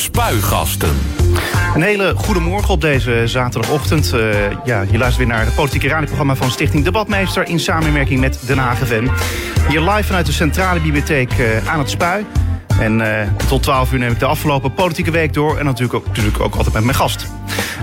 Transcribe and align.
Spuigasten. 0.00 0.96
Een 1.74 1.82
hele 1.82 2.14
goede 2.16 2.40
morgen 2.40 2.68
op 2.68 2.80
deze 2.80 3.22
zaterdagochtend. 3.24 4.14
Uh, 4.14 4.50
ja, 4.64 4.80
je 4.90 4.98
luistert 4.98 5.16
weer 5.16 5.26
naar 5.36 5.44
het 5.44 5.54
politieke 5.54 5.88
radioprogramma 5.88 6.36
van 6.36 6.50
Stichting 6.50 6.84
Debatmeester... 6.84 7.48
in 7.48 7.60
samenwerking 7.60 8.20
met 8.20 8.38
Den 8.46 8.58
Haag 8.58 8.78
FM. 8.78 9.08
Hier 9.68 9.80
live 9.80 10.04
vanuit 10.04 10.26
de 10.26 10.32
Centrale 10.32 10.80
Bibliotheek 10.80 11.38
uh, 11.38 11.68
aan 11.68 11.78
het 11.78 11.90
Spui. 11.90 12.24
En 12.78 13.00
uh, 13.00 13.20
tot 13.48 13.62
12 13.62 13.92
uur 13.92 13.98
neem 13.98 14.10
ik 14.10 14.18
de 14.18 14.26
afgelopen 14.26 14.74
politieke 14.74 15.10
week 15.10 15.32
door. 15.32 15.58
En 15.58 15.64
natuurlijk 15.64 15.94
ook, 15.94 16.06
natuurlijk 16.06 16.40
ook 16.40 16.54
altijd 16.54 16.74
met 16.74 16.84
mijn 16.84 16.96
gast. 16.96 17.26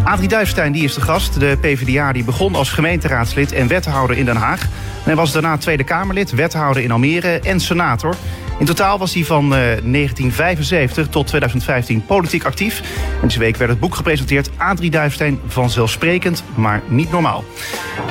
Adrie 0.04 0.28
Duifstein 0.28 0.72
die 0.72 0.84
is 0.84 0.94
de 0.94 1.02
gast. 1.02 1.40
De 1.40 1.58
PvdA 1.62 2.12
die 2.12 2.24
begon 2.24 2.56
als 2.56 2.70
gemeenteraadslid 2.70 3.52
en 3.52 3.68
wethouder 3.68 4.18
in 4.18 4.26
Den 4.26 4.36
Haag. 4.36 4.68
En 5.06 5.16
was 5.16 5.32
daarna 5.32 5.58
Tweede 5.58 5.84
Kamerlid, 5.84 6.32
wethouder 6.32 6.84
in 6.84 6.92
Almere 6.92 7.40
en 7.40 7.60
senator. 7.60 8.16
In 8.60 8.66
totaal 8.66 8.98
was 8.98 9.14
hij 9.14 9.24
van 9.24 9.44
uh, 9.44 9.50
1975 9.50 11.08
tot 11.08 11.28
2015 11.28 12.06
politiek 12.06 12.44
actief. 12.44 12.82
En 13.22 13.28
deze 13.28 13.40
week 13.40 13.58
werd 13.58 13.70
het 13.70 13.80
boek 13.80 13.96
gepresenteerd. 13.96 14.50
Adrie 14.58 14.92
Duifstein, 14.92 15.40
vanzelfsprekend, 15.48 16.44
maar 16.56 16.82
niet 16.88 17.12
normaal. 17.12 17.44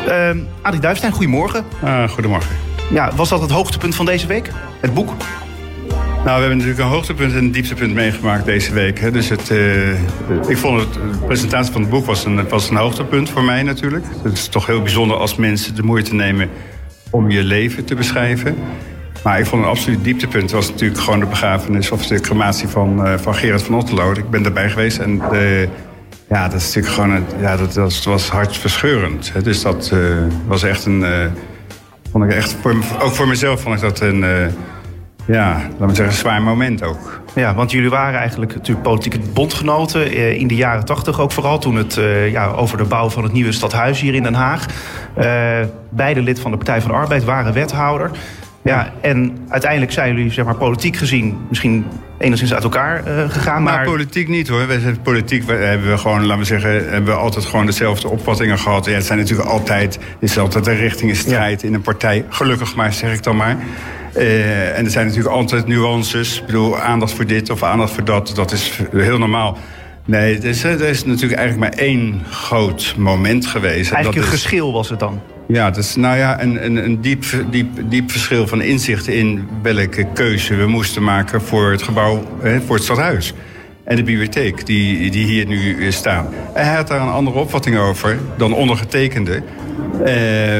Uh, 0.08 0.30
Adrie 0.62 0.80
Duifstein, 0.80 1.12
goedemorgen. 1.12 1.64
Uh, 1.84 2.08
goedemorgen. 2.08 2.56
Ja, 2.90 3.14
was 3.14 3.28
dat 3.28 3.40
het 3.40 3.50
hoogtepunt 3.50 3.94
van 3.94 4.06
deze 4.06 4.26
week? 4.26 4.50
Het 4.80 4.94
boek? 4.94 5.14
Nou, 6.24 6.34
we 6.34 6.40
hebben 6.40 6.56
natuurlijk 6.56 6.78
een 6.78 6.94
hoogtepunt 6.94 7.32
en 7.32 7.38
een 7.38 7.52
dieptepunt 7.52 7.94
meegemaakt 7.94 8.44
deze 8.44 8.72
week. 8.72 9.00
Hè. 9.00 9.10
Dus 9.10 9.28
het, 9.28 9.50
uh, 9.50 9.90
ik 10.48 10.56
vond 10.56 10.80
het, 10.80 10.92
de 10.92 11.26
presentatie 11.26 11.72
van 11.72 11.80
het 11.80 11.90
boek 11.90 12.06
was 12.06 12.24
een, 12.24 12.48
was 12.48 12.70
een 12.70 12.76
hoogtepunt 12.76 13.30
voor 13.30 13.44
mij 13.44 13.62
natuurlijk. 13.62 14.04
Het 14.22 14.32
is 14.32 14.48
toch 14.48 14.66
heel 14.66 14.82
bijzonder 14.82 15.16
als 15.16 15.36
mensen 15.36 15.74
de 15.74 15.82
moeite 15.82 16.14
nemen 16.14 16.50
om 17.10 17.30
je 17.30 17.44
leven 17.44 17.84
te 17.84 17.94
beschrijven. 17.94 18.56
Maar 19.22 19.38
ik 19.38 19.46
vond 19.46 19.62
een 19.62 19.68
absoluut 19.68 20.04
dieptepunt 20.04 20.50
was 20.50 20.70
natuurlijk 20.70 21.00
gewoon 21.00 21.20
de 21.20 21.26
begrafenis 21.26 21.90
of 21.90 22.06
de 22.06 22.20
crematie 22.20 22.68
van, 22.68 23.06
uh, 23.06 23.18
van 23.18 23.34
Gerard 23.34 23.62
van 23.62 23.74
Otterlo. 23.74 24.12
Ik 24.12 24.30
ben 24.30 24.42
daarbij 24.42 24.70
geweest 24.70 24.98
en 24.98 25.18
de, 25.18 25.68
ja, 26.28 26.48
dat 26.48 26.60
is 26.60 26.66
natuurlijk 26.66 26.94
gewoon 26.94 27.10
een, 27.10 27.24
ja, 27.40 27.56
dat, 27.56 27.74
dat 27.74 28.04
was 28.04 28.28
hartverscheurend. 28.28 29.32
Hè. 29.32 29.42
Dus 29.42 29.62
dat 29.62 29.90
uh, 29.94 30.16
was 30.46 30.62
echt 30.62 30.84
een, 30.84 31.00
uh, 31.00 31.26
vond 32.10 32.24
ik 32.24 32.30
echt, 32.30 32.56
voor, 32.60 32.74
ook 33.00 33.12
voor 33.12 33.28
mezelf 33.28 33.60
vond 33.60 33.74
ik 33.74 33.80
dat 33.80 34.00
een, 34.00 34.24
ja, 35.26 35.52
laten 35.70 35.86
we 35.86 35.94
zeggen, 35.94 36.14
zwaar 36.14 36.42
moment 36.42 36.82
ook. 36.82 37.20
Ja, 37.34 37.54
want 37.54 37.70
jullie 37.70 37.90
waren 37.90 38.18
eigenlijk 38.18 38.54
natuurlijk 38.54 38.86
politieke 38.86 39.18
bondgenoten 39.32 40.12
in 40.38 40.46
de 40.46 40.54
jaren 40.54 40.84
tachtig 40.84 41.20
ook 41.20 41.32
vooral. 41.32 41.58
Toen 41.58 41.76
het 41.76 42.00
ja, 42.30 42.46
over 42.46 42.76
de 42.76 42.84
bouw 42.84 43.10
van 43.10 43.22
het 43.22 43.32
nieuwe 43.32 43.52
stadhuis 43.52 44.00
hier 44.00 44.14
in 44.14 44.22
Den 44.22 44.34
Haag. 44.34 44.66
beide 45.90 46.22
lid 46.22 46.40
van 46.40 46.50
de 46.50 46.56
Partij 46.56 46.80
van 46.80 46.90
de 46.90 46.96
Arbeid 46.96 47.24
waren 47.24 47.52
wethouder. 47.52 48.10
Ja, 48.64 48.92
en 49.00 49.38
uiteindelijk 49.48 49.92
zijn 49.92 50.14
jullie 50.14 50.32
zeg 50.32 50.44
maar, 50.44 50.54
politiek 50.54 50.96
gezien 50.96 51.38
misschien 51.48 51.84
enigszins 52.18 52.54
uit 52.54 52.62
elkaar 52.62 53.02
uh, 53.08 53.30
gegaan. 53.30 53.62
Maar... 53.62 53.84
politiek 53.84 54.28
niet 54.28 54.48
hoor. 54.48 54.66
Wij 54.66 54.78
zijn 54.78 55.00
politiek 55.00 55.42
we, 55.42 55.52
hebben 55.52 55.90
we 55.90 55.98
gewoon, 55.98 56.26
laten 56.26 56.38
we 56.38 56.44
zeggen, 56.44 56.70
hebben 56.70 57.14
we 57.14 57.20
altijd 57.20 57.44
gewoon 57.44 57.66
dezelfde 57.66 58.08
opvattingen 58.08 58.58
gehad. 58.58 58.84
Ja, 58.84 58.92
het 58.92 59.04
zijn 59.04 59.18
natuurlijk 59.18 59.48
altijd, 59.48 59.94
het 59.94 60.30
is 60.30 60.38
altijd 60.38 60.66
een 60.66 60.76
richtingenstrijd 60.76 61.60
ja. 61.60 61.68
in 61.68 61.74
een 61.74 61.82
partij. 61.82 62.24
Gelukkig 62.28 62.74
maar, 62.74 62.92
zeg 62.92 63.12
ik 63.12 63.22
dan 63.22 63.36
maar. 63.36 63.56
Uh, 64.16 64.78
en 64.78 64.84
er 64.84 64.90
zijn 64.90 65.06
natuurlijk 65.06 65.34
altijd 65.34 65.66
nuances. 65.66 66.40
Ik 66.40 66.46
bedoel, 66.46 66.78
aandacht 66.78 67.12
voor 67.12 67.26
dit 67.26 67.50
of 67.50 67.62
aandacht 67.62 67.92
voor 67.92 68.04
dat. 68.04 68.32
Dat 68.34 68.52
is 68.52 68.80
heel 68.92 69.18
normaal. 69.18 69.58
Nee, 70.04 70.38
er 70.38 70.44
is, 70.44 70.64
er 70.64 70.80
is 70.80 71.04
natuurlijk 71.04 71.40
eigenlijk 71.40 71.70
maar 71.70 71.84
één 71.84 72.22
groot 72.30 72.94
moment 72.98 73.46
geweest. 73.46 73.92
Eigenlijk 73.92 74.04
dat 74.04 74.14
een 74.14 74.38
is... 74.38 74.42
geschil 74.42 74.72
was 74.72 74.88
het 74.88 74.98
dan? 74.98 75.20
Ja, 75.52 75.70
dat 75.70 75.84
is 75.84 75.96
nou 75.96 76.16
ja, 76.16 76.42
een, 76.42 76.64
een, 76.64 76.76
een 76.76 77.00
diep, 77.00 77.24
diep, 77.50 77.68
diep 77.84 78.10
verschil 78.10 78.46
van 78.46 78.62
inzicht 78.62 79.08
in 79.08 79.48
welke 79.62 80.06
keuze 80.14 80.54
we 80.54 80.66
moesten 80.66 81.02
maken 81.02 81.42
voor 81.42 81.70
het 81.70 81.82
gebouw, 81.82 82.22
voor 82.66 82.74
het 82.74 82.84
stadhuis. 82.84 83.34
En 83.84 83.96
de 83.96 84.02
bibliotheek 84.02 84.66
die, 84.66 85.10
die 85.10 85.24
hier 85.24 85.46
nu 85.46 85.92
staan. 85.92 86.26
En 86.54 86.66
hij 86.66 86.74
had 86.74 86.88
daar 86.88 87.00
een 87.00 87.08
andere 87.08 87.38
opvatting 87.38 87.78
over 87.78 88.18
dan 88.36 88.54
ondergetekende. 88.54 89.42
Uh, 90.06 90.58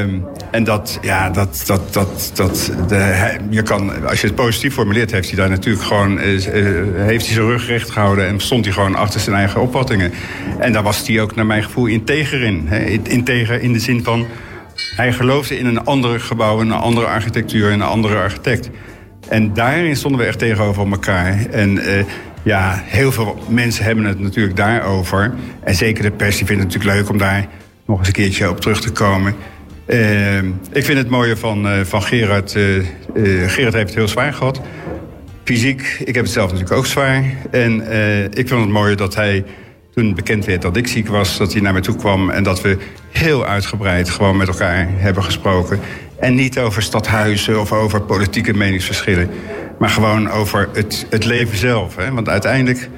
en 0.51 0.63
dat, 0.63 0.99
ja, 1.01 1.29
dat, 1.29 1.63
dat, 1.65 1.93
dat, 1.93 2.31
dat 2.33 2.71
de, 2.87 3.31
je 3.49 3.61
kan, 3.61 4.07
als 4.07 4.21
je 4.21 4.27
het 4.27 4.35
positief 4.35 4.73
formuleert, 4.73 5.11
heeft 5.11 5.27
hij 5.27 5.37
daar 5.37 5.49
natuurlijk 5.49 5.83
gewoon, 5.85 6.11
uh, 6.11 6.23
heeft 6.95 7.25
hij 7.25 7.33
zijn 7.33 7.47
rug 7.47 7.67
recht 7.67 7.89
gehouden 7.91 8.27
en 8.27 8.39
stond 8.39 8.65
hij 8.65 8.73
gewoon 8.73 8.95
achter 8.95 9.19
zijn 9.19 9.35
eigen 9.35 9.61
opvattingen. 9.61 10.11
En 10.59 10.73
daar 10.73 10.83
was 10.83 11.07
hij 11.07 11.21
ook, 11.21 11.35
naar 11.35 11.45
mijn 11.45 11.63
gevoel, 11.63 11.85
integer 11.85 12.41
in. 12.41 12.63
Hè? 12.67 12.79
Integer 13.03 13.61
in 13.61 13.73
de 13.73 13.79
zin 13.79 14.03
van, 14.03 14.25
hij 14.75 15.13
geloofde 15.13 15.57
in 15.57 15.65
een 15.65 15.85
ander 15.85 16.19
gebouw, 16.19 16.59
een 16.61 16.71
andere 16.71 17.05
architectuur, 17.05 17.71
een 17.71 17.81
andere 17.81 18.15
architect. 18.15 18.69
En 19.29 19.53
daarin 19.53 19.95
stonden 19.95 20.19
we 20.19 20.25
echt 20.25 20.39
tegenover 20.39 20.91
elkaar. 20.91 21.45
En 21.51 21.75
uh, 21.75 22.03
ja, 22.43 22.81
heel 22.85 23.11
veel 23.11 23.43
mensen 23.47 23.83
hebben 23.83 24.05
het 24.05 24.19
natuurlijk 24.19 24.55
daarover. 24.55 25.33
En 25.63 25.75
zeker 25.75 26.03
de 26.03 26.11
pers 26.11 26.37
die 26.37 26.45
vindt 26.45 26.63
het 26.63 26.71
natuurlijk 26.71 26.99
leuk 26.99 27.09
om 27.09 27.17
daar 27.17 27.47
nog 27.85 27.97
eens 27.99 28.07
een 28.07 28.13
keertje 28.13 28.49
op 28.49 28.59
terug 28.59 28.81
te 28.81 28.91
komen. 28.91 29.35
Uh, 29.87 30.37
ik 30.71 30.85
vind 30.85 30.97
het 30.97 31.09
mooie 31.09 31.37
van, 31.37 31.67
uh, 31.67 31.79
van 31.83 32.03
Gerard. 32.03 32.51
Gerard 33.47 33.73
heeft 33.73 33.75
het 33.75 33.95
heel 33.95 34.07
zwaar 34.07 34.33
gehad. 34.33 34.61
Fysiek, 35.43 35.81
ik 36.05 36.15
heb 36.15 36.23
het 36.23 36.33
zelf 36.33 36.51
natuurlijk 36.51 36.77
ook 36.77 36.85
zwaar. 36.85 37.23
En 37.51 37.81
ik 38.33 38.47
vind 38.47 38.59
het 38.61 38.69
mooie 38.69 38.95
dat 38.95 39.15
hij 39.15 39.43
toen 39.93 40.15
bekend 40.15 40.45
werd 40.45 40.61
dat 40.61 40.77
ik 40.77 40.87
ziek 40.87 41.07
was, 41.07 41.37
dat 41.37 41.53
hij 41.53 41.61
naar 41.61 41.73
me 41.73 41.79
toe 41.79 41.95
kwam 41.95 42.29
en 42.29 42.43
dat 42.43 42.61
we 42.61 42.77
heel 43.13 43.45
uitgebreid 43.45 44.09
gewoon 44.09 44.37
met 44.37 44.47
elkaar 44.47 44.87
hebben 44.89 45.23
gesproken. 45.23 45.79
En 46.19 46.35
niet 46.35 46.59
over 46.59 46.81
stadhuizen 46.81 47.59
of 47.59 47.71
over 47.71 48.01
politieke 48.01 48.53
meningsverschillen, 48.53 49.29
maar 49.79 49.89
gewoon 49.89 50.29
over 50.29 50.69
het, 50.73 51.05
het 51.09 51.25
leven 51.25 51.57
zelf. 51.57 51.95
Hè? 51.95 52.11
Want 52.11 52.29
uiteindelijk, 52.29 52.89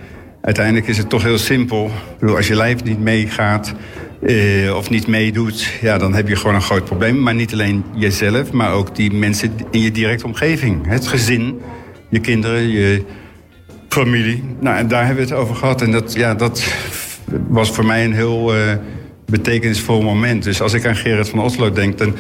uiteindelijk 0.42 0.88
is 0.88 0.98
het 0.98 1.10
toch 1.10 1.24
heel 1.24 1.38
simpel. 1.38 1.92
Als 2.22 2.48
je 2.48 2.56
lijf 2.56 2.84
niet 2.84 3.00
meegaat 3.00 3.74
uh, 4.22 4.76
of 4.76 4.90
niet 4.90 5.08
meedoet, 5.08 5.64
ja, 5.82 5.98
dan 5.98 6.14
heb 6.14 6.28
je 6.28 6.36
gewoon 6.36 6.56
een 6.56 6.62
groot 6.62 6.86
probleem. 6.86 7.20
Maar 7.20 7.36
niet 7.36 7.54
alleen 7.54 7.84
jezelf, 7.96 8.52
maar 8.52 8.72
ook 8.72 8.96
die 8.96 9.14
mensen 9.14 9.54
in 9.72 9.82
je 9.82 9.92
directe 9.92 10.26
omgeving. 10.26 10.88
Het 10.88 11.08
gezin, 11.08 11.62
je 12.10 12.20
kinderen, 12.20 12.70
je 12.70 13.04
familie. 13.90 14.44
Nou, 14.60 14.78
en 14.78 14.88
daar 14.88 15.06
hebben 15.06 15.24
we 15.26 15.30
het 15.32 15.40
over 15.40 15.56
gehad. 15.56 15.82
En 15.82 15.92
dat, 15.92 16.14
ja, 16.14 16.34
dat 16.34 16.74
was 17.48 17.72
voor 17.72 17.86
mij 17.86 18.06
een 18.06 18.14
heel 18.14 18.56
uh, 18.56 18.62
betekenisvol 19.26 20.02
moment. 20.02 20.44
Dus 20.44 20.62
als 20.62 20.74
ik 20.74 20.86
aan 20.86 20.96
Gerard 20.96 21.30
van 21.30 21.40
Oslo 21.40 21.72
denk, 21.72 21.98
dan 21.98 22.16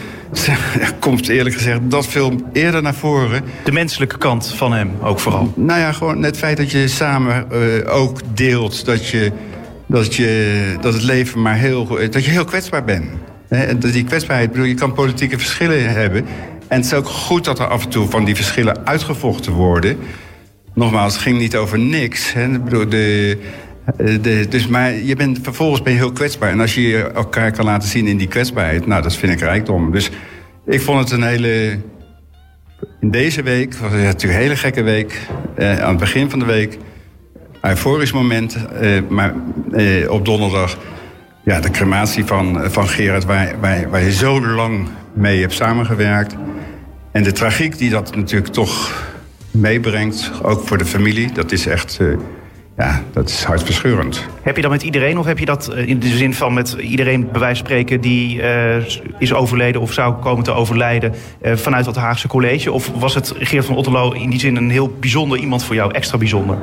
komt 0.99 1.27
eerlijk 1.27 1.55
gezegd 1.55 1.79
dat 1.83 2.07
veel 2.07 2.35
eerder 2.53 2.81
naar 2.81 2.95
voren. 2.95 3.43
De 3.63 3.71
menselijke 3.71 4.17
kant 4.17 4.53
van 4.55 4.73
hem 4.73 4.91
ook 5.01 5.19
vooral. 5.19 5.53
Nou 5.55 5.79
ja, 5.79 5.91
gewoon 5.91 6.23
het 6.23 6.37
feit 6.37 6.57
dat 6.57 6.71
je 6.71 6.87
samen 6.87 7.47
uh, 7.51 7.95
ook 7.95 8.19
deelt 8.33 8.85
dat, 8.85 9.07
je, 9.07 9.31
dat, 9.85 10.15
je, 10.15 10.75
dat 10.81 10.93
het 10.93 11.03
leven 11.03 11.41
maar 11.41 11.55
heel, 11.55 11.87
dat 11.87 12.25
je 12.25 12.31
heel 12.31 12.45
kwetsbaar 12.45 12.83
bent. 12.83 13.05
En 13.47 13.79
die 13.79 14.03
kwetsbaarheid, 14.03 14.51
bedoel, 14.51 14.65
je 14.65 14.73
kan 14.73 14.93
politieke 14.93 15.37
verschillen 15.37 15.89
hebben. 15.89 16.25
En 16.67 16.77
het 16.77 16.85
is 16.85 16.93
ook 16.93 17.07
goed 17.07 17.45
dat 17.45 17.59
er 17.59 17.67
af 17.67 17.83
en 17.83 17.89
toe 17.89 18.09
van 18.09 18.25
die 18.25 18.35
verschillen 18.35 18.85
uitgevochten 18.85 19.51
worden 19.51 19.97
nogmaals, 20.75 21.13
het 21.13 21.21
ging 21.21 21.37
niet 21.37 21.55
over 21.55 21.79
niks. 21.79 22.33
Hè. 22.33 22.53
Ik 22.53 22.63
bedoel, 22.63 22.89
de, 22.89 23.37
de, 23.97 24.45
dus, 24.49 24.67
maar 24.67 24.93
je 24.93 25.15
bent, 25.15 25.39
vervolgens 25.41 25.81
ben 25.81 25.93
je 25.93 25.99
heel 25.99 26.11
kwetsbaar. 26.11 26.49
En 26.49 26.59
als 26.59 26.75
je 26.75 27.11
elkaar 27.15 27.51
kan 27.51 27.65
laten 27.65 27.89
zien 27.89 28.07
in 28.07 28.17
die 28.17 28.27
kwetsbaarheid, 28.27 28.85
nou, 28.85 29.01
dat 29.01 29.15
vind 29.15 29.31
ik 29.31 29.39
rijkdom. 29.39 29.91
Dus 29.91 30.09
ik 30.65 30.81
vond 30.81 30.99
het 30.99 31.11
een 31.11 31.23
hele. 31.23 31.79
In 32.99 33.11
deze 33.11 33.43
week, 33.43 33.75
was 33.75 33.91
het 33.91 34.01
natuurlijk 34.01 34.33
een 34.33 34.45
hele 34.45 34.55
gekke 34.55 34.83
week. 34.83 35.27
Eh, 35.55 35.79
aan 35.79 35.89
het 35.89 35.97
begin 35.97 36.29
van 36.29 36.39
de 36.39 36.45
week, 36.45 36.77
euforisch 37.61 38.11
moment. 38.11 38.57
Eh, 38.79 39.01
maar 39.09 39.33
eh, 39.71 40.11
op 40.11 40.25
donderdag, 40.25 40.77
ja, 41.43 41.59
de 41.59 41.71
crematie 41.71 42.25
van, 42.25 42.71
van 42.71 42.87
Gerard, 42.87 43.25
waar, 43.25 44.03
je 44.03 44.11
zo 44.11 44.45
lang 44.45 44.87
mee 45.13 45.41
hebt 45.41 45.53
samengewerkt. 45.53 46.35
En 47.11 47.23
de 47.23 47.31
tragiek 47.31 47.77
die 47.77 47.89
dat 47.89 48.15
natuurlijk 48.15 48.53
toch 48.53 49.03
meebrengt, 49.51 50.31
ook 50.41 50.67
voor 50.67 50.77
de 50.77 50.85
familie. 50.85 51.31
Dat 51.31 51.51
is 51.51 51.65
echt, 51.65 51.97
uh, 52.01 52.17
ja, 52.77 53.03
dat 53.13 53.29
is 53.29 53.43
hartverscheurend. 53.43 54.25
Heb 54.41 54.55
je 54.55 54.61
dat 54.61 54.71
met 54.71 54.83
iedereen 54.83 55.17
of 55.17 55.25
heb 55.25 55.39
je 55.39 55.45
dat 55.45 55.73
in 55.75 55.99
de 55.99 56.07
zin 56.07 56.33
van 56.33 56.53
met 56.53 56.75
iedereen 56.79 57.31
bij 57.31 57.39
wijze 57.39 57.57
van 57.57 57.65
spreken 57.65 58.01
die 58.01 58.37
uh, 58.37 58.75
is 59.19 59.33
overleden 59.33 59.81
of 59.81 59.93
zou 59.93 60.13
komen 60.13 60.43
te 60.43 60.51
overlijden 60.51 61.13
uh, 61.41 61.55
vanuit 61.55 61.85
dat 61.85 61.95
Haagse 61.95 62.27
college? 62.27 62.71
Of 62.71 62.91
was 62.99 63.15
het 63.15 63.33
Geert 63.37 63.65
van 63.65 63.75
Otterlo 63.75 64.11
in 64.11 64.29
die 64.29 64.39
zin 64.39 64.55
een 64.55 64.69
heel 64.69 64.93
bijzonder 64.99 65.37
iemand 65.37 65.63
voor 65.63 65.75
jou, 65.75 65.93
extra 65.93 66.17
bijzonder? 66.17 66.57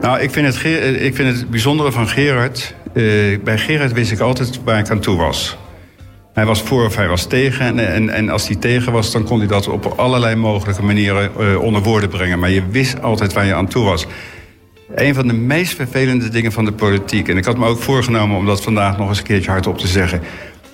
Nou, 0.00 0.20
ik 0.20 0.30
vind 0.30 0.46
het, 0.46 0.64
ik 1.00 1.14
vind 1.14 1.36
het 1.36 1.50
bijzondere 1.50 1.92
van 1.92 2.08
Gerard. 2.08 2.74
bij 3.44 3.58
Gerard 3.58 3.92
wist 3.92 4.12
ik 4.12 4.20
altijd 4.20 4.60
waar 4.64 4.78
ik 4.78 4.90
aan 4.90 5.00
toe 5.00 5.16
was. 5.16 5.56
Hij 6.32 6.46
was 6.46 6.62
voor 6.62 6.84
of 6.84 6.96
hij 6.96 7.08
was 7.08 7.26
tegen. 7.26 7.66
En, 7.66 7.92
en, 7.92 8.08
en, 8.08 8.28
als 8.28 8.46
hij 8.46 8.56
tegen 8.56 8.92
was, 8.92 9.12
dan 9.12 9.24
kon 9.24 9.38
hij 9.38 9.48
dat 9.48 9.68
op 9.68 9.92
allerlei 9.96 10.34
mogelijke 10.34 10.82
manieren 10.82 11.30
uh, 11.40 11.60
onder 11.60 11.82
woorden 11.82 12.08
brengen. 12.08 12.38
Maar 12.38 12.50
je 12.50 12.62
wist 12.70 13.02
altijd 13.02 13.32
waar 13.32 13.46
je 13.46 13.54
aan 13.54 13.68
toe 13.68 13.84
was. 13.84 14.06
Een 14.94 15.14
van 15.14 15.26
de 15.26 15.32
meest 15.32 15.74
vervelende 15.74 16.28
dingen 16.28 16.52
van 16.52 16.64
de 16.64 16.72
politiek... 16.72 17.28
en 17.28 17.36
ik 17.36 17.44
had 17.44 17.58
me 17.58 17.66
ook 17.66 17.82
voorgenomen 17.82 18.36
om 18.36 18.46
dat 18.46 18.62
vandaag 18.62 18.98
nog 18.98 19.08
eens 19.08 19.18
een 19.18 19.24
keertje 19.24 19.50
hardop 19.50 19.78
te 19.78 19.86
zeggen... 19.86 20.20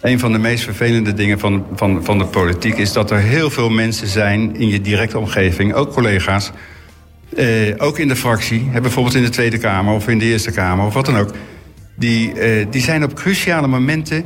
een 0.01 0.19
van 0.19 0.33
de 0.33 0.39
meest 0.39 0.65
vervelende 0.65 1.15
dingen 1.15 1.39
van, 1.39 1.67
van, 1.75 2.05
van 2.05 2.19
de 2.19 2.25
politiek... 2.25 2.77
is 2.77 2.93
dat 2.93 3.11
er 3.11 3.19
heel 3.19 3.51
veel 3.51 3.71
mensen 3.71 4.07
zijn 4.07 4.57
in 4.57 4.69
je 4.69 4.81
directe 4.81 5.19
omgeving, 5.19 5.75
ook 5.75 5.93
collega's... 5.93 6.51
ook 7.77 7.99
in 7.99 8.09
de 8.09 8.17
fractie, 8.17 8.71
bijvoorbeeld 8.83 9.15
in 9.15 9.23
de 9.23 9.29
Tweede 9.29 9.59
Kamer 9.59 9.95
of 9.95 10.09
in 10.09 10.19
de 10.19 10.25
Eerste 10.25 10.51
Kamer 10.51 10.87
of 10.87 10.95
wat 10.95 11.07
dan 11.07 11.17
ook. 11.17 11.31
Die, 11.97 12.33
die 12.71 12.83
zijn 12.83 13.05
op 13.05 13.15
cruciale 13.15 13.67
momenten, 13.67 14.25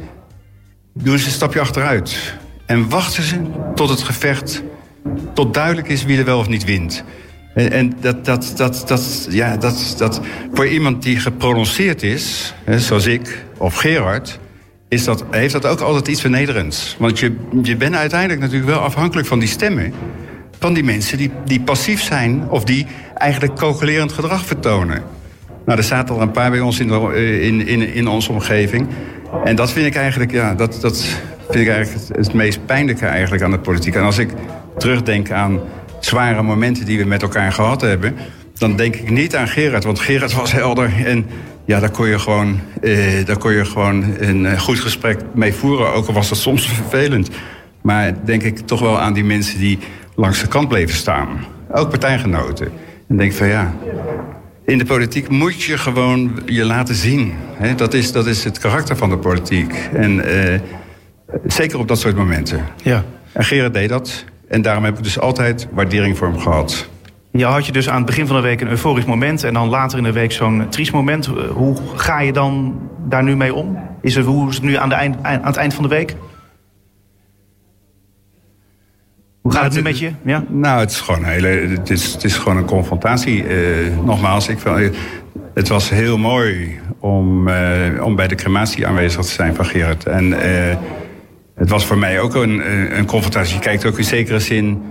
doen 0.94 1.18
ze 1.18 1.26
een 1.26 1.32
stapje 1.32 1.60
achteruit. 1.60 2.34
En 2.66 2.88
wachten 2.88 3.22
ze 3.22 3.36
tot 3.74 3.88
het 3.88 4.02
gevecht, 4.02 4.62
tot 5.34 5.54
duidelijk 5.54 5.88
is 5.88 6.04
wie 6.04 6.18
er 6.18 6.24
wel 6.24 6.38
of 6.38 6.48
niet 6.48 6.64
wint. 6.64 7.04
En, 7.54 7.72
en 7.72 7.92
dat, 8.00 8.24
dat, 8.24 8.52
dat, 8.56 8.84
dat, 8.86 9.26
ja, 9.30 9.56
dat, 9.56 9.94
dat 9.98 10.20
voor 10.52 10.66
iemand 10.66 11.02
die 11.02 11.16
geprononceerd 11.16 12.02
is, 12.02 12.54
hè, 12.64 12.78
zoals 12.78 13.06
ik 13.06 13.44
of 13.56 13.74
Gerard, 13.74 14.38
is 14.88 15.04
dat, 15.04 15.24
heeft 15.30 15.52
dat 15.52 15.66
ook 15.66 15.80
altijd 15.80 16.08
iets 16.08 16.20
vernederends. 16.20 16.96
Want 16.98 17.18
je, 17.18 17.36
je 17.62 17.76
bent 17.76 17.94
uiteindelijk 17.94 18.40
natuurlijk 18.40 18.70
wel 18.70 18.80
afhankelijk 18.80 19.28
van 19.28 19.38
die 19.38 19.48
stemmen. 19.48 19.92
Van 20.58 20.74
die 20.74 20.84
mensen 20.84 21.18
die, 21.18 21.30
die 21.44 21.60
passief 21.60 22.02
zijn 22.02 22.48
of 22.48 22.64
die 22.64 22.86
eigenlijk 23.14 23.54
calculerend 23.54 24.12
gedrag 24.12 24.46
vertonen. 24.46 25.02
Nou, 25.64 25.78
er 25.78 25.84
zaten 25.84 26.14
al 26.14 26.20
een 26.20 26.30
paar 26.30 26.50
bij 26.50 26.60
ons 26.60 26.80
in, 26.80 26.88
de, 26.88 27.40
in, 27.40 27.66
in, 27.66 27.94
in 27.94 28.08
onze 28.08 28.32
omgeving. 28.32 28.86
En 29.44 29.56
dat 29.56 29.72
vind 29.72 29.86
ik 29.86 29.94
eigenlijk, 29.94 30.30
ja, 30.30 30.54
dat, 30.54 30.78
dat 30.80 31.04
vind 31.50 31.66
ik 31.66 31.68
eigenlijk 31.68 32.06
het, 32.08 32.16
het 32.16 32.34
meest 32.34 32.66
pijnlijke 32.66 33.06
eigenlijk 33.06 33.42
aan 33.42 33.50
de 33.50 33.58
politiek. 33.58 33.94
En 33.94 34.02
als 34.02 34.18
ik 34.18 34.30
terugdenk 34.78 35.30
aan 35.30 35.60
zware 36.04 36.42
momenten 36.42 36.84
die 36.84 36.98
we 36.98 37.04
met 37.04 37.22
elkaar 37.22 37.52
gehad 37.52 37.80
hebben, 37.80 38.14
dan 38.54 38.76
denk 38.76 38.96
ik 38.96 39.10
niet 39.10 39.36
aan 39.36 39.48
Gerard. 39.48 39.84
Want 39.84 40.00
Gerard 40.00 40.32
was 40.32 40.52
helder 40.52 40.92
en 41.04 41.26
ja, 41.64 41.80
daar 41.80 41.90
kon 41.90 42.08
je 42.08 42.18
gewoon, 42.18 42.60
eh, 42.80 43.24
daar 43.24 43.38
kon 43.38 43.52
je 43.52 43.64
gewoon 43.64 44.04
een 44.18 44.46
eh, 44.46 44.60
goed 44.60 44.80
gesprek 44.80 45.18
mee 45.34 45.54
voeren. 45.54 45.92
Ook 45.92 46.06
al 46.06 46.14
was 46.14 46.28
dat 46.28 46.38
soms 46.38 46.68
vervelend. 46.68 47.30
Maar 47.82 48.14
denk 48.24 48.42
ik 48.42 48.58
toch 48.58 48.80
wel 48.80 49.00
aan 49.00 49.12
die 49.12 49.24
mensen 49.24 49.58
die 49.58 49.78
langs 50.14 50.40
de 50.40 50.48
kant 50.48 50.68
bleven 50.68 50.94
staan. 50.94 51.28
Ook 51.70 51.88
partijgenoten. 51.88 52.68
En 53.08 53.16
denk 53.16 53.32
van 53.32 53.46
ja, 53.46 53.74
in 54.64 54.78
de 54.78 54.84
politiek 54.84 55.28
moet 55.28 55.62
je 55.62 55.78
gewoon 55.78 56.40
je 56.46 56.64
laten 56.64 56.94
zien. 56.94 57.32
dat, 57.76 57.94
is, 57.94 58.12
dat 58.12 58.26
is 58.26 58.44
het 58.44 58.58
karakter 58.58 58.96
van 58.96 59.10
de 59.10 59.18
politiek. 59.18 59.74
En 59.92 60.24
eh, 60.24 60.60
zeker 61.46 61.78
op 61.78 61.88
dat 61.88 61.98
soort 61.98 62.16
momenten. 62.16 62.64
Ja. 62.82 63.04
En 63.32 63.44
Gerard 63.44 63.74
deed 63.74 63.88
dat. 63.88 64.24
En 64.52 64.62
daarom 64.62 64.84
heb 64.84 64.96
ik 64.98 65.04
dus 65.04 65.18
altijd 65.18 65.68
waardering 65.70 66.18
voor 66.18 66.28
hem 66.28 66.38
gehad. 66.38 66.88
Ja, 67.30 67.50
had 67.50 67.66
je 67.66 67.72
dus 67.72 67.88
aan 67.88 67.96
het 67.96 68.06
begin 68.06 68.26
van 68.26 68.36
de 68.36 68.42
week 68.42 68.60
een 68.60 68.68
euforisch 68.68 69.04
moment 69.04 69.44
en 69.44 69.54
dan 69.54 69.68
later 69.68 69.98
in 69.98 70.04
de 70.04 70.12
week 70.12 70.32
zo'n 70.32 70.66
triest 70.68 70.92
moment. 70.92 71.26
Eh, 71.26 71.32
hoe 71.32 71.76
ga 71.94 72.20
je 72.20 72.32
dan 72.32 72.80
daar 73.08 73.22
nu 73.22 73.36
mee 73.36 73.54
om? 73.54 73.78
Is 74.00 74.14
het, 74.14 74.24
hoe 74.24 74.48
is 74.48 74.54
het 74.54 74.64
nu 74.64 74.76
aan, 74.76 74.88
de 74.88 74.94
eind, 74.94 75.16
aan 75.22 75.44
het 75.44 75.56
eind 75.56 75.74
van 75.74 75.82
de 75.82 75.88
week? 75.88 76.14
Hoe 79.40 79.52
gaat 79.52 79.64
het 79.64 79.74
nu 79.74 79.82
met 79.82 79.98
je? 79.98 80.12
Ja? 80.24 80.44
Nou, 80.48 80.80
het 80.80 80.90
is 80.90 81.00
gewoon 81.00 81.24
een 81.24 81.30
hele. 81.30 81.48
Het 81.48 81.90
is, 81.90 82.12
het 82.12 82.24
is 82.24 82.36
gewoon 82.36 82.56
een 82.56 82.64
confrontatie. 82.64 83.44
Uh, 83.44 83.98
nogmaals, 84.04 84.48
ik, 84.48 84.58
het 85.54 85.68
was 85.68 85.90
heel 85.90 86.18
mooi 86.18 86.78
om, 86.98 87.48
uh, 87.48 88.04
om 88.04 88.16
bij 88.16 88.28
de 88.28 88.34
crematie 88.34 88.86
aanwezig 88.86 89.20
te 89.20 89.32
zijn 89.32 89.54
van 89.54 89.64
Gerard. 89.64 90.06
En 90.06 90.24
uh, 90.24 90.76
het 91.62 91.70
was 91.70 91.86
voor 91.86 91.98
mij 91.98 92.20
ook 92.20 92.34
een, 92.34 92.62
een 92.98 93.06
confrontatie. 93.06 93.54
Je 93.54 93.60
kijkt 93.60 93.86
ook 93.86 93.98
in 93.98 94.04
zekere 94.04 94.38
zin 94.38 94.82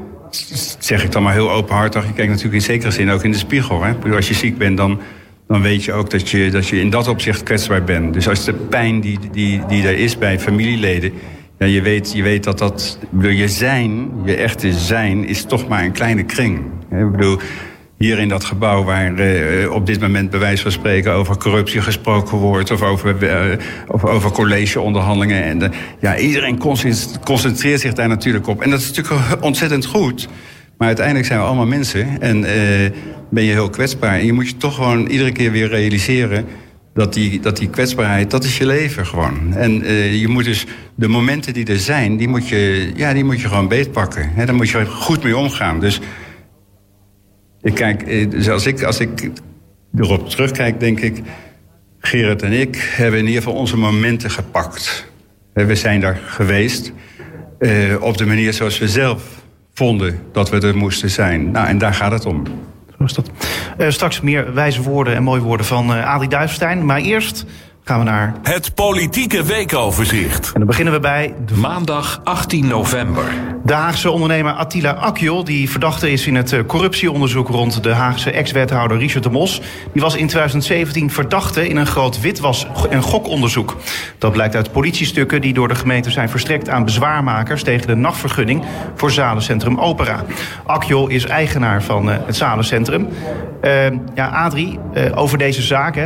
zeg 0.79 1.03
ik 1.03 1.12
dan 1.12 1.23
maar 1.23 1.33
heel 1.33 1.51
openhartig. 1.51 2.06
Je 2.07 2.13
kijkt 2.13 2.29
natuurlijk 2.29 2.56
in 2.56 2.62
zekere 2.62 2.91
zin 2.91 3.09
ook 3.09 3.23
in 3.23 3.31
de 3.31 3.38
spiegel. 3.38 3.83
Hè? 3.83 4.15
Als 4.15 4.27
je 4.27 4.33
ziek 4.33 4.57
bent, 4.57 4.77
dan, 4.77 5.00
dan 5.47 5.62
weet 5.62 5.83
je 5.83 5.94
ook 5.94 6.09
dat 6.09 6.29
je, 6.29 6.50
dat 6.51 6.68
je 6.68 6.79
in 6.79 6.89
dat 6.89 7.07
opzicht 7.07 7.44
kwetsbaar 7.44 7.83
bent. 7.83 8.13
Dus 8.13 8.27
als 8.27 8.45
de 8.45 8.53
pijn 8.53 9.00
die, 9.00 9.19
die, 9.31 9.65
die 9.68 9.88
er 9.88 9.97
is 9.97 10.18
bij 10.18 10.39
familieleden. 10.39 11.13
Ja, 11.57 11.65
je, 11.65 11.81
weet, 11.81 12.12
je 12.13 12.23
weet 12.23 12.44
dat 12.44 12.57
dat. 12.57 13.00
Je 13.21 13.47
zijn, 13.47 14.09
je 14.25 14.35
echte 14.35 14.73
zijn, 14.73 15.27
is 15.27 15.44
toch 15.44 15.68
maar 15.68 15.83
een 15.83 15.91
kleine 15.91 16.23
kring. 16.23 16.57
Ik 16.91 17.12
bedoel, 17.12 17.39
hier 18.01 18.19
in 18.19 18.30
dat 18.30 18.44
gebouw 18.44 18.83
waar 18.83 19.19
uh, 19.19 19.71
op 19.71 19.86
dit 19.86 20.00
moment 20.00 20.30
bij 20.30 20.39
wijze 20.39 20.62
van 20.62 20.71
spreken 20.71 21.13
over 21.13 21.38
corruptie 21.38 21.81
gesproken 21.81 22.38
wordt 22.38 22.71
of 22.71 22.81
over, 22.81 23.15
uh, 23.24 23.57
of 23.88 24.06
over 24.06 24.31
collegeonderhandelingen. 24.31 25.44
En 25.44 25.59
de, 25.59 25.69
ja, 26.00 26.18
iedereen 26.18 26.57
concentreert 27.24 27.81
zich 27.81 27.94
daar 27.94 28.07
natuurlijk 28.07 28.48
op. 28.48 28.62
En 28.62 28.69
dat 28.69 28.80
is 28.80 28.92
natuurlijk 28.92 29.44
ontzettend 29.50 29.86
goed. 29.86 30.27
Maar 30.77 30.88
uiteindelijk 30.88 31.27
zijn 31.27 31.39
we 31.39 31.45
allemaal 31.45 31.65
mensen 31.65 32.21
en 32.21 32.42
ben 33.30 33.44
je 33.44 33.51
heel 33.51 33.69
kwetsbaar. 33.69 34.19
En 34.19 34.25
je 34.25 34.33
moet 34.33 34.47
je 34.47 34.57
toch 34.57 34.75
gewoon 34.75 35.07
iedere 35.07 35.31
keer 35.31 35.51
weer 35.51 35.68
realiseren 35.68 36.45
dat 36.94 37.13
die, 37.13 37.39
dat 37.39 37.57
die 37.57 37.69
kwetsbaarheid, 37.69 38.31
dat 38.31 38.44
is 38.44 38.57
je 38.57 38.65
leven 38.65 39.06
gewoon. 39.06 39.54
En 39.54 39.71
je 40.19 40.27
moet 40.27 40.44
dus 40.44 40.65
de 40.95 41.07
momenten 41.07 41.54
die 41.54 41.65
er 41.65 41.80
zijn, 41.80 42.18
die 42.18 42.27
moet 42.27 42.47
je, 42.47 42.92
ja, 42.95 43.13
die 43.13 43.24
moet 43.24 43.42
je 43.42 43.47
gewoon 43.47 43.68
beetpakken. 43.68 44.31
Hè? 44.33 44.45
Daar 44.45 44.56
moet 44.56 44.69
je 44.69 44.86
goed 44.86 45.24
mee 45.24 45.38
omgaan. 45.38 45.80
Dus 45.80 46.00
ik 47.61 47.73
kijk, 47.73 48.01
eh, 48.01 48.29
dus 48.29 48.49
als 48.49 48.65
ik, 48.65 48.83
als 48.83 48.99
ik 48.99 49.29
erop 49.95 50.29
terugkijk, 50.29 50.79
denk 50.79 50.99
ik... 50.99 51.21
Gerard 52.01 52.41
en 52.41 52.51
ik 52.51 52.75
hebben 52.95 53.19
in 53.19 53.27
ieder 53.27 53.41
geval 53.41 53.57
onze 53.57 53.77
momenten 53.77 54.29
gepakt. 54.29 55.11
We 55.53 55.75
zijn 55.75 55.99
daar 55.99 56.19
geweest 56.25 56.91
eh, 57.59 57.71
op 57.99 58.17
de 58.17 58.25
manier 58.25 58.53
zoals 58.53 58.79
we 58.79 58.87
zelf 58.87 59.23
vonden 59.73 60.19
dat 60.31 60.49
we 60.49 60.59
er 60.59 60.77
moesten 60.77 61.09
zijn. 61.09 61.51
Nou, 61.51 61.67
en 61.67 61.77
daar 61.77 61.93
gaat 61.93 62.11
het 62.11 62.25
om. 62.25 62.43
Zo 62.97 63.03
is 63.03 63.13
dat. 63.13 63.31
Straks 63.93 64.21
meer 64.21 64.53
wijze 64.53 64.81
woorden 64.81 65.15
en 65.15 65.23
mooie 65.23 65.41
woorden 65.41 65.65
van 65.65 65.91
uh, 65.91 66.13
Adrie 66.13 66.29
Duivenstein. 66.29 66.85
Maar 66.85 66.99
eerst 66.99 67.45
gaan 67.83 68.00
we 68.00 68.06
naar... 68.06 68.33
Het 68.44 68.75
politieke 68.75 69.44
weekoverzicht. 69.44 70.45
En 70.45 70.60
dan 70.60 70.66
beginnen 70.66 70.94
we 70.94 71.00
bij... 71.00 71.33
Maandag 71.56 72.22
18 72.24 72.68
november. 72.68 73.24
De 73.63 73.74
Haagse 73.74 74.12
ondernemer 74.12 74.54
Attila 74.54 74.92
Akjol, 74.92 75.44
die 75.44 75.69
verdachte 75.69 76.12
is 76.12 76.28
in 76.28 76.36
het 76.36 76.54
eh, 76.54 76.60
corruptieonderzoek 76.68 77.48
rond 77.48 77.83
de 77.83 77.94
Haagse 77.94 78.31
ex-wethouder 78.31 78.98
Richard 78.98 79.24
de 79.24 79.30
Mos, 79.30 79.62
die 79.94 80.01
was 80.01 80.16
in 80.16 80.28
2017 80.28 81.12
verdachte 81.12 81.68
in 81.68 81.78
een 81.78 81.88
groot 81.88 82.22
witwas- 82.22 82.68
en 82.89 83.01
gokonderzoek. 83.01 83.78
Dat 84.18 84.31
blijkt 84.31 84.56
uit 84.56 84.72
politiestukken 84.72 85.42
die 85.42 85.54
door 85.54 85.68
de 85.68 85.75
gemeente 85.75 86.12
zijn 86.12 86.30
verstrekt 86.30 86.69
aan 86.69 86.86
bezwaarmakers 86.86 87.63
tegen 87.63 87.88
de 87.88 87.95
nachtvergunning 87.95 88.63
voor 88.95 89.12
zalencentrum 89.12 89.80
Opera. 89.80 90.24
Akjol 90.66 91.07
is 91.07 91.25
eigenaar 91.25 91.83
van 91.83 92.10
uh, 92.10 92.16
het 92.25 92.36
zalencentrum. 92.36 93.07
Uh, 93.62 93.72
ja, 94.16 94.28
Adrie, 94.28 94.80
uh, 94.94 95.18
over 95.18 95.38
deze 95.38 95.62
zaak, 95.62 95.95
hè, 95.95 96.06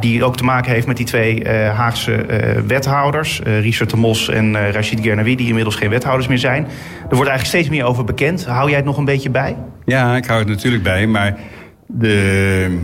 die 0.00 0.24
ook 0.24 0.36
te 0.36 0.44
maken 0.44 0.72
heeft 0.72 0.86
met 0.86 0.99
die 1.00 1.08
twee 1.08 1.48
Haagse 1.48 2.26
wethouders, 2.66 3.40
Richard 3.44 3.90
de 3.90 3.96
Mos 3.96 4.28
en 4.28 4.72
Rachid 4.72 5.00
Gernawi, 5.00 5.36
die 5.36 5.46
inmiddels 5.46 5.76
geen 5.76 5.90
wethouders 5.90 6.28
meer 6.28 6.38
zijn. 6.38 6.64
Er 6.64 7.16
wordt 7.16 7.30
eigenlijk 7.30 7.44
steeds 7.44 7.68
meer 7.68 7.84
over 7.84 8.04
bekend. 8.04 8.46
Hou 8.46 8.68
jij 8.68 8.76
het 8.76 8.84
nog 8.84 8.96
een 8.96 9.04
beetje 9.04 9.30
bij? 9.30 9.56
Ja, 9.84 10.16
ik 10.16 10.24
hou 10.24 10.38
het 10.38 10.48
natuurlijk 10.48 10.82
bij. 10.82 11.06
Maar 11.06 11.38
de, 11.86 12.78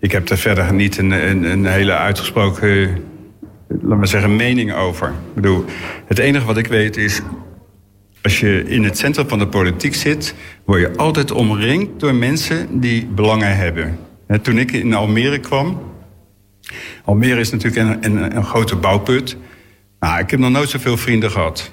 ik 0.00 0.12
heb 0.12 0.26
daar 0.26 0.38
verder 0.38 0.74
niet 0.74 0.98
een, 0.98 1.10
een, 1.10 1.44
een 1.44 1.66
hele 1.66 1.96
uitgesproken, 1.96 2.90
laat 3.82 3.98
maar 3.98 4.08
zeggen, 4.08 4.36
mening 4.36 4.74
over. 4.74 5.08
Ik 5.08 5.34
bedoel, 5.34 5.64
het 6.06 6.18
enige 6.18 6.46
wat 6.46 6.56
ik 6.56 6.66
weet 6.66 6.96
is 6.96 7.22
als 8.22 8.40
je 8.40 8.64
in 8.66 8.84
het 8.84 8.98
centrum 8.98 9.28
van 9.28 9.38
de 9.38 9.46
politiek 9.46 9.94
zit, 9.94 10.34
word 10.64 10.80
je 10.80 10.96
altijd 10.96 11.30
omringd 11.30 12.00
door 12.00 12.14
mensen 12.14 12.80
die 12.80 13.06
belangen 13.06 13.56
hebben. 13.56 13.98
Toen 14.42 14.58
ik 14.58 14.72
in 14.72 14.94
Almere 14.94 15.38
kwam. 15.38 15.91
Almere 17.04 17.40
is 17.40 17.50
natuurlijk 17.50 18.04
een, 18.04 18.16
een, 18.16 18.36
een 18.36 18.44
grote 18.44 18.76
bouwput. 18.76 19.36
Nou, 20.00 20.20
ik 20.20 20.30
heb 20.30 20.40
nog 20.40 20.50
nooit 20.50 20.68
zoveel 20.68 20.96
vrienden 20.96 21.30
gehad. 21.30 21.72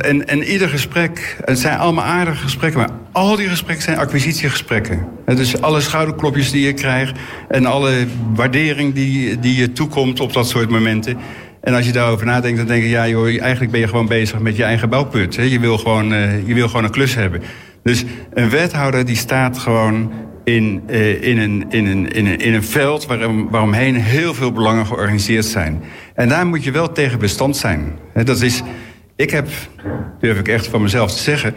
En, 0.00 0.28
en 0.28 0.42
ieder 0.42 0.68
gesprek, 0.68 1.36
het 1.44 1.58
zijn 1.58 1.78
allemaal 1.78 2.04
aardige 2.04 2.42
gesprekken, 2.42 2.80
maar 2.80 2.90
al 3.12 3.36
die 3.36 3.48
gesprekken 3.48 3.84
zijn 3.84 3.98
acquisitiegesprekken. 3.98 5.06
Dus 5.24 5.60
alle 5.60 5.80
schouderklopjes 5.80 6.50
die 6.50 6.66
je 6.66 6.72
krijgt 6.72 7.18
en 7.48 7.66
alle 7.66 8.06
waardering 8.34 8.94
die, 8.94 9.38
die 9.38 9.56
je 9.56 9.72
toekomt 9.72 10.20
op 10.20 10.32
dat 10.32 10.48
soort 10.48 10.70
momenten. 10.70 11.18
En 11.60 11.74
als 11.74 11.86
je 11.86 11.92
daarover 11.92 12.26
nadenkt, 12.26 12.58
dan 12.58 12.66
denk 12.66 12.82
je, 12.82 12.88
ja 12.88 13.08
joh, 13.08 13.40
eigenlijk 13.40 13.70
ben 13.70 13.80
je 13.80 13.88
gewoon 13.88 14.06
bezig 14.06 14.38
met 14.38 14.56
je 14.56 14.64
eigen 14.64 14.88
bouwput. 14.88 15.34
Je 15.34 15.60
wil 15.60 15.78
gewoon, 15.78 16.12
eh, 16.12 16.46
je 16.46 16.54
wil 16.54 16.66
gewoon 16.66 16.84
een 16.84 16.90
klus 16.90 17.14
hebben. 17.14 17.42
Dus 17.82 18.04
een 18.34 18.50
wethouder 18.50 19.04
die 19.04 19.16
staat 19.16 19.58
gewoon 19.58 20.12
in, 20.54 20.82
uh, 20.90 21.22
in, 21.22 21.38
een, 21.38 21.64
in, 21.68 21.86
een, 21.86 22.12
in, 22.12 22.26
een, 22.26 22.38
in 22.38 22.54
een 22.54 22.64
veld 22.64 23.06
waarom, 23.06 23.50
waaromheen 23.50 23.96
heel 23.96 24.34
veel 24.34 24.52
belangen 24.52 24.86
georganiseerd 24.86 25.44
zijn. 25.44 25.82
En 26.14 26.28
daar 26.28 26.46
moet 26.46 26.64
je 26.64 26.70
wel 26.70 26.92
tegen 26.92 27.18
bestand 27.18 27.56
zijn. 27.56 27.98
Dat 28.24 28.40
is, 28.40 28.62
ik 29.16 29.30
heb, 29.30 29.48
durf 30.20 30.38
ik 30.38 30.48
echt 30.48 30.66
van 30.66 30.82
mezelf 30.82 31.12
te 31.12 31.22
zeggen... 31.22 31.54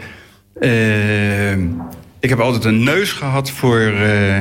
Uh, 0.60 1.52
ik 2.20 2.28
heb 2.28 2.40
altijd 2.40 2.64
een 2.64 2.84
neus 2.84 3.12
gehad 3.12 3.50
voor, 3.50 3.80
uh, 3.80 4.38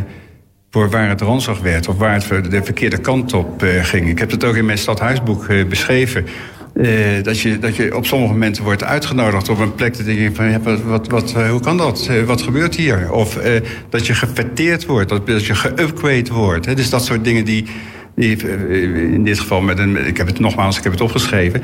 voor 0.70 0.90
waar 0.90 1.10
het 1.10 1.22
ranzig 1.22 1.60
werd... 1.60 1.88
of 1.88 1.98
waar 1.98 2.14
het 2.14 2.52
de 2.52 2.64
verkeerde 2.64 2.98
kant 2.98 3.34
op 3.34 3.64
ging. 3.82 4.10
Ik 4.10 4.20
heb 4.20 4.32
het 4.32 4.44
ook 4.44 4.56
in 4.56 4.66
mijn 4.66 4.78
stadhuisboek 4.78 5.48
beschreven... 5.70 6.26
dat, 7.24 7.40
je, 7.40 7.60
dat 7.60 7.76
je 7.76 7.96
op 7.96 8.06
sommige 8.06 8.34
momenten 8.34 8.64
wordt 8.64 8.84
uitgenodigd 8.84 9.50
op 9.50 9.60
een 9.60 9.76
plek... 9.76 9.98
dat 9.98 10.06
je 10.06 10.30
van, 10.34 10.64
wat, 10.64 10.82
wat, 10.84 11.08
wat, 11.08 11.32
hoe 11.32 11.60
kan 11.60 11.78
dat? 11.78 12.10
wat 12.26 12.42
gebeurt 12.42 12.76
hier? 12.76 13.12
Of 13.12 13.40
dat 13.90 14.08
je 14.08 14.14
gefeteerd 14.14 14.86
wordt, 14.86 15.10
dat, 15.10 15.46
je 15.46 15.56
geupgrade 15.56 16.34
wordt. 16.34 16.66
Hè? 16.66 16.76
Dus 16.76 16.90
dat 16.90 17.06
soort 17.06 17.24
dingen 17.24 17.46
die... 17.46 17.66
die 18.16 18.38
in 19.14 19.24
dit 19.24 19.40
geval, 19.40 19.62
met 19.62 19.80
een, 19.80 20.08
ik 20.08 20.18
heb 20.18 20.28
het 20.28 20.40
nogmaals, 20.40 20.78
ik 20.78 20.84
heb 20.84 20.92
het 20.92 21.02
opgeschreven 21.02 21.62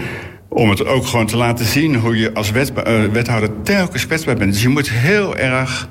om 0.50 0.70
het 0.70 0.86
ook 0.86 1.06
gewoon 1.06 1.26
te 1.26 1.38
laten 1.38 1.66
zien 1.66 1.96
hoe 1.96 2.18
je 2.18 2.34
als 2.34 2.52
wet, 2.52 2.72
wethouder 3.12 3.50
telkens 3.64 4.08
kwetsbaar 4.08 4.36
bent. 4.36 4.54
Dus 4.54 4.62
je 4.62 4.70
moet 4.70 4.90
heel 4.90 5.38
erg 5.38 5.90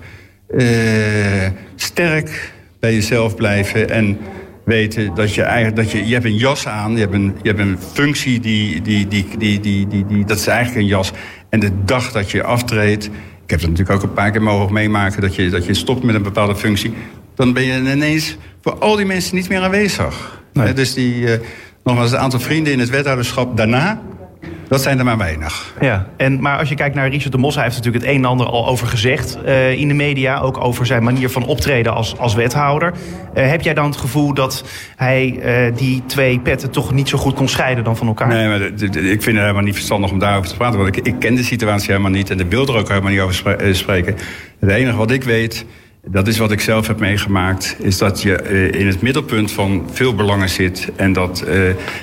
sterk 1.77 2.53
bij 2.81 2.95
jezelf 2.95 3.35
blijven 3.35 3.91
en 3.91 4.19
weten 4.67 5.15
dat 5.15 5.35
je 5.35 5.43
eigenlijk 5.43 5.77
dat 5.77 5.91
je, 5.91 6.07
je 6.07 6.13
hebt 6.13 6.25
een 6.25 6.37
jas 6.37 6.67
aan, 6.67 6.93
je 6.93 6.99
hebt 6.99 7.15
een, 7.15 7.35
je 7.43 7.49
hebt 7.49 7.61
een 7.61 7.79
functie 7.93 8.41
die, 8.41 8.83
die, 8.83 9.09
die, 9.09 9.27
die, 9.39 9.61
die, 9.61 9.87
die, 9.89 10.07
die, 10.07 10.25
dat 10.25 10.39
is 10.39 10.47
eigenlijk 10.47 10.81
een 10.81 10.87
jas. 10.87 11.13
En 11.49 11.61
de 11.61 11.71
dag 11.85 12.13
dat 12.13 12.31
je 12.31 12.43
aftreedt, 12.43 13.05
ik 13.05 13.51
heb 13.51 13.61
het 13.61 13.71
natuurlijk 13.71 13.97
ook 13.97 14.03
een 14.03 14.15
paar 14.15 14.31
keer 14.31 14.43
mogen 14.43 14.73
meemaken 14.73 15.21
dat 15.21 15.35
je, 15.35 15.51
dat 15.51 15.67
je 15.67 15.75
stopt 15.75 16.03
met 16.03 16.15
een 16.15 16.23
bepaalde 16.23 16.57
functie, 16.57 16.95
dan 17.35 17.53
ben 17.53 17.63
je 17.63 17.93
ineens 17.93 18.37
voor 18.63 18.79
al 18.79 18.97
die 18.97 19.07
mensen 19.07 19.37
niet 19.37 19.49
meer 19.49 19.61
aanwezig. 19.61 20.43
Nee. 20.53 20.73
Dus 20.73 20.95
die, 20.95 21.15
uh, 21.15 21.33
nogmaals, 21.85 22.11
het 22.11 22.21
aantal 22.21 22.41
vrienden 22.41 22.73
in 22.73 22.79
het 22.79 22.91
wethouderschap 22.91 23.57
daarna 23.57 24.03
dat 24.69 24.83
zijn 24.83 24.99
er 24.99 25.05
maar 25.05 25.17
weinig. 25.17 25.75
Ja, 25.81 26.07
en, 26.17 26.41
maar 26.41 26.59
als 26.59 26.69
je 26.69 26.75
kijkt 26.75 26.95
naar 26.95 27.09
Richard 27.09 27.33
de 27.33 27.39
Mos, 27.39 27.55
hij 27.55 27.65
heeft 27.65 27.77
natuurlijk 27.77 28.05
het 28.05 28.15
een 28.15 28.21
en 28.21 28.29
ander 28.29 28.47
al 28.47 28.67
over 28.67 28.87
gezegd 28.87 29.39
uh, 29.47 29.73
in 29.73 29.89
de 29.89 29.95
media. 29.95 30.39
Ook 30.39 30.65
over 30.65 30.87
zijn 30.87 31.03
manier 31.03 31.31
van 31.31 31.47
optreden 31.47 31.95
als, 31.95 32.19
als 32.19 32.35
wethouder. 32.35 32.93
Uh, 33.37 33.49
heb 33.49 33.63
jij 33.63 33.75
dan 33.75 33.85
het 33.85 33.97
gevoel 33.97 34.35
dat 34.35 34.65
hij 34.97 35.41
uh, 35.69 35.77
die 35.77 36.03
twee 36.07 36.39
petten 36.39 36.71
toch 36.71 36.93
niet 36.93 37.09
zo 37.09 37.19
goed 37.19 37.35
kon 37.35 37.49
scheiden 37.49 37.85
dan 37.85 37.97
van 37.97 38.07
elkaar? 38.07 38.29
Nee, 38.29 38.49
maar 38.49 38.61
ik 38.61 39.23
vind 39.23 39.25
het 39.25 39.37
helemaal 39.37 39.63
niet 39.63 39.75
verstandig 39.75 40.11
om 40.11 40.19
daarover 40.19 40.51
te 40.51 40.57
praten. 40.57 40.79
Want 40.79 40.97
ik, 40.97 41.07
ik 41.07 41.19
ken 41.19 41.35
de 41.35 41.43
situatie 41.43 41.91
helemaal 41.91 42.11
niet 42.11 42.31
en 42.31 42.37
de 42.37 42.49
wil 42.49 42.67
er 42.67 42.77
ook 42.77 42.89
helemaal 42.89 43.11
niet 43.11 43.21
over 43.21 43.75
spreken. 43.75 44.17
Het 44.61 44.71
enige 44.71 44.97
wat 44.97 45.11
ik 45.11 45.23
weet 45.23 45.67
dat 46.09 46.27
is 46.27 46.39
wat 46.39 46.53
ik 46.53 46.61
zelf 46.61 46.87
heb 46.87 46.99
meegemaakt. 46.99 47.77
Is 47.79 47.99
dat 47.99 48.23
je 48.23 48.43
in 48.71 48.87
het 48.87 49.03
middelpunt 49.03 49.53
van 49.53 49.89
veel 49.93 50.15
belangen 50.15 50.49
zit. 50.49 50.89
En 50.97 51.13
dat, 51.13 51.45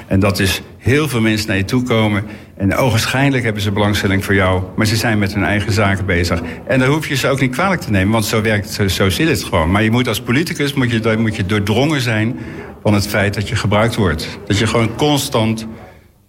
en 0.07 0.19
dat 0.19 0.39
is 0.39 0.61
heel 0.77 1.07
veel 1.07 1.21
mensen 1.21 1.47
naar 1.47 1.57
je 1.57 1.65
toe 1.65 1.83
komen. 1.83 2.23
En 2.63 2.75
ogenschijnlijk 2.75 3.43
hebben 3.43 3.61
ze 3.61 3.71
belangstelling 3.71 4.25
voor 4.25 4.33
jou. 4.33 4.63
Maar 4.75 4.85
ze 4.85 4.95
zijn 4.95 5.19
met 5.19 5.33
hun 5.33 5.43
eigen 5.43 5.71
zaken 5.71 6.05
bezig. 6.05 6.41
En 6.67 6.79
daar 6.79 6.87
hoef 6.87 7.07
je 7.07 7.15
ze 7.15 7.27
ook 7.27 7.39
niet 7.39 7.51
kwalijk 7.51 7.81
te 7.81 7.91
nemen. 7.91 8.11
Want 8.11 8.25
zo 8.25 8.41
werkt 8.41 8.79
zo, 8.87 9.09
zit 9.09 9.27
het 9.27 9.43
gewoon. 9.43 9.71
Maar 9.71 9.83
je 9.83 9.91
moet 9.91 10.07
als 10.07 10.21
politicus 10.21 10.73
moet 10.73 10.91
je, 10.91 11.15
moet 11.17 11.35
je 11.35 11.45
doordrongen 11.45 12.01
zijn 12.01 12.39
van 12.83 12.93
het 12.93 13.07
feit 13.07 13.33
dat 13.33 13.49
je 13.49 13.55
gebruikt 13.55 13.95
wordt. 13.95 14.39
Dat 14.45 14.57
je 14.57 14.67
gewoon 14.67 14.95
constant. 14.95 15.67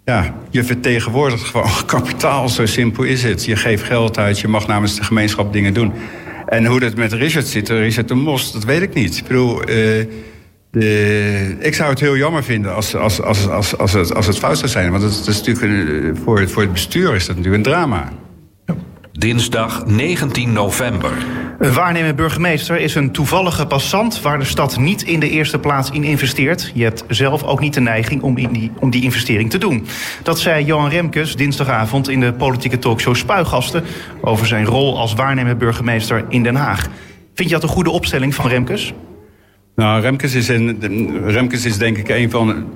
Ja, 0.04 0.34
je 0.50 0.64
vertegenwoordigt 0.64 1.44
gewoon 1.44 1.70
kapitaal. 1.86 2.48
Zo 2.48 2.66
simpel 2.66 3.02
is 3.02 3.22
het. 3.22 3.44
Je 3.44 3.56
geeft 3.56 3.82
geld 3.82 4.18
uit. 4.18 4.40
Je 4.40 4.48
mag 4.48 4.66
namens 4.66 4.96
de 4.96 5.04
gemeenschap 5.04 5.52
dingen 5.52 5.74
doen. 5.74 5.92
En 6.46 6.66
hoe 6.66 6.80
dat 6.80 6.94
met 6.94 7.12
Richard 7.12 7.46
zit, 7.46 7.68
Richard 7.68 8.08
de 8.08 8.14
Mos, 8.14 8.52
dat 8.52 8.64
weet 8.64 8.82
ik 8.82 8.94
niet. 8.94 9.16
Ik 9.16 9.26
bedoel, 9.26 9.70
uh, 9.70 10.06
de, 10.74 11.56
ik 11.58 11.74
zou 11.74 11.90
het 11.90 12.00
heel 12.00 12.16
jammer 12.16 12.44
vinden 12.44 12.74
als, 12.74 12.96
als, 12.96 13.22
als, 13.22 13.48
als, 13.48 13.78
als, 13.78 13.92
het, 13.92 14.14
als 14.14 14.26
het 14.26 14.38
fout 14.38 14.58
zou 14.58 14.70
zijn. 14.70 14.90
Want 14.90 15.02
het, 15.02 15.26
is 15.26 15.42
natuurlijk 15.42 15.62
een, 15.62 16.16
voor, 16.24 16.48
voor 16.48 16.62
het 16.62 16.72
bestuur 16.72 17.14
is 17.14 17.26
dat 17.26 17.36
natuurlijk 17.36 17.64
een 17.66 17.72
drama. 17.72 18.12
Dinsdag 19.12 19.86
19 19.86 20.52
november. 20.52 21.12
Een 21.58 21.72
waarnemend 21.72 22.16
burgemeester 22.16 22.80
is 22.80 22.94
een 22.94 23.10
toevallige 23.10 23.66
passant 23.66 24.20
waar 24.20 24.38
de 24.38 24.44
stad 24.44 24.78
niet 24.78 25.02
in 25.02 25.20
de 25.20 25.30
eerste 25.30 25.58
plaats 25.58 25.90
in 25.90 26.04
investeert. 26.04 26.70
Je 26.74 26.82
hebt 26.82 27.04
zelf 27.08 27.42
ook 27.42 27.60
niet 27.60 27.74
de 27.74 27.80
neiging 27.80 28.22
om, 28.22 28.36
in 28.36 28.52
die, 28.52 28.70
om 28.78 28.90
die 28.90 29.02
investering 29.02 29.50
te 29.50 29.58
doen. 29.58 29.86
Dat 30.22 30.38
zei 30.38 30.64
Johan 30.64 30.88
Remkes 30.88 31.36
dinsdagavond 31.36 32.08
in 32.08 32.20
de 32.20 32.32
politieke 32.32 32.78
talkshow 32.78 33.14
Spuigasten 33.14 33.84
over 34.20 34.46
zijn 34.46 34.64
rol 34.64 34.98
als 34.98 35.14
waarnemend 35.14 35.58
burgemeester 35.58 36.24
in 36.28 36.42
Den 36.42 36.56
Haag. 36.56 36.88
Vind 37.34 37.48
je 37.48 37.54
dat 37.54 37.62
een 37.62 37.74
goede 37.74 37.90
opstelling 37.90 38.34
van 38.34 38.48
Remkes? 38.48 38.94
Nou, 39.76 40.00
Remkes 40.00 40.34
is, 40.34 40.48
een, 40.48 40.78
Remkes 41.26 41.64
is 41.64 41.78
denk 41.78 41.96
ik 41.96 42.08
een 42.08 42.30
van. 42.30 42.68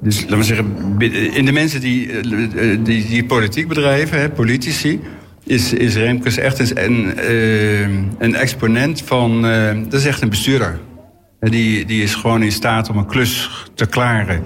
Dus 0.00 0.22
laten 0.22 0.38
we 0.38 0.44
zeggen, 0.44 0.74
in 1.34 1.44
de 1.44 1.52
mensen 1.52 1.80
die, 1.80 2.20
die, 2.82 3.06
die 3.06 3.24
politiek 3.24 3.68
bedrijven, 3.68 4.20
hè, 4.20 4.30
politici, 4.30 5.00
is, 5.44 5.72
is 5.72 5.96
Remkes 5.96 6.36
echt 6.36 6.58
een, 6.58 7.30
een, 7.32 8.12
een 8.18 8.34
exponent 8.34 9.02
van. 9.02 9.42
Dat 9.88 10.00
is 10.00 10.06
echt 10.06 10.22
een 10.22 10.28
bestuurder. 10.28 10.80
Die, 11.40 11.84
die 11.84 12.02
is 12.02 12.14
gewoon 12.14 12.42
in 12.42 12.52
staat 12.52 12.90
om 12.90 12.96
een 12.96 13.06
klus 13.06 13.50
te 13.74 13.86
klaren. 13.86 14.42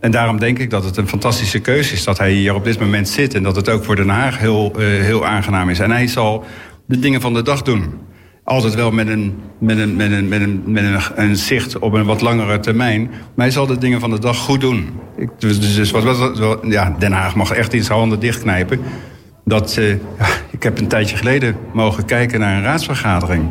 En 0.00 0.10
daarom 0.10 0.38
denk 0.38 0.58
ik 0.58 0.70
dat 0.70 0.84
het 0.84 0.96
een 0.96 1.08
fantastische 1.08 1.58
keuze 1.58 1.92
is 1.92 2.04
dat 2.04 2.18
hij 2.18 2.32
hier 2.32 2.54
op 2.54 2.64
dit 2.64 2.80
moment 2.80 3.08
zit. 3.08 3.34
En 3.34 3.42
dat 3.42 3.56
het 3.56 3.68
ook 3.68 3.84
voor 3.84 3.96
Den 3.96 4.08
Haag 4.08 4.38
heel, 4.38 4.72
heel 4.78 5.26
aangenaam 5.26 5.68
is. 5.68 5.78
En 5.78 5.90
hij 5.90 6.06
zal 6.06 6.44
de 6.86 6.98
dingen 6.98 7.20
van 7.20 7.34
de 7.34 7.42
dag 7.42 7.62
doen. 7.62 7.84
Altijd 8.44 8.74
wel 8.74 8.90
met 8.90 9.08
een, 9.08 9.34
met 9.58 9.78
een, 9.78 9.96
met 9.96 10.10
een, 10.10 10.28
met 10.28 10.40
een, 10.40 10.62
met 10.66 10.84
een, 11.14 11.36
zicht 11.36 11.78
op 11.78 11.92
een 11.92 12.04
wat 12.04 12.20
langere 12.20 12.60
termijn. 12.60 13.02
Maar 13.08 13.46
hij 13.46 13.50
zal 13.50 13.66
de 13.66 13.78
dingen 13.78 14.00
van 14.00 14.10
de 14.10 14.18
dag 14.18 14.36
goed 14.36 14.60
doen. 14.60 14.88
Ik, 15.16 15.28
dus, 15.38 15.74
dus 15.74 15.90
wat, 15.90 16.02
wat, 16.38 16.60
ja, 16.62 16.96
Den 16.98 17.12
Haag 17.12 17.34
mag 17.34 17.50
echt 17.50 17.72
iets 17.72 17.88
handen 17.88 18.20
dichtknijpen. 18.20 18.80
Dat, 19.44 19.76
uh, 19.78 19.90
ja, 19.90 20.26
ik 20.50 20.62
heb 20.62 20.78
een 20.78 20.88
tijdje 20.88 21.16
geleden 21.16 21.56
mogen 21.72 22.04
kijken 22.04 22.40
naar 22.40 22.56
een 22.56 22.62
raadsvergadering. 22.62 23.48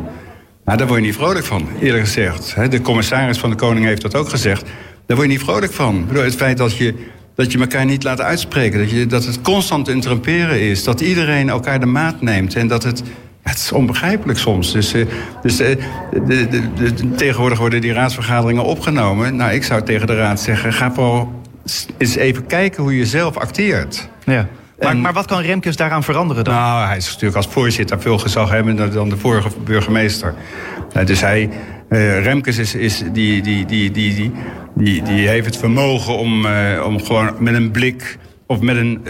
Nou, 0.64 0.78
daar 0.78 0.86
word 0.86 1.00
je 1.00 1.06
niet 1.06 1.16
vrolijk 1.16 1.44
van, 1.44 1.68
eerlijk 1.80 2.04
gezegd. 2.04 2.56
De 2.70 2.80
commissaris 2.80 3.38
van 3.38 3.50
de 3.50 3.56
Koning 3.56 3.86
heeft 3.86 4.02
dat 4.02 4.14
ook 4.14 4.28
gezegd. 4.28 4.62
Daar 5.06 5.16
word 5.16 5.28
je 5.28 5.34
niet 5.34 5.44
vrolijk 5.44 5.72
van. 5.72 6.08
Het 6.12 6.36
feit 6.36 6.56
dat 6.56 6.76
je, 6.76 6.94
dat 7.34 7.52
je 7.52 7.58
elkaar 7.58 7.84
niet 7.84 8.02
laat 8.02 8.20
uitspreken. 8.20 8.78
Dat, 8.78 8.90
je, 8.90 9.06
dat 9.06 9.24
het 9.26 9.40
constant 9.40 9.88
interrumperen 9.88 10.60
is. 10.60 10.84
Dat 10.84 11.00
iedereen 11.00 11.48
elkaar 11.48 11.80
de 11.80 11.86
maat 11.86 12.20
neemt. 12.20 12.54
En 12.54 12.68
dat 12.68 12.82
het 12.82 13.02
het 13.44 13.58
is 13.58 13.72
onbegrijpelijk 13.72 14.38
soms. 14.38 14.72
Dus, 14.72 14.94
uh, 14.94 15.06
dus 15.42 15.60
uh, 15.60 15.68
de, 16.26 16.48
de, 16.48 16.62
de, 16.74 17.10
tegenwoordig 17.10 17.58
worden 17.58 17.80
die 17.80 17.92
raadsvergaderingen 17.92 18.64
opgenomen. 18.64 19.36
Nou, 19.36 19.52
ik 19.52 19.64
zou 19.64 19.82
tegen 19.82 20.06
de 20.06 20.16
raad 20.16 20.40
zeggen: 20.40 20.72
ga 20.72 20.92
vooral 20.92 21.42
eens 21.98 22.16
even 22.16 22.46
kijken 22.46 22.82
hoe 22.82 22.96
je 22.96 23.06
zelf 23.06 23.36
acteert. 23.36 24.08
Ja. 24.24 24.48
Maar, 24.78 24.96
maar, 24.96 25.12
wat 25.12 25.26
kan 25.26 25.40
Remkes 25.40 25.76
daaraan 25.76 26.02
veranderen 26.02 26.44
dan? 26.44 26.54
Nou, 26.54 26.86
hij 26.86 26.96
is 26.96 27.06
natuurlijk 27.06 27.36
als 27.36 27.46
voorzitter 27.46 28.00
veel 28.00 28.18
gezaghebbender 28.18 28.92
dan 28.92 29.08
de 29.08 29.16
vorige 29.16 29.48
burgemeester. 29.64 30.34
Dus 31.04 31.20
hij, 31.20 31.50
Remkes 31.88 32.58
is, 32.58 32.74
is 32.74 33.02
die, 33.12 33.42
die, 33.42 33.66
die, 33.66 33.90
die, 33.90 34.32
die, 34.74 35.02
die, 35.02 35.28
heeft 35.28 35.46
het 35.46 35.56
vermogen 35.56 36.18
om, 36.18 36.46
om 36.84 37.04
gewoon 37.04 37.34
met 37.38 37.54
een 37.54 37.70
blik 37.70 38.18
of 38.46 38.60
met 38.60 38.76
een, 38.76 39.00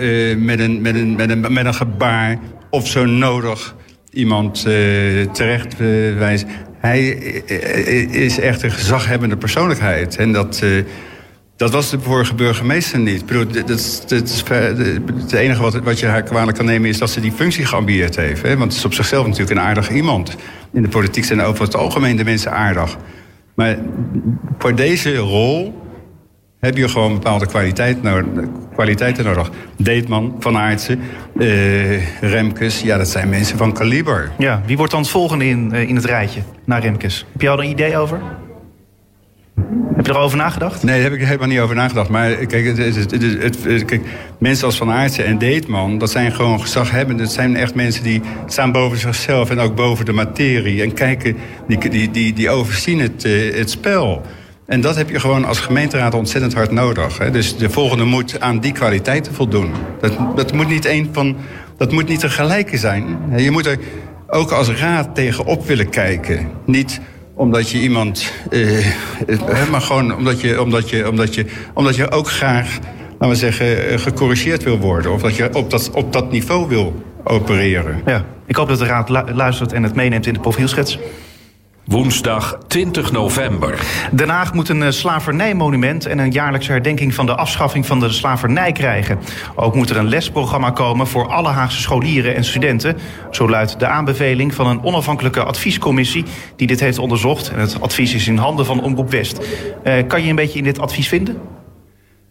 met 0.45 0.59
een, 0.59 0.83
met 0.83 0.95
een, 0.95 1.17
met 1.17 1.31
een, 1.31 1.53
met 1.53 1.67
een 1.67 1.75
gebaar 1.75 2.39
of 2.71 2.89
zo 2.89 3.05
nodig 3.05 3.75
iemand 4.15 4.65
uh, 4.69 5.25
terecht 5.25 5.81
uh. 5.81 6.41
Hij 6.79 7.19
uh, 7.51 8.15
is 8.15 8.39
echt 8.39 8.63
een 8.63 8.71
gezaghebbende 8.71 9.37
persoonlijkheid. 9.37 10.17
En 10.17 10.33
dat, 10.33 10.63
dat 11.57 11.73
was 11.73 11.91
de 11.91 12.01
vorige 12.01 12.35
burgemeester 12.35 12.99
niet. 12.99 13.21
Ik 13.21 13.27
bedoel, 13.27 13.47
dat, 13.47 13.69
dat, 13.69 14.45
het 15.15 15.33
enige 15.33 15.63
wat, 15.63 15.75
wat 15.75 15.99
je 15.99 16.07
haar 16.07 16.23
kwalijk 16.23 16.57
kan 16.57 16.67
nemen... 16.67 16.89
is 16.89 16.99
dat 16.99 17.11
ze 17.11 17.21
die 17.21 17.33
functie 17.33 17.67
geambieerd 17.67 18.17
heeft. 18.17 18.43
Hè? 18.43 18.57
Want 18.57 18.71
het 18.71 18.79
is 18.79 18.85
op 18.85 18.95
zichzelf 18.95 19.27
natuurlijk 19.27 19.59
een 19.59 19.67
aardig 19.67 19.91
iemand. 19.91 20.37
In 20.73 20.83
de 20.83 20.89
politiek 20.89 21.25
zijn 21.25 21.43
over 21.43 21.65
het 21.65 21.77
algemeen 21.77 22.17
de 22.17 22.25
mensen 22.25 22.53
aardig. 22.53 22.97
Maar 23.55 23.79
voor 24.59 24.75
deze 24.75 25.17
rol 25.17 25.84
heb 26.65 26.77
je 26.77 26.89
gewoon 26.89 27.13
bepaalde 27.13 27.47
kwaliteit 27.47 28.03
nodig, 28.03 28.45
kwaliteiten 28.75 29.25
nodig. 29.25 29.51
Deetman, 29.77 30.37
Van 30.39 30.57
Aartsen, 30.57 31.01
uh, 31.35 32.21
Remkes, 32.21 32.81
ja, 32.81 32.97
dat 32.97 33.09
zijn 33.09 33.29
mensen 33.29 33.59
van 33.59 33.73
kaliber. 33.73 34.33
Ja, 34.39 34.63
wie 34.67 34.77
wordt 34.77 34.93
dan 34.93 35.01
het 35.01 35.11
volgende 35.11 35.49
in, 35.49 35.71
uh, 35.73 35.89
in 35.89 35.97
het 35.97 36.05
rijtje 36.05 36.41
na 36.65 36.79
Remkes? 36.79 37.27
Heb 37.33 37.41
je 37.41 37.49
al 37.49 37.63
een 37.63 37.71
idee 37.71 37.97
over? 37.97 38.21
Heb 39.97 40.07
je 40.07 40.13
erover 40.13 40.37
nagedacht? 40.37 40.83
Nee, 40.83 40.95
daar 40.95 41.11
heb 41.11 41.21
ik 41.21 41.27
helemaal 41.27 41.49
niet 41.49 41.59
over 41.59 41.75
nagedacht. 41.75 42.09
Maar 42.09 42.35
kijk, 42.35 42.67
het, 42.67 42.79
het, 42.79 43.65
het, 43.65 43.85
kijk 43.85 44.03
mensen 44.39 44.67
als 44.67 44.77
Van 44.77 44.91
Aartsen 44.91 45.25
en 45.25 45.39
Deetman... 45.39 45.99
dat 45.99 46.11
zijn 46.11 46.33
gewoon 46.33 46.61
gezaghebbenden. 46.61 47.25
Dat 47.25 47.35
zijn 47.35 47.57
echt 47.57 47.75
mensen 47.75 48.03
die 48.03 48.23
staan 48.47 48.73
boven 48.73 48.99
zichzelf... 48.99 49.51
en 49.51 49.59
ook 49.59 49.75
boven 49.75 50.05
de 50.05 50.13
materie. 50.13 50.83
En 50.83 50.93
kijken, 50.93 51.37
die, 51.69 51.89
die, 51.89 52.11
die, 52.11 52.33
die 52.33 52.51
overzien 52.51 53.01
het, 53.01 53.25
uh, 53.25 53.55
het 53.55 53.71
spel... 53.71 54.23
En 54.67 54.81
dat 54.81 54.97
heb 54.97 55.11
je 55.11 55.21
gewoon 55.21 55.45
als 55.45 55.61
gemeenteraad 55.61 56.15
ontzettend 56.15 56.55
hard 56.55 56.71
nodig. 56.71 57.19
Hè? 57.19 57.31
Dus 57.31 57.57
de 57.57 57.71
volgende 57.71 58.05
moet 58.05 58.41
aan 58.41 58.61
die 58.61 58.73
kwaliteiten 58.73 59.35
voldoen. 59.35 59.73
Dat, 60.01 60.13
dat, 60.37 60.53
moet 60.53 60.69
niet 60.69 60.85
een 60.85 61.09
van, 61.13 61.37
dat 61.77 61.93
moet 61.93 62.09
niet 62.09 62.23
een 62.23 62.79
zijn. 62.79 63.19
Je 63.37 63.51
moet 63.51 63.67
er 63.67 63.79
ook 64.27 64.51
als 64.51 64.69
raad 64.69 65.15
tegenop 65.15 65.67
willen 65.67 65.89
kijken. 65.89 66.49
Niet 66.65 67.01
omdat 67.35 67.71
je 67.71 67.79
iemand... 67.79 68.33
Eh, 68.51 69.69
maar 69.71 69.81
gewoon 69.81 70.17
omdat 70.17 70.41
je, 70.41 70.63
omdat, 70.63 70.91
je, 70.91 71.09
omdat, 71.09 71.35
je, 71.35 71.47
omdat 71.75 71.97
je 71.97 72.11
ook 72.11 72.29
graag, 72.29 72.79
laten 73.11 73.29
we 73.29 73.35
zeggen, 73.35 73.89
eh, 73.89 73.99
gecorrigeerd 73.99 74.63
wil 74.63 74.79
worden. 74.79 75.13
Of 75.13 75.23
dat 75.23 75.37
je 75.37 75.55
op 75.55 75.71
dat, 75.71 75.91
op 75.91 76.13
dat 76.13 76.31
niveau 76.31 76.69
wil 76.69 77.03
opereren. 77.25 78.03
Ja, 78.07 78.25
ik 78.47 78.57
hoop 78.57 78.69
dat 78.69 78.79
de 78.79 78.87
raad 78.87 79.09
luistert 79.35 79.73
en 79.73 79.83
het 79.83 79.95
meeneemt 79.95 80.27
in 80.27 80.33
de 80.33 80.41
profielschets. 80.41 80.99
Woensdag 81.85 82.59
20 82.67 83.13
november. 83.13 83.81
Den 84.13 84.29
Haag 84.29 84.55
moet 84.55 84.69
een 84.69 84.83
eh, 84.83 84.91
slavernijmonument 84.91 86.07
en 86.07 86.19
een 86.19 86.31
jaarlijkse 86.31 86.73
herdenking 86.73 87.15
van 87.15 87.27
de 87.27 87.35
afschaffing 87.35 87.87
van 87.87 88.01
de 88.01 88.09
slavernij 88.09 88.73
krijgen. 88.73 89.19
Ook 89.55 89.75
moet 89.75 89.91
er 89.91 89.97
een 89.97 90.09
lesprogramma 90.09 90.71
komen 90.71 91.07
voor 91.07 91.29
alle 91.29 91.49
Haagse 91.49 91.81
scholieren 91.81 92.35
en 92.35 92.45
studenten. 92.45 92.97
Zo 93.31 93.49
luidt 93.49 93.79
de 93.79 93.87
aanbeveling 93.87 94.55
van 94.55 94.67
een 94.67 94.83
onafhankelijke 94.83 95.43
adviescommissie 95.43 96.25
die 96.57 96.67
dit 96.67 96.81
heeft 96.81 96.99
onderzocht. 96.99 97.51
En 97.51 97.59
het 97.59 97.81
advies 97.81 98.15
is 98.15 98.29
in 98.29 98.37
handen 98.37 98.67
van 98.67 98.83
Omroep 98.83 99.11
West. 99.11 99.39
Uh, 99.85 99.95
kan 100.07 100.23
je 100.23 100.29
een 100.29 100.37
beetje 100.37 100.59
in 100.59 100.65
dit 100.65 100.79
advies 100.79 101.09
vinden? 101.09 101.39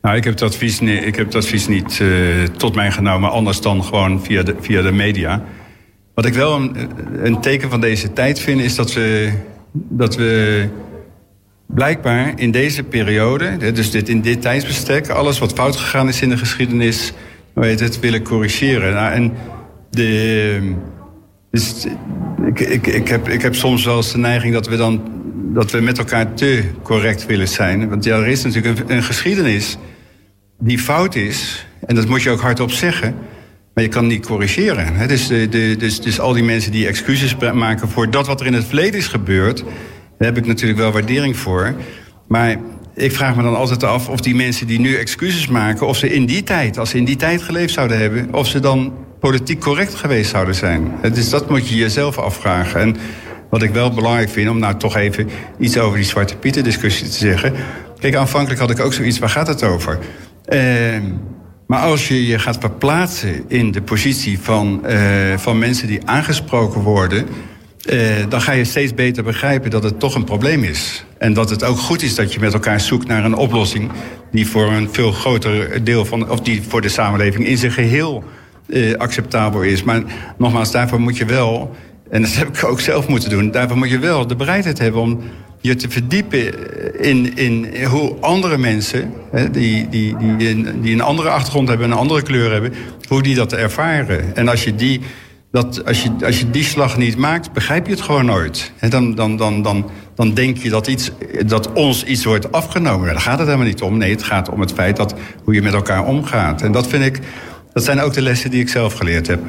Nou, 0.01 0.15
ik 0.15 0.23
heb 0.23 0.33
het 0.33 0.43
advies, 0.43 0.81
ik 0.81 1.15
heb 1.15 1.25
het 1.25 1.35
advies 1.35 1.67
niet 1.67 1.99
uh, 2.01 2.43
tot 2.43 2.75
mij 2.75 2.91
genomen, 2.91 3.31
anders 3.31 3.61
dan 3.61 3.83
gewoon 3.83 4.23
via 4.23 4.43
de, 4.43 4.55
via 4.59 4.81
de 4.81 4.91
media. 4.91 5.43
Wat 6.13 6.25
ik 6.25 6.33
wel 6.33 6.55
een, 6.55 6.75
een 7.23 7.41
teken 7.41 7.69
van 7.69 7.81
deze 7.81 8.13
tijd 8.13 8.39
vind, 8.39 8.61
is 8.61 8.75
dat 8.75 8.93
we, 8.93 9.31
dat 9.71 10.15
we 10.15 10.67
blijkbaar 11.65 12.33
in 12.35 12.51
deze 12.51 12.83
periode, 12.83 13.71
dus 13.71 13.91
dit, 13.91 14.09
in 14.09 14.21
dit 14.21 14.41
tijdsbestek, 14.41 15.09
alles 15.09 15.39
wat 15.39 15.53
fout 15.53 15.75
gegaan 15.75 16.07
is 16.07 16.21
in 16.21 16.29
de 16.29 16.37
geschiedenis, 16.37 17.13
heet 17.53 17.79
het, 17.79 17.99
willen 17.99 18.23
corrigeren. 18.23 18.93
Nou, 18.93 19.13
en 19.13 19.33
de, 19.89 20.73
dus 21.51 21.85
ik, 22.45 22.59
ik, 22.59 22.87
ik, 22.87 23.07
heb, 23.07 23.29
ik 23.29 23.41
heb 23.41 23.55
soms 23.55 23.85
wel 23.85 23.95
eens 23.95 24.11
de 24.11 24.17
neiging 24.17 24.53
dat 24.53 24.67
we 24.67 24.75
dan 24.75 25.01
dat 25.53 25.71
we 25.71 25.81
met 25.81 25.97
elkaar 25.97 26.33
te 26.33 26.63
correct 26.83 27.25
willen 27.25 27.47
zijn. 27.47 27.89
Want 27.89 28.03
ja, 28.03 28.17
er 28.17 28.27
is 28.27 28.43
natuurlijk 28.43 28.79
een, 28.79 28.95
een 28.95 29.03
geschiedenis 29.03 29.77
die 30.59 30.79
fout 30.79 31.15
is. 31.15 31.65
En 31.85 31.95
dat 31.95 32.07
moet 32.07 32.21
je 32.21 32.29
ook 32.29 32.39
hardop 32.39 32.71
zeggen. 32.71 33.15
Maar 33.73 33.83
je 33.83 33.89
kan 33.89 34.07
niet 34.07 34.25
corrigeren. 34.25 35.07
Dus, 35.07 35.27
de, 35.27 35.49
de, 35.49 35.75
dus, 35.77 36.01
dus 36.01 36.19
al 36.19 36.33
die 36.33 36.43
mensen 36.43 36.71
die 36.71 36.87
excuses 36.87 37.35
maken 37.53 37.89
voor 37.89 38.09
dat 38.09 38.27
wat 38.27 38.39
er 38.39 38.45
in 38.45 38.53
het 38.53 38.65
verleden 38.65 38.99
is 38.99 39.07
gebeurd... 39.07 39.63
daar 40.17 40.27
heb 40.27 40.37
ik 40.37 40.45
natuurlijk 40.45 40.79
wel 40.79 40.91
waardering 40.91 41.37
voor. 41.37 41.75
Maar 42.27 42.57
ik 42.95 43.11
vraag 43.11 43.35
me 43.35 43.43
dan 43.43 43.55
altijd 43.55 43.83
af 43.83 44.09
of 44.09 44.21
die 44.21 44.35
mensen 44.35 44.67
die 44.67 44.79
nu 44.79 44.95
excuses 44.95 45.47
maken... 45.47 45.87
of 45.87 45.97
ze 45.97 46.13
in 46.13 46.25
die 46.25 46.43
tijd, 46.43 46.77
als 46.77 46.89
ze 46.89 46.97
in 46.97 47.05
die 47.05 47.15
tijd 47.15 47.41
geleefd 47.41 47.73
zouden 47.73 47.97
hebben... 47.97 48.33
of 48.33 48.47
ze 48.47 48.59
dan 48.59 48.93
politiek 49.19 49.59
correct 49.59 49.95
geweest 49.95 50.29
zouden 50.29 50.55
zijn. 50.55 50.91
Dus 51.13 51.29
dat 51.29 51.49
moet 51.49 51.69
je 51.69 51.75
jezelf 51.75 52.17
afvragen. 52.17 52.81
En 52.81 52.95
wat 53.49 53.63
ik 53.63 53.71
wel 53.71 53.91
belangrijk 53.91 54.29
vind, 54.29 54.49
om 54.49 54.59
nou 54.59 54.77
toch 54.77 54.95
even 54.95 55.29
iets 55.59 55.77
over 55.77 55.97
die 55.97 56.05
Zwarte 56.05 56.37
Pieten 56.37 56.63
discussie 56.63 57.07
te 57.07 57.17
zeggen. 57.17 57.53
Kijk, 57.99 58.15
aanvankelijk 58.15 58.59
had 58.59 58.69
ik 58.69 58.79
ook 58.79 58.93
zoiets, 58.93 59.19
waar 59.19 59.29
gaat 59.29 59.47
het 59.47 59.63
over? 59.63 59.99
Uh, 60.49 60.59
maar 61.73 61.81
als 61.81 62.07
je 62.07 62.25
je 62.27 62.39
gaat 62.39 62.57
verplaatsen 62.59 63.43
in 63.47 63.71
de 63.71 63.81
positie 63.81 64.39
van, 64.39 64.81
uh, 64.85 65.37
van 65.37 65.59
mensen 65.59 65.87
die 65.87 65.99
aangesproken 66.05 66.81
worden... 66.81 67.27
Uh, 67.89 67.99
dan 68.29 68.41
ga 68.41 68.51
je 68.51 68.63
steeds 68.63 68.93
beter 68.93 69.23
begrijpen 69.23 69.69
dat 69.69 69.83
het 69.83 69.99
toch 69.99 70.15
een 70.15 70.23
probleem 70.23 70.63
is. 70.63 71.05
En 71.17 71.33
dat 71.33 71.49
het 71.49 71.63
ook 71.63 71.77
goed 71.77 72.01
is 72.01 72.15
dat 72.15 72.33
je 72.33 72.39
met 72.39 72.53
elkaar 72.53 72.79
zoekt 72.79 73.07
naar 73.07 73.25
een 73.25 73.35
oplossing... 73.35 73.91
die 74.31 74.47
voor 74.47 74.71
een 74.71 74.89
veel 74.91 75.11
groter 75.11 75.83
deel 75.83 76.05
van... 76.05 76.29
of 76.29 76.39
die 76.39 76.61
voor 76.67 76.81
de 76.81 76.89
samenleving 76.89 77.45
in 77.47 77.57
zijn 77.57 77.71
geheel 77.71 78.23
uh, 78.67 78.95
acceptabel 78.95 79.61
is. 79.61 79.83
Maar 79.83 80.03
nogmaals, 80.37 80.71
daarvoor 80.71 81.01
moet 81.01 81.17
je 81.17 81.25
wel... 81.25 81.75
en 82.09 82.21
dat 82.21 82.35
heb 82.35 82.47
ik 82.47 82.63
ook 82.63 82.79
zelf 82.79 83.07
moeten 83.07 83.29
doen... 83.29 83.51
daarvoor 83.51 83.77
moet 83.77 83.89
je 83.89 83.99
wel 83.99 84.27
de 84.27 84.35
bereidheid 84.35 84.79
hebben 84.79 85.01
om 85.01 85.21
je 85.63 85.75
te 85.75 85.89
verdiepen 85.89 86.53
in, 86.99 87.37
in 87.37 87.83
hoe 87.83 88.15
andere 88.19 88.57
mensen, 88.57 89.13
hè, 89.31 89.49
die, 89.49 89.89
die, 89.89 90.17
die, 90.17 90.49
een, 90.49 90.81
die 90.81 90.93
een 90.93 91.01
andere 91.01 91.29
achtergrond 91.29 91.67
hebben, 91.67 91.91
een 91.91 91.97
andere 91.97 92.21
kleur 92.21 92.51
hebben, 92.51 92.73
hoe 93.07 93.21
die 93.21 93.35
dat 93.35 93.53
ervaren. 93.53 94.35
En 94.35 94.47
als 94.47 94.63
je 94.63 94.75
die, 94.75 95.01
dat, 95.51 95.85
als 95.85 96.03
je, 96.03 96.09
als 96.25 96.39
je 96.39 96.49
die 96.49 96.63
slag 96.63 96.97
niet 96.97 97.17
maakt, 97.17 97.51
begrijp 97.51 97.85
je 97.85 97.91
het 97.91 98.01
gewoon 98.01 98.25
nooit. 98.25 98.71
En 98.77 98.89
dan, 98.89 99.15
dan, 99.15 99.37
dan, 99.37 99.61
dan, 99.61 99.89
dan 100.15 100.33
denk 100.33 100.57
je 100.57 100.69
dat, 100.69 100.87
iets, 100.87 101.11
dat 101.45 101.73
ons 101.73 102.03
iets 102.03 102.23
wordt 102.23 102.51
afgenomen. 102.51 103.07
Daar 103.07 103.19
gaat 103.19 103.37
het 103.37 103.47
helemaal 103.47 103.67
niet 103.67 103.81
om. 103.81 103.97
Nee, 103.97 104.11
het 104.11 104.23
gaat 104.23 104.49
om 104.49 104.59
het 104.59 104.73
feit 104.73 104.97
dat 104.97 105.15
hoe 105.43 105.53
je 105.53 105.61
met 105.61 105.73
elkaar 105.73 106.05
omgaat. 106.05 106.61
En 106.61 106.71
dat 106.71 106.87
vind 106.87 107.05
ik, 107.05 107.19
dat 107.73 107.83
zijn 107.83 108.01
ook 108.01 108.13
de 108.13 108.21
lessen 108.21 108.51
die 108.51 108.61
ik 108.61 108.69
zelf 108.69 108.93
geleerd 108.93 109.27
heb. 109.27 109.39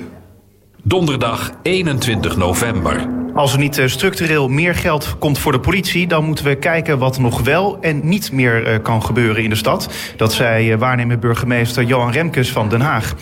Donderdag 0.82 1.52
21 1.62 2.36
november. 2.36 3.23
Als 3.34 3.52
er 3.52 3.58
niet 3.58 3.82
structureel 3.86 4.48
meer 4.48 4.74
geld 4.74 5.16
komt 5.18 5.38
voor 5.38 5.52
de 5.52 5.60
politie, 5.60 6.06
dan 6.06 6.24
moeten 6.24 6.44
we 6.44 6.54
kijken 6.54 6.98
wat 6.98 7.18
nog 7.18 7.40
wel 7.40 7.78
en 7.80 8.00
niet 8.02 8.32
meer 8.32 8.80
kan 8.80 9.02
gebeuren 9.02 9.42
in 9.42 9.50
de 9.50 9.56
stad. 9.56 9.94
Dat 10.16 10.32
zei 10.32 10.76
waarnemend 10.76 11.20
burgemeester 11.20 11.84
Johan 11.84 12.10
Remkes 12.10 12.52
van 12.52 12.68
Den 12.68 12.80
Haag. 12.80 13.14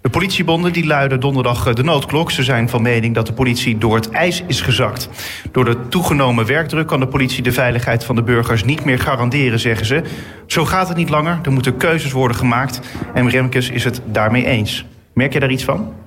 De 0.00 0.08
politiebonden 0.08 0.72
die 0.72 0.86
luiden 0.86 1.20
donderdag 1.20 1.72
de 1.74 1.82
noodklok. 1.82 2.30
Ze 2.30 2.42
zijn 2.42 2.68
van 2.68 2.82
mening 2.82 3.14
dat 3.14 3.26
de 3.26 3.32
politie 3.32 3.78
door 3.78 3.94
het 3.94 4.10
ijs 4.10 4.42
is 4.46 4.60
gezakt. 4.60 5.08
Door 5.52 5.64
de 5.64 5.88
toegenomen 5.88 6.46
werkdruk 6.46 6.86
kan 6.86 7.00
de 7.00 7.08
politie 7.08 7.42
de 7.42 7.52
veiligheid 7.52 8.04
van 8.04 8.16
de 8.16 8.22
burgers 8.22 8.64
niet 8.64 8.84
meer 8.84 8.98
garanderen, 8.98 9.60
zeggen 9.60 9.86
ze. 9.86 10.02
Zo 10.46 10.64
gaat 10.64 10.88
het 10.88 10.96
niet 10.96 11.10
langer. 11.10 11.38
Er 11.42 11.52
moeten 11.52 11.76
keuzes 11.76 12.12
worden 12.12 12.36
gemaakt. 12.36 12.80
En 13.14 13.30
Remkes 13.30 13.70
is 13.70 13.84
het 13.84 14.00
daarmee 14.04 14.46
eens. 14.46 14.84
Merk 15.12 15.32
je 15.32 15.40
daar 15.40 15.50
iets 15.50 15.64
van? 15.64 16.05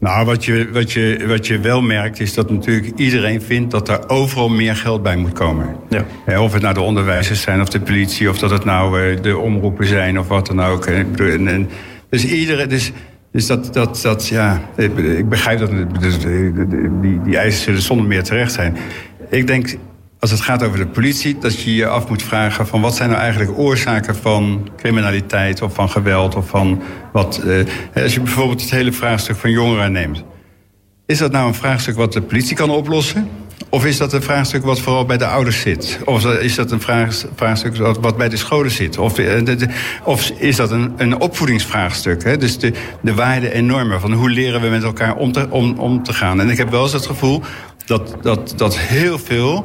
Nou, 0.00 0.26
wat 0.26 0.44
je, 0.44 0.68
wat, 0.72 0.92
je, 0.92 1.24
wat 1.26 1.46
je 1.46 1.58
wel 1.58 1.82
merkt 1.82 2.20
is 2.20 2.34
dat 2.34 2.50
natuurlijk 2.50 2.92
iedereen 2.96 3.42
vindt 3.42 3.70
dat 3.70 3.88
er 3.88 4.08
overal 4.08 4.48
meer 4.48 4.76
geld 4.76 5.02
bij 5.02 5.16
moet 5.16 5.32
komen. 5.32 5.76
Ja. 5.88 6.42
Of 6.42 6.52
het 6.52 6.62
nou 6.62 6.74
de 6.74 6.80
onderwijzers 6.80 7.40
zijn 7.40 7.60
of 7.60 7.68
de 7.68 7.80
politie, 7.80 8.30
of 8.30 8.38
dat 8.38 8.50
het 8.50 8.64
nou 8.64 9.14
de 9.20 9.38
omroepen 9.38 9.86
zijn 9.86 10.18
of 10.18 10.28
wat 10.28 10.46
dan 10.46 10.62
ook. 10.62 10.86
En, 10.86 11.48
en, 11.48 11.68
dus 12.10 12.24
iedereen. 12.24 12.68
Dus, 12.68 12.92
dus 13.32 13.46
dat, 13.46 13.74
dat, 13.74 14.00
dat, 14.02 14.28
ja, 14.28 14.60
ik 14.76 15.28
begrijp 15.28 15.58
dat 15.58 15.70
dus 16.00 16.18
die, 16.18 17.22
die 17.22 17.36
eisen 17.36 17.62
zullen 17.62 17.82
zonder 17.82 18.06
meer 18.06 18.22
terecht 18.22 18.52
zijn. 18.52 18.76
Ik 19.30 19.46
denk, 19.46 19.76
als 20.20 20.30
het 20.30 20.40
gaat 20.40 20.62
over 20.62 20.78
de 20.78 20.86
politie, 20.86 21.38
dat 21.38 21.62
je 21.62 21.74
je 21.74 21.86
af 21.86 22.08
moet 22.08 22.22
vragen 22.22 22.66
van 22.66 22.80
wat 22.80 22.96
zijn 22.96 23.10
nou 23.10 23.20
eigenlijk 23.20 23.58
oorzaken 23.58 24.16
van 24.16 24.68
criminaliteit 24.76 25.62
of 25.62 25.74
van 25.74 25.90
geweld 25.90 26.34
of 26.34 26.48
van 26.48 26.82
wat. 27.12 27.38
Eh, 27.38 28.02
als 28.02 28.14
je 28.14 28.20
bijvoorbeeld 28.20 28.60
het 28.60 28.70
hele 28.70 28.92
vraagstuk 28.92 29.36
van 29.36 29.50
jongeren 29.50 29.92
neemt. 29.92 30.24
Is 31.06 31.18
dat 31.18 31.32
nou 31.32 31.48
een 31.48 31.54
vraagstuk 31.54 31.96
wat 31.96 32.12
de 32.12 32.22
politie 32.22 32.56
kan 32.56 32.70
oplossen? 32.70 33.28
Of 33.70 33.84
is 33.84 33.96
dat 33.96 34.12
een 34.12 34.22
vraagstuk 34.22 34.64
wat 34.64 34.80
vooral 34.80 35.04
bij 35.04 35.16
de 35.16 35.26
ouders 35.26 35.60
zit? 35.60 35.98
Of 36.04 36.24
is 36.24 36.54
dat 36.54 36.70
een 36.70 36.80
vraagstuk 37.34 37.76
wat 37.76 38.16
bij 38.16 38.28
de 38.28 38.36
scholen 38.36 38.70
zit? 38.70 38.98
Of, 38.98 39.18
eh, 39.18 39.68
of 40.04 40.30
is 40.30 40.56
dat 40.56 40.70
een, 40.70 40.92
een 40.96 41.20
opvoedingsvraagstuk? 41.20 42.24
Hè? 42.24 42.36
Dus 42.36 42.58
de, 42.58 42.72
de 43.00 43.14
waarden 43.14 43.52
en 43.52 43.66
normen 43.66 44.00
van 44.00 44.12
hoe 44.12 44.30
leren 44.30 44.60
we 44.60 44.68
met 44.68 44.82
elkaar 44.82 45.16
om 45.16 45.32
te, 45.32 45.46
om, 45.50 45.78
om 45.78 46.02
te 46.02 46.12
gaan? 46.12 46.40
En 46.40 46.50
ik 46.50 46.56
heb 46.56 46.70
wel 46.70 46.82
eens 46.82 46.92
het 46.92 47.06
gevoel 47.06 47.42
dat, 47.86 48.16
dat, 48.22 48.54
dat 48.56 48.78
heel 48.78 49.18
veel 49.18 49.64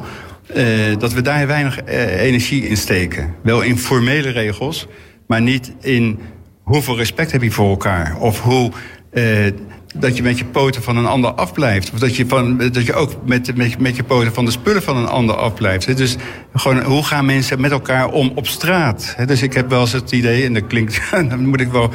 uh, 0.56 0.98
dat 0.98 1.12
we 1.12 1.22
daar 1.22 1.46
weinig 1.46 1.88
uh, 1.88 2.20
energie 2.20 2.68
in 2.68 2.76
steken. 2.76 3.34
Wel 3.42 3.62
in 3.62 3.78
formele 3.78 4.30
regels, 4.30 4.86
maar 5.26 5.42
niet 5.42 5.72
in 5.80 6.18
hoeveel 6.62 6.96
respect 6.96 7.32
heb 7.32 7.42
je 7.42 7.50
voor 7.50 7.70
elkaar. 7.70 8.16
Of 8.18 8.40
hoe 8.40 8.70
uh, 9.12 9.52
dat 9.94 10.16
je 10.16 10.22
met 10.22 10.38
je 10.38 10.44
poten 10.44 10.82
van 10.82 10.96
een 10.96 11.06
ander 11.06 11.32
afblijft. 11.32 11.92
Of 11.92 11.98
dat 11.98 12.16
je, 12.16 12.26
van, 12.26 12.58
dat 12.58 12.86
je 12.86 12.94
ook 12.94 13.26
met, 13.26 13.56
met, 13.78 13.96
je 13.96 14.04
poten 14.04 14.34
van 14.34 14.44
de 14.44 14.50
spullen 14.50 14.82
van 14.82 14.96
een 14.96 15.06
ander 15.06 15.36
afblijft. 15.36 15.96
Dus 15.96 16.16
gewoon, 16.54 16.82
hoe 16.82 17.04
gaan 17.04 17.24
mensen 17.24 17.60
met 17.60 17.70
elkaar 17.70 18.10
om 18.10 18.32
op 18.34 18.46
straat? 18.46 19.16
Dus 19.26 19.42
ik 19.42 19.52
heb 19.52 19.70
wel 19.70 19.80
eens 19.80 19.92
het 19.92 20.12
idee, 20.12 20.44
en 20.44 20.54
dat 20.54 20.66
klinkt, 20.66 21.00
dan 21.30 21.46
moet 21.46 21.60
ik 21.60 21.70
wel 21.70 21.90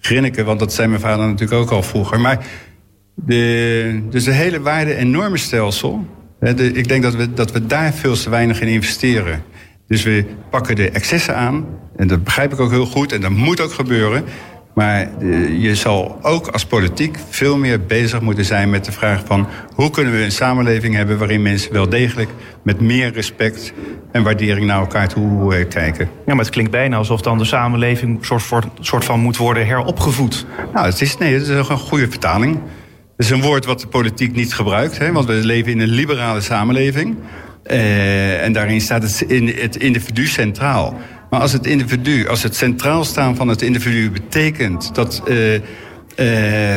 grinniken, 0.00 0.44
want 0.44 0.58
dat 0.58 0.72
zei 0.72 0.88
mijn 0.88 1.00
vader 1.00 1.26
natuurlijk 1.26 1.60
ook 1.60 1.70
al 1.70 1.82
vroeger. 1.82 2.20
Maar 2.20 2.46
de, 3.14 4.02
dus 4.10 4.26
het 4.26 4.34
hele 4.34 4.60
waarde- 4.60 4.92
en 4.92 5.10
ik 6.50 6.88
denk 6.88 7.02
dat 7.02 7.14
we, 7.14 7.32
dat 7.32 7.52
we 7.52 7.66
daar 7.66 7.92
veel 7.92 8.14
te 8.14 8.30
weinig 8.30 8.60
in 8.60 8.68
investeren. 8.68 9.42
Dus 9.86 10.02
we 10.02 10.24
pakken 10.50 10.76
de 10.76 10.90
excessen 10.90 11.36
aan. 11.36 11.66
En 11.96 12.06
dat 12.06 12.24
begrijp 12.24 12.52
ik 12.52 12.60
ook 12.60 12.70
heel 12.70 12.86
goed. 12.86 13.12
En 13.12 13.20
dat 13.20 13.30
moet 13.30 13.60
ook 13.60 13.72
gebeuren. 13.72 14.24
Maar 14.74 15.00
eh, 15.00 15.62
je 15.62 15.74
zal 15.74 16.18
ook 16.22 16.46
als 16.46 16.66
politiek 16.66 17.18
veel 17.28 17.56
meer 17.56 17.80
bezig 17.80 18.20
moeten 18.20 18.44
zijn 18.44 18.70
met 18.70 18.84
de 18.84 18.92
vraag 18.92 19.22
van... 19.26 19.48
hoe 19.74 19.90
kunnen 19.90 20.12
we 20.12 20.24
een 20.24 20.32
samenleving 20.32 20.94
hebben 20.94 21.18
waarin 21.18 21.42
mensen 21.42 21.72
wel 21.72 21.88
degelijk... 21.88 22.30
met 22.62 22.80
meer 22.80 23.12
respect 23.12 23.72
en 24.12 24.22
waardering 24.22 24.66
naar 24.66 24.80
elkaar 24.80 25.08
toe 25.08 25.58
uh, 25.58 25.68
kijken. 25.68 26.08
Ja, 26.26 26.34
maar 26.34 26.44
het 26.44 26.54
klinkt 26.54 26.70
bijna 26.70 26.96
alsof 26.96 27.20
dan 27.20 27.38
de 27.38 27.44
samenleving... 27.44 28.24
soort, 28.24 28.66
soort 28.80 29.04
van 29.04 29.20
moet 29.20 29.36
worden 29.36 29.66
heropgevoed. 29.66 30.46
Nou, 30.74 30.86
het 30.86 31.00
is, 31.00 31.18
nee, 31.18 31.32
het 31.34 31.42
is 31.42 31.48
een 31.48 31.64
goede 31.64 32.10
vertaling. 32.10 32.58
Dat 33.16 33.26
is 33.26 33.30
een 33.30 33.40
woord 33.40 33.64
wat 33.64 33.80
de 33.80 33.86
politiek 33.86 34.34
niet 34.34 34.54
gebruikt, 34.54 34.98
hè, 34.98 35.12
want 35.12 35.26
we 35.26 35.32
leven 35.32 35.72
in 35.72 35.80
een 35.80 35.88
liberale 35.88 36.40
samenleving. 36.40 37.16
Uh, 37.66 38.44
en 38.44 38.52
daarin 38.52 38.80
staat 38.80 39.02
het, 39.02 39.20
in, 39.20 39.48
het 39.48 39.76
individu 39.76 40.26
centraal. 40.26 41.00
Maar 41.30 41.40
als 41.40 41.52
het 41.52 41.66
individu, 41.66 42.28
als 42.28 42.42
het 42.42 42.56
centraal 42.56 43.04
staan 43.04 43.36
van 43.36 43.48
het 43.48 43.62
individu 43.62 44.10
betekent 44.10 44.94
dat. 44.94 45.22
Uh, 45.28 45.54
uh, 46.16 46.76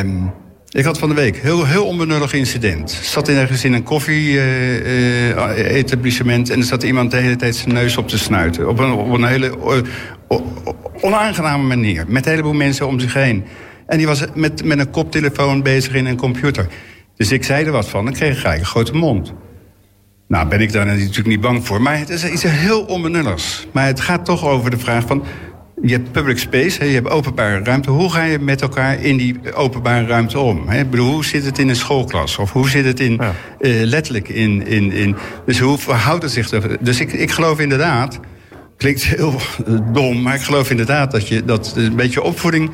ik 0.70 0.84
had 0.84 0.98
van 0.98 1.08
de 1.08 1.14
week 1.14 1.36
heel, 1.36 1.66
heel 1.66 1.86
onbenullig 1.86 2.32
incident. 2.32 2.90
Zat 2.90 3.28
ergens 3.28 3.64
in 3.64 3.72
een 3.72 3.82
koffie-etablissement 3.82 6.50
en 6.50 6.58
er 6.58 6.64
zat 6.64 6.82
iemand 6.82 7.10
de 7.10 7.16
hele 7.16 7.36
tijd 7.36 7.56
zijn 7.56 7.74
neus 7.74 7.96
op 7.96 8.08
te 8.08 8.18
snuiten. 8.18 8.68
Op 8.68 8.78
een, 8.78 8.92
op 8.92 9.12
een 9.12 9.24
hele 9.24 9.52
onaangename 11.00 11.62
manier. 11.62 12.04
Met 12.08 12.24
een 12.24 12.30
heleboel 12.30 12.52
mensen 12.52 12.86
om 12.86 13.00
zich 13.00 13.14
heen. 13.14 13.44
En 13.86 13.96
die 13.98 14.06
was 14.06 14.24
met, 14.34 14.64
met 14.64 14.78
een 14.78 14.90
koptelefoon 14.90 15.62
bezig 15.62 15.94
in 15.94 16.06
een 16.06 16.16
computer. 16.16 16.66
Dus 17.16 17.32
ik 17.32 17.44
zei 17.44 17.64
er 17.64 17.72
wat 17.72 17.88
van 17.88 18.06
en 18.06 18.12
kreeg 18.12 18.40
gelijk 18.40 18.58
een 18.58 18.66
grote 18.66 18.94
mond. 18.94 19.32
Nou, 20.28 20.48
ben 20.48 20.60
ik 20.60 20.72
daar 20.72 20.86
natuurlijk 20.86 21.26
niet 21.26 21.40
bang 21.40 21.66
voor. 21.66 21.82
Maar 21.82 21.98
het 21.98 22.08
is 22.08 22.24
iets 22.30 22.42
heel 22.42 22.82
onbenulligs. 22.82 23.66
Maar 23.72 23.86
het 23.86 24.00
gaat 24.00 24.24
toch 24.24 24.46
over 24.46 24.70
de 24.70 24.78
vraag 24.78 25.06
van... 25.06 25.24
Je 25.82 25.92
hebt 25.92 26.12
public 26.12 26.38
space, 26.38 26.84
je 26.84 26.94
hebt 26.94 27.08
openbare 27.08 27.64
ruimte. 27.64 27.90
Hoe 27.90 28.12
ga 28.12 28.22
je 28.22 28.38
met 28.38 28.62
elkaar 28.62 29.02
in 29.02 29.16
die 29.16 29.54
openbare 29.54 30.06
ruimte 30.06 30.38
om? 30.38 30.70
Ik 30.70 30.90
bedoel, 30.90 31.12
hoe 31.12 31.24
zit 31.24 31.44
het 31.44 31.58
in 31.58 31.68
een 31.68 31.76
schoolklas? 31.76 32.38
Of 32.38 32.52
hoe 32.52 32.68
zit 32.68 32.84
het 32.84 33.00
in, 33.00 33.12
ja. 33.12 33.34
uh, 33.60 33.82
letterlijk 33.82 34.28
in, 34.28 34.66
in, 34.66 34.92
in... 34.92 35.16
Dus 35.46 35.58
hoe 35.58 35.78
verhoudt 35.78 36.22
het 36.22 36.32
zich? 36.32 36.48
Dus 36.80 37.00
ik, 37.00 37.12
ik 37.12 37.30
geloof 37.30 37.60
inderdaad... 37.60 38.20
Klinkt 38.76 39.04
heel 39.04 39.40
dom, 39.92 40.22
maar 40.22 40.34
ik 40.34 40.40
geloof 40.40 40.70
inderdaad 40.70 41.10
dat, 41.10 41.28
je, 41.28 41.44
dat 41.44 41.72
een 41.76 41.96
beetje 41.96 42.22
opvoeding 42.22 42.70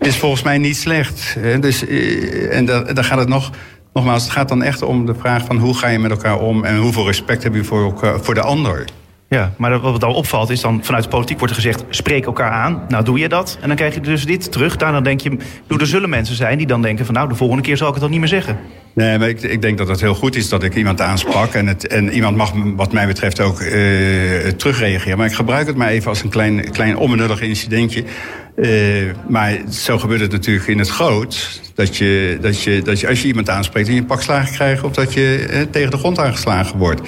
is 0.00 0.16
volgens 0.16 0.42
mij 0.42 0.58
niet 0.58 0.76
slecht. 0.76 1.36
Dus, 1.60 1.86
en 2.50 2.64
dan 2.64 3.04
gaat 3.04 3.18
het 3.18 3.28
nog 3.28 3.50
nogmaals, 3.92 4.22
het 4.22 4.32
gaat 4.32 4.48
dan 4.48 4.62
echt 4.62 4.82
om 4.82 5.06
de 5.06 5.14
vraag 5.14 5.44
van 5.44 5.56
hoe 5.56 5.76
ga 5.76 5.88
je 5.88 5.98
met 5.98 6.10
elkaar 6.10 6.38
om 6.38 6.64
en 6.64 6.76
hoeveel 6.76 7.06
respect 7.06 7.42
heb 7.42 7.54
je 7.54 7.64
voor, 7.64 7.82
elkaar, 7.82 8.20
voor 8.20 8.34
de 8.34 8.42
ander. 8.42 8.84
Ja, 9.28 9.52
maar 9.56 9.80
wat 9.80 10.00
dan 10.00 10.14
opvalt 10.14 10.50
is 10.50 10.60
dan 10.60 10.84
vanuit 10.84 11.04
de 11.04 11.10
politiek 11.10 11.38
wordt 11.38 11.54
er 11.56 11.60
gezegd: 11.60 11.84
spreek 11.88 12.24
elkaar 12.26 12.50
aan. 12.50 12.82
Nou, 12.88 13.04
doe 13.04 13.18
je 13.18 13.28
dat? 13.28 13.58
En 13.60 13.68
dan 13.68 13.76
krijg 13.76 13.94
je 13.94 14.00
dus 14.00 14.24
dit 14.24 14.52
terug. 14.52 14.76
Daarna 14.76 15.00
denk 15.00 15.20
je, 15.20 15.36
er 15.78 15.86
zullen 15.86 16.08
mensen 16.08 16.36
zijn 16.36 16.58
die 16.58 16.66
dan 16.66 16.82
denken: 16.82 17.04
van 17.04 17.14
nou, 17.14 17.28
de 17.28 17.34
volgende 17.34 17.62
keer 17.62 17.76
zal 17.76 17.86
ik 17.86 17.92
het 17.92 18.02
dan 18.02 18.10
niet 18.10 18.20
meer 18.20 18.28
zeggen. 18.28 18.58
Nee, 18.94 19.18
maar 19.18 19.28
ik, 19.28 19.42
ik 19.42 19.62
denk 19.62 19.78
dat 19.78 19.88
het 19.88 20.00
heel 20.00 20.14
goed 20.14 20.36
is 20.36 20.48
dat 20.48 20.62
ik 20.62 20.74
iemand 20.74 21.00
aansprak. 21.00 21.54
En, 21.54 21.66
het, 21.66 21.86
en 21.86 22.12
iemand 22.12 22.36
mag, 22.36 22.52
wat 22.76 22.92
mij 22.92 23.06
betreft, 23.06 23.40
ook 23.40 23.60
uh, 23.60 23.68
terugreageren. 24.48 25.18
Maar 25.18 25.26
ik 25.26 25.34
gebruik 25.34 25.66
het 25.66 25.76
maar 25.76 25.88
even 25.88 26.08
als 26.08 26.22
een 26.22 26.28
klein, 26.28 26.70
klein 26.70 26.96
onbenullig 26.96 27.40
incidentje. 27.40 28.04
Uh, 28.60 29.10
maar 29.28 29.58
zo 29.70 29.98
gebeurt 29.98 30.20
het 30.20 30.32
natuurlijk 30.32 30.66
in 30.66 30.78
het 30.78 30.88
groot. 30.88 31.60
Dat 31.74 31.96
je, 31.96 32.38
dat 32.40 32.62
je, 32.62 32.82
dat 32.82 33.00
je 33.00 33.08
als 33.08 33.22
je 33.22 33.28
iemand 33.28 33.50
aanspreekt, 33.50 33.86
dat 33.86 33.94
je 33.94 34.00
een 34.00 34.06
pak 34.06 34.22
slagen 34.22 34.54
krijgt. 34.54 34.82
of 34.82 34.92
dat 34.92 35.12
je 35.12 35.46
uh, 35.50 35.60
tegen 35.70 35.90
de 35.90 35.96
grond 35.96 36.18
aangeslagen 36.18 36.78
wordt. 36.78 37.00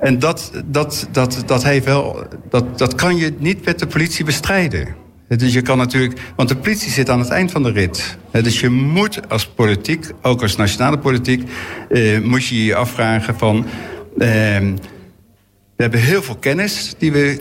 En 0.00 0.18
dat, 0.18 0.52
dat, 0.64 1.08
dat, 1.12 1.42
dat, 1.46 1.64
heeft 1.64 1.84
wel, 1.84 2.26
dat, 2.50 2.78
dat 2.78 2.94
kan 2.94 3.16
je 3.16 3.34
niet 3.38 3.64
met 3.64 3.78
de 3.78 3.86
politie 3.86 4.24
bestrijden. 4.24 4.94
Dus 5.28 5.52
je 5.52 5.62
kan 5.62 5.78
natuurlijk, 5.78 6.20
want 6.36 6.48
de 6.48 6.56
politie 6.56 6.90
zit 6.90 7.10
aan 7.10 7.18
het 7.18 7.28
eind 7.28 7.50
van 7.50 7.62
de 7.62 7.70
rit. 7.70 8.18
Dus 8.30 8.60
je 8.60 8.70
moet 8.70 9.28
als 9.28 9.46
politiek, 9.46 10.06
ook 10.22 10.42
als 10.42 10.56
nationale 10.56 10.98
politiek, 10.98 11.50
eh, 11.88 12.20
moet 12.20 12.46
je 12.46 12.64
je 12.64 12.74
afvragen 12.74 13.38
van. 13.38 13.66
Eh, 14.18 14.28
we 15.76 15.82
hebben 15.82 16.00
heel 16.00 16.22
veel 16.22 16.36
kennis 16.36 16.94
die 16.98 17.12
we, 17.12 17.40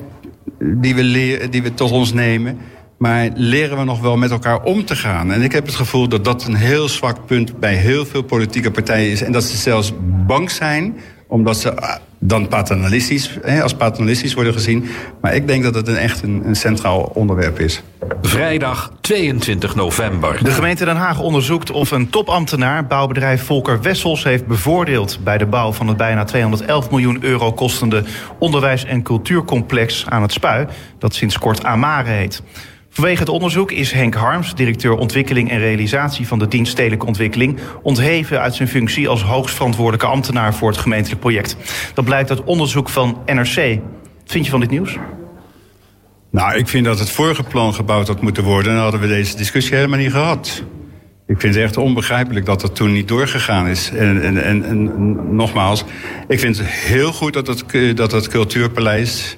die, 0.60 0.96
we 0.96 1.04
leren, 1.04 1.52
die 1.52 1.64
we 1.64 1.74
tot 1.74 1.92
ons 1.92 2.14
nemen. 2.14 2.58
Maar 3.04 3.30
leren 3.36 3.78
we 3.78 3.84
nog 3.84 4.02
wel 4.02 4.18
met 4.18 4.32
elkaar 4.32 4.62
om 4.62 4.86
te 4.86 4.96
gaan? 4.96 5.32
En 5.32 5.42
ik 5.42 5.52
heb 5.52 5.66
het 5.66 5.76
gevoel 5.76 6.08
dat 6.08 6.24
dat 6.24 6.46
een 6.46 6.56
heel 6.56 6.90
zwak 6.90 7.26
punt 7.26 7.60
bij 7.60 7.74
heel 7.74 8.06
veel 8.06 8.22
politieke 8.22 8.72
partijen 8.72 9.12
is. 9.12 9.22
En 9.22 9.32
dat 9.32 9.44
ze 9.44 9.58
zelfs 9.58 9.92
bang 10.28 10.52
zijn 10.52 10.96
omdat 11.28 11.58
ze 11.58 11.76
ah, 11.76 11.96
dan 12.20 12.48
paternalistisch, 12.48 13.40
als 13.62 13.74
paternalistisch 13.74 14.34
worden 14.34 14.54
gezien. 14.54 14.86
Maar 15.22 15.36
ik 15.36 15.48
denk 15.48 15.64
dat 15.64 15.76
het 15.76 15.88
een 15.88 15.96
echt 15.96 16.24
een, 16.24 16.42
een, 16.46 16.56
centraal 16.56 17.12
onderwerp 17.14 17.60
is. 17.60 17.84
Vrijdag 18.22 18.92
22 19.02 19.76
november. 19.76 20.44
De 20.44 20.52
gemeente 20.52 20.86
Den 20.86 20.96
Haag 20.96 21.20
onderzoekt 21.20 21.72
of 21.72 21.92
een 21.92 22.10
topambtenaar... 22.10 22.88
bouwbedrijf 22.88 23.46
Volker 23.46 23.82
Wessels 23.82 24.24
heeft 24.24 24.48
bevoordeeld... 24.48 25.20
bij 25.24 25.38
de 25.38 25.46
bouw 25.46 25.72
van 25.72 25.88
het 25.88 25.98
bijna 25.98 26.24
211 26.24 26.90
miljoen 26.90 27.18
euro 27.24 27.52
kostende... 27.52 28.04
onderwijs- 28.40 28.86
en 28.86 29.04
cultuurcomplex 29.04 30.06
aan 30.10 30.22
het 30.22 30.32
Spui... 30.32 30.68
dat 30.98 31.16
sinds 31.16 31.38
kort 31.38 31.64
Amare 31.64 32.10
heet. 32.10 32.42
Vanwege 32.94 33.20
het 33.20 33.30
onderzoek 33.30 33.72
is 33.72 33.92
Henk 33.92 34.14
Harms, 34.14 34.56
directeur 34.56 34.96
ontwikkeling 34.96 35.50
en 35.50 35.60
realisatie 35.60 36.28
van 36.28 36.40
de 36.40 36.48
dienst 36.48 36.72
Stedelijke 36.72 37.06
Ontwikkeling, 37.06 37.60
ontheven 37.82 38.42
uit 38.42 38.56
zijn 38.56 38.68
functie 38.68 39.08
als 39.08 39.24
hoogstverantwoordelijke 39.24 40.06
ambtenaar 40.06 40.54
voor 40.54 40.70
het 40.70 40.78
gemeentelijk 40.78 41.22
project. 41.22 41.58
Dat 41.94 42.06
blijkt 42.06 42.30
uit 42.30 42.44
onderzoek 42.44 42.90
van 42.90 43.22
NRC. 43.26 43.56
Wat 43.56 44.32
vind 44.32 44.46
je 44.46 44.52
van 44.52 44.60
dit 44.60 44.70
nieuws? 44.70 44.98
Nou, 46.32 46.58
ik 46.58 46.68
vind 46.68 46.86
dat 46.86 47.00
het 47.00 47.10
vorige 47.10 47.44
plan 47.44 47.74
gebouwd 47.74 48.08
had 48.08 48.22
moeten 48.22 48.44
worden. 48.44 48.74
Dan 48.74 48.82
hadden 48.82 49.00
we 49.00 49.08
deze 49.08 49.38
discussie 49.38 49.76
helemaal 49.76 50.00
niet 50.00 50.12
gehad. 50.12 50.64
Ik 51.28 51.40
vind 51.40 51.56
het 51.56 51.64
echt 51.64 51.78
onbegrijpelijk 51.78 52.46
dat 52.46 52.62
dat 52.62 52.76
toen 52.76 52.94
niet 52.94 53.08
doorgegaan 53.08 53.68
is. 53.68 53.90
En, 53.90 54.22
en, 54.22 54.44
en, 54.44 54.64
en 54.64 55.36
nogmaals, 55.36 55.84
ik 56.28 56.40
vind 56.40 56.58
het 56.58 56.68
heel 56.68 57.14
goed 57.14 57.34
dat 57.34 57.48
het, 57.48 57.98
dat 57.98 58.12
het 58.12 58.28
Cultuurpaleis, 58.28 59.38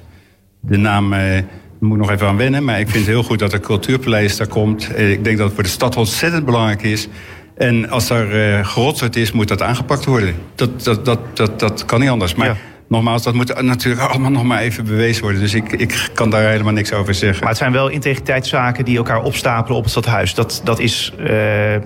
de 0.60 0.76
naam. 0.76 1.12
Eh, 1.12 1.42
moet 1.80 1.98
nog 1.98 2.10
even 2.10 2.26
aan 2.26 2.36
wennen. 2.36 2.64
Maar 2.64 2.80
ik 2.80 2.88
vind 2.88 3.04
het 3.04 3.14
heel 3.14 3.22
goed 3.22 3.38
dat 3.38 3.52
er 3.52 3.60
cultuurpaleis 3.60 4.36
daar 4.36 4.46
komt. 4.46 4.94
Eh, 4.94 5.10
ik 5.10 5.24
denk 5.24 5.36
dat 5.36 5.46
het 5.46 5.54
voor 5.54 5.64
de 5.64 5.68
stad 5.68 5.96
ontzettend 5.96 6.44
belangrijk 6.44 6.82
is. 6.82 7.08
En 7.56 7.90
als 7.90 8.10
er 8.10 8.60
uh, 8.76 9.08
is, 9.10 9.32
moet 9.32 9.48
dat 9.48 9.62
aangepakt 9.62 10.04
worden. 10.04 10.34
Dat, 10.54 10.84
dat, 10.84 11.04
dat, 11.04 11.18
dat, 11.32 11.60
dat 11.60 11.84
kan 11.84 12.00
niet 12.00 12.08
anders. 12.08 12.34
Maar 12.34 12.56
nogmaals, 12.88 13.22
dat 13.22 13.34
moet 13.34 13.62
natuurlijk 13.62 14.10
allemaal 14.10 14.30
nog 14.30 14.42
maar 14.42 14.60
even 14.60 14.84
bewezen 14.84 15.22
worden. 15.22 15.40
Dus 15.40 15.54
ik, 15.54 15.72
ik 15.72 16.10
kan 16.14 16.30
daar 16.30 16.50
helemaal 16.50 16.72
niks 16.72 16.92
over 16.92 17.14
zeggen. 17.14 17.40
Maar 17.40 17.48
het 17.48 17.58
zijn 17.58 17.72
wel 17.72 17.88
integriteitszaken 17.88 18.84
die 18.84 18.96
elkaar 18.96 19.22
opstapelen 19.22 19.76
op 19.76 19.82
het 19.82 19.92
stadhuis. 19.92 20.34
Dat, 20.34 20.60
dat 20.64 20.78
is... 20.78 21.12
Uh... 21.20 21.26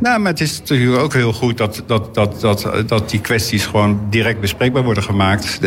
Nou, 0.01 0.21
maar 0.21 0.31
het 0.31 0.41
is 0.41 0.59
natuurlijk 0.59 1.03
ook 1.03 1.13
heel 1.13 1.33
goed 1.33 1.57
dat, 1.57 1.83
dat, 1.87 2.15
dat, 2.15 2.41
dat, 2.41 2.69
dat 2.87 3.11
die 3.11 3.21
kwesties 3.21 3.67
gewoon 3.67 4.01
direct 4.09 4.41
bespreekbaar 4.41 4.85
worden 4.85 5.03
gemaakt. 5.03 5.61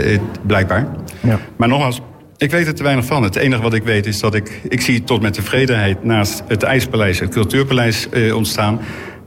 Blijkbaar. 0.45 0.87
Ja. 1.19 1.39
Maar 1.57 1.67
nogmaals, 1.67 2.01
ik 2.43 2.51
weet 2.51 2.67
er 2.67 2.73
te 2.73 2.83
weinig 2.83 3.05
van. 3.05 3.23
Het 3.23 3.35
enige 3.35 3.61
wat 3.61 3.73
ik 3.73 3.83
weet 3.83 4.05
is 4.05 4.19
dat 4.19 4.35
ik... 4.35 4.61
Ik 4.69 4.81
zie 4.81 5.03
tot 5.03 5.21
met 5.21 5.33
tevredenheid 5.33 6.03
naast 6.03 6.43
het 6.47 6.63
IJspaleis 6.63 7.19
het 7.19 7.29
Cultuurpaleis 7.29 8.09
eh, 8.09 8.35
ontstaan. 8.35 8.77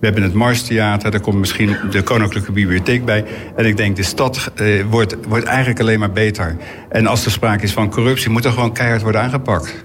We 0.00 0.06
hebben 0.06 0.22
het 0.22 0.32
Marstheater, 0.32 1.10
daar 1.10 1.20
komt 1.20 1.36
misschien 1.36 1.76
de 1.90 2.02
Koninklijke 2.02 2.52
Bibliotheek 2.52 3.04
bij. 3.04 3.24
En 3.56 3.66
ik 3.66 3.76
denk, 3.76 3.96
de 3.96 4.02
stad 4.02 4.52
eh, 4.54 4.84
wordt, 4.90 5.16
wordt 5.28 5.44
eigenlijk 5.44 5.80
alleen 5.80 5.98
maar 5.98 6.12
beter. 6.12 6.56
En 6.88 7.06
als 7.06 7.24
er 7.24 7.30
sprake 7.30 7.62
is 7.62 7.72
van 7.72 7.90
corruptie, 7.90 8.30
moet 8.30 8.44
er 8.44 8.52
gewoon 8.52 8.72
keihard 8.72 9.02
worden 9.02 9.20
aangepakt. 9.20 9.84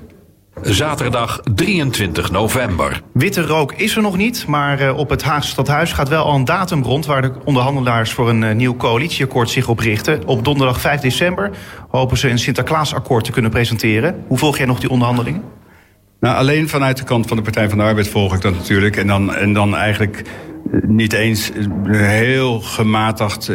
Zaterdag 0.60 1.42
23 1.54 2.32
november. 2.32 3.02
Witte 3.14 3.42
rook 3.42 3.74
is 3.74 3.96
er 3.96 4.02
nog 4.02 4.18
niet, 4.18 4.48
maar 4.48 4.80
eh, 4.80 4.98
op 4.98 5.10
het 5.10 5.24
Haagse 5.24 5.50
Stadhuis 5.50 5.94
gaat 5.94 6.10
wel 6.10 6.24
al 6.24 6.36
een 6.36 6.46
datum 6.46 6.84
rond... 6.84 7.06
waar 7.06 7.22
de 7.22 7.32
onderhandelaars 7.44 8.12
voor 8.12 8.30
een 8.30 8.44
eh, 8.44 8.56
nieuw 8.56 8.76
coalitieakkoord 8.76 9.50
zich 9.50 9.68
op 9.68 9.80
richten. 9.80 10.28
Op 10.28 10.46
donderdag 10.46 10.82
5 10.82 11.02
december 11.02 11.52
hopen 11.90 12.18
ze 12.18 12.30
een 12.30 12.40
Sinterklaasakkoord 12.40 13.24
te 13.24 13.32
kunnen 13.32 13.52
presenteren. 13.52 14.24
Hoe 14.28 14.38
volg 14.38 14.58
jij 14.58 14.66
nog 14.66 14.80
die 14.80 14.90
onderhandelingen? 14.90 15.44
Nou, 16.20 16.36
alleen 16.36 16.70
vanuit 16.70 16.98
de 16.98 17.04
kant 17.04 17.28
van 17.28 17.38
de 17.38 17.44
Partij 17.44 17.70
van 17.70 17.78
de 17.78 17.84
Arbeid 17.84 18.08
volg 18.08 18.34
ik 18.34 18.42
dat 18.42 18.54
natuurlijk. 18.54 18.98
En 18.98 19.08
dan, 19.08 19.36
en 19.36 19.54
dan 19.54 19.76
eigenlijk 19.76 20.22
eh, 20.72 20.80
niet 20.88 21.14
eens 21.14 21.52
heel 21.84 22.60
gematigd 22.60 23.48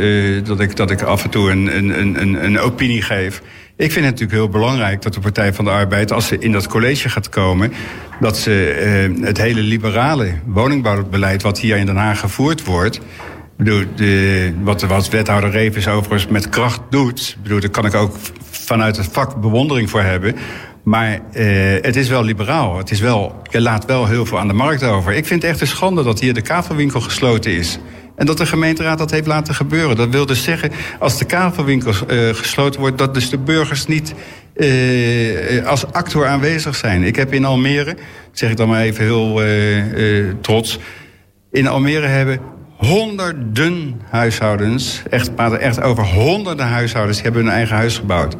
dat, 0.45 0.61
ik, 0.61 0.77
dat 0.77 0.91
ik 0.91 1.03
af 1.03 1.25
en 1.25 1.31
toe 1.31 1.51
een, 1.51 1.77
een, 1.77 2.21
een, 2.21 2.45
een 2.45 2.59
opinie 2.59 3.03
geef... 3.03 3.43
Ik 3.79 3.93
vind 3.93 4.05
het 4.05 4.15
natuurlijk 4.15 4.33
heel 4.33 4.61
belangrijk 4.61 5.03
dat 5.03 5.15
de 5.15 5.21
Partij 5.21 5.53
van 5.55 5.65
de 5.65 5.71
Arbeid, 5.71 6.13
als 6.13 6.27
ze 6.27 6.39
in 6.39 6.53
dat 6.53 6.67
college 6.67 7.09
gaat 7.09 7.29
komen, 7.29 7.73
dat 8.21 8.39
ze 8.39 9.11
uh, 9.19 9.25
het 9.25 9.39
hele 9.39 9.61
liberale 9.61 10.33
woningbouwbeleid 10.47 11.43
wat 11.43 11.59
hier 11.59 11.77
in 11.77 11.87
Den 11.87 11.97
Haag 11.97 12.21
gevoerd 12.21 12.65
wordt. 12.65 13.01
Bedoel, 13.57 13.85
de, 13.97 14.53
wat, 14.63 15.09
wethouder 15.09 15.51
Revis 15.51 15.89
overigens 15.89 16.27
met 16.27 16.49
kracht 16.49 16.81
doet, 16.91 17.37
bedoel, 17.43 17.61
daar 17.61 17.71
kan 17.71 17.87
ik 17.87 17.95
ook 17.95 18.17
vanuit 18.51 18.97
het 18.97 19.09
vak 19.13 19.41
bewondering 19.41 19.91
voor 19.91 20.03
hebben. 20.03 20.37
Maar 20.83 21.13
uh, 21.33 21.51
het 21.81 21.97
is 21.97 22.09
wel 22.09 22.23
liberaal. 22.23 22.79
Het 22.79 22.91
is 22.91 23.01
wel, 23.01 23.43
je 23.51 23.61
laat 23.61 23.85
wel 23.85 24.07
heel 24.07 24.27
veel 24.27 24.39
aan 24.39 24.49
de 24.49 24.55
markt 24.55 24.83
over. 24.83 25.13
Ik 25.13 25.27
vind 25.27 25.43
het 25.43 25.51
echt 25.51 25.61
een 25.61 25.67
schande 25.67 26.03
dat 26.03 26.21
hier 26.21 26.35
de 26.35 26.41
kavelwinkel 26.41 27.01
gesloten 27.01 27.53
is. 27.53 27.79
En 28.17 28.27
dat 28.27 28.39
de 28.39 28.47
gemeenteraad 28.47 28.99
dat 28.99 29.11
heeft 29.11 29.27
laten 29.27 29.55
gebeuren. 29.55 29.97
Dat 29.97 30.09
wil 30.09 30.27
dus 30.27 30.43
zeggen, 30.43 30.71
als 30.99 31.19
de 31.19 31.25
kavelwinkel 31.25 31.93
uh, 32.11 32.35
gesloten 32.35 32.81
wordt... 32.81 32.99
dat 32.99 33.15
dus 33.15 33.31
de 33.31 33.39
burgers 33.39 33.87
niet 33.87 34.15
uh, 34.57 35.67
als 35.67 35.93
actor 35.93 36.27
aanwezig 36.27 36.77
zijn. 36.77 37.03
Ik 37.03 37.17
heb 37.17 37.33
in 37.33 37.45
Almere, 37.45 37.97
zeg 38.33 38.51
ik 38.51 38.57
dan 38.57 38.69
maar 38.69 38.81
even 38.81 39.05
heel 39.05 39.45
uh, 39.47 40.25
trots... 40.41 40.79
in 41.51 41.67
Almere 41.67 42.07
hebben 42.07 42.41
honderden 42.77 44.01
huishoudens... 44.11 45.03
echt 45.11 45.35
praten 45.35 45.61
echt 45.61 45.83
over 45.83 46.05
honderden 46.05 46.67
huishoudens... 46.67 47.17
die 47.17 47.25
hebben 47.25 47.45
hun 47.45 47.53
eigen 47.53 47.77
huis 47.77 47.99
gebouwd. 47.99 48.37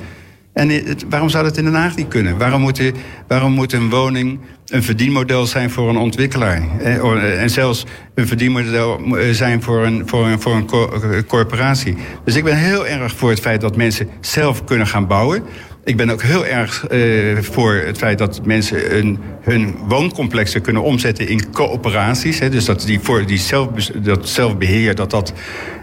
En 0.57 0.97
waarom 1.09 1.29
zou 1.29 1.45
dat 1.45 1.57
in 1.57 1.65
Den 1.65 1.75
Haag 1.75 1.97
niet 1.97 2.09
kunnen? 2.09 2.39
Waarom 2.39 2.61
moet, 2.61 2.93
waarom 3.29 3.53
moet 3.53 3.73
een 3.73 3.91
woning 3.91 4.39
een 4.67 4.83
verdienmodel 4.83 5.47
zijn 5.47 5.71
voor 5.71 5.89
een 5.89 5.97
ontwikkelaar? 5.97 6.63
Eh, 6.81 7.43
en 7.43 7.51
zelfs 7.51 7.87
een 8.15 8.27
verdienmodel 8.27 9.17
eh, 9.17 9.31
zijn 9.31 9.63
voor 9.63 9.85
een, 9.85 10.03
voor 10.09 10.27
een, 10.27 10.41
voor 10.41 10.55
een 10.55 10.69
eh, 10.69 11.23
corporatie. 11.27 11.97
Dus 12.25 12.35
ik 12.35 12.45
ben 12.45 12.57
heel 12.57 12.87
erg 12.87 13.13
voor 13.13 13.31
het 13.31 13.41
feit 13.41 13.61
dat 13.61 13.77
mensen 13.77 14.09
zelf 14.21 14.65
kunnen 14.65 14.87
gaan 14.87 15.07
bouwen. 15.07 15.43
Ik 15.87 15.97
ben 15.97 16.11
ook 16.11 16.23
heel 16.23 16.47
erg 16.47 16.91
uh, 16.91 17.39
voor 17.41 17.75
het 17.75 17.99
feit 17.99 18.19
dat 18.19 18.41
mensen 18.45 19.19
hun 19.43 19.75
wooncomplexen 19.89 20.61
kunnen 20.61 20.83
omzetten 20.83 21.29
in 21.29 21.51
coöperaties. 21.51 22.39
Hè, 22.39 22.49
dus 22.49 22.65
dat 22.65 22.83
die, 22.87 23.01
voor 23.01 23.27
die 23.27 23.39
zelf, 23.39 23.69
dat 23.87 24.29
zelfbeheer, 24.29 24.95
dat 24.95 25.11
dat 25.11 25.33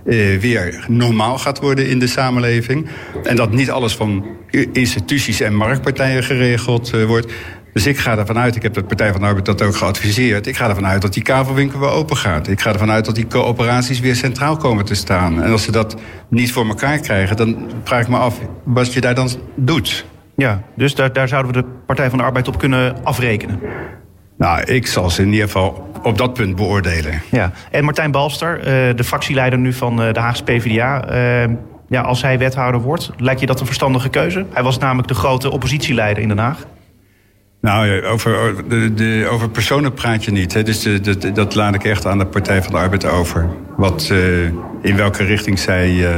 uh, 0.06 0.40
weer 0.40 0.86
normaal 0.88 1.38
gaat 1.38 1.60
worden 1.60 1.88
in 1.88 2.00
de 2.00 2.08
samenleving. 2.08 2.88
En 3.24 3.36
dat 3.36 3.52
niet 3.52 3.72
alles 3.72 3.96
van 3.96 4.26
instituties 4.72 5.40
en 5.40 5.56
marktpartijen 5.56 6.24
geregeld 6.24 6.92
uh, 6.96 7.06
wordt. 7.06 7.34
Dus 7.74 7.86
ik 7.86 7.98
ga 7.98 8.18
ervan 8.18 8.38
uit, 8.38 8.56
ik 8.56 8.62
heb 8.62 8.74
de 8.74 8.84
Partij 8.84 9.12
van 9.12 9.22
de 9.22 9.28
Arbeid 9.28 9.46
dat 9.46 9.62
ook 9.62 9.76
geadviseerd... 9.76 10.48
ik 10.48 10.56
ga 10.56 10.70
ervan 10.70 10.86
uit 10.86 11.02
dat 11.02 11.14
die 11.14 11.24
kavelwinkel 11.24 11.80
weer 11.80 11.90
open 11.90 12.18
gaat. 12.18 12.48
Ik 12.48 12.62
ga 12.62 12.72
ervan 12.72 12.92
uit 12.92 13.06
dat 13.06 13.16
die 13.16 13.28
coöperaties 13.28 14.00
weer 14.00 14.16
centraal 14.16 14.58
komen 14.58 14.86
te 14.86 14.96
staan. 14.96 15.44
En 15.44 15.52
als 15.52 15.64
ze 15.64 15.72
dat 15.72 15.96
niet 16.30 16.52
voor 16.52 16.68
elkaar 16.68 17.00
krijgen, 17.00 17.36
dan 17.36 17.72
vraag 17.84 18.02
ik 18.02 18.08
me 18.08 18.18
af 18.18 18.40
wat 18.64 18.94
je 18.94 19.02
daar 19.02 19.16
dan 19.16 19.30
doet. 19.56 20.06
Ja, 20.36 20.62
dus 20.76 20.96
daar, 20.96 21.14
daar 21.14 21.28
zouden 21.28 21.54
we 21.54 21.62
de 21.62 21.68
Partij 21.86 22.10
van 22.10 22.18
de 22.18 22.24
Arbeid 22.24 22.48
op 22.48 22.58
kunnen 22.58 23.04
afrekenen. 23.04 23.60
Nou, 24.38 24.62
ik 24.62 24.88
zal 24.88 25.10
ze 25.10 25.22
in 25.22 25.32
ieder 25.32 25.46
geval 25.46 25.92
op 26.04 26.18
dat 26.18 26.34
punt 26.34 26.56
beoordelen. 26.56 27.22
Ja. 27.32 27.52
En 27.72 27.84
Martijn 27.84 28.12
Balster, 28.12 28.60
eh, 28.60 28.66
de 28.96 29.04
fractieleider 29.04 29.60
nu 29.60 29.74
van 29.74 30.02
eh, 30.02 30.14
de 30.14 30.20
Haagse 30.20 30.44
PvdA... 30.44 31.08
Eh, 31.08 31.50
ja, 31.90 32.02
als 32.02 32.22
hij 32.22 32.38
wethouder 32.38 32.82
wordt, 32.82 33.12
lijkt 33.18 33.40
je 33.40 33.46
dat 33.46 33.60
een 33.60 33.66
verstandige 33.66 34.10
keuze? 34.10 34.46
Hij 34.54 34.64
was 34.64 34.78
namelijk 34.78 35.08
de 35.08 35.14
grote 35.14 35.52
oppositieleider 35.52 36.24
in 36.24 36.28
Den 36.28 36.38
Haag. 36.38 36.66
Nou, 37.64 38.06
over, 38.06 38.56
de, 38.70 38.94
de, 38.94 39.28
over 39.32 39.50
personen 39.50 39.94
praat 39.94 40.24
je 40.24 40.32
niet. 40.32 40.54
Hè? 40.54 40.64
Dus 40.64 40.80
de, 40.80 41.00
de, 41.00 41.32
dat 41.32 41.56
laat 41.56 41.76
ik 41.76 41.84
echt 41.84 42.06
aan 42.06 42.18
de 42.18 42.26
Partij 42.26 42.64
van 42.64 42.72
de 42.72 42.78
Arbeid 42.78 43.06
over. 43.06 43.50
Wat, 43.78 44.10
uh, 44.12 44.46
in 44.82 44.96
welke 44.96 45.24
richting 45.24 45.60
zij, 45.60 45.90
uh, 45.90 46.10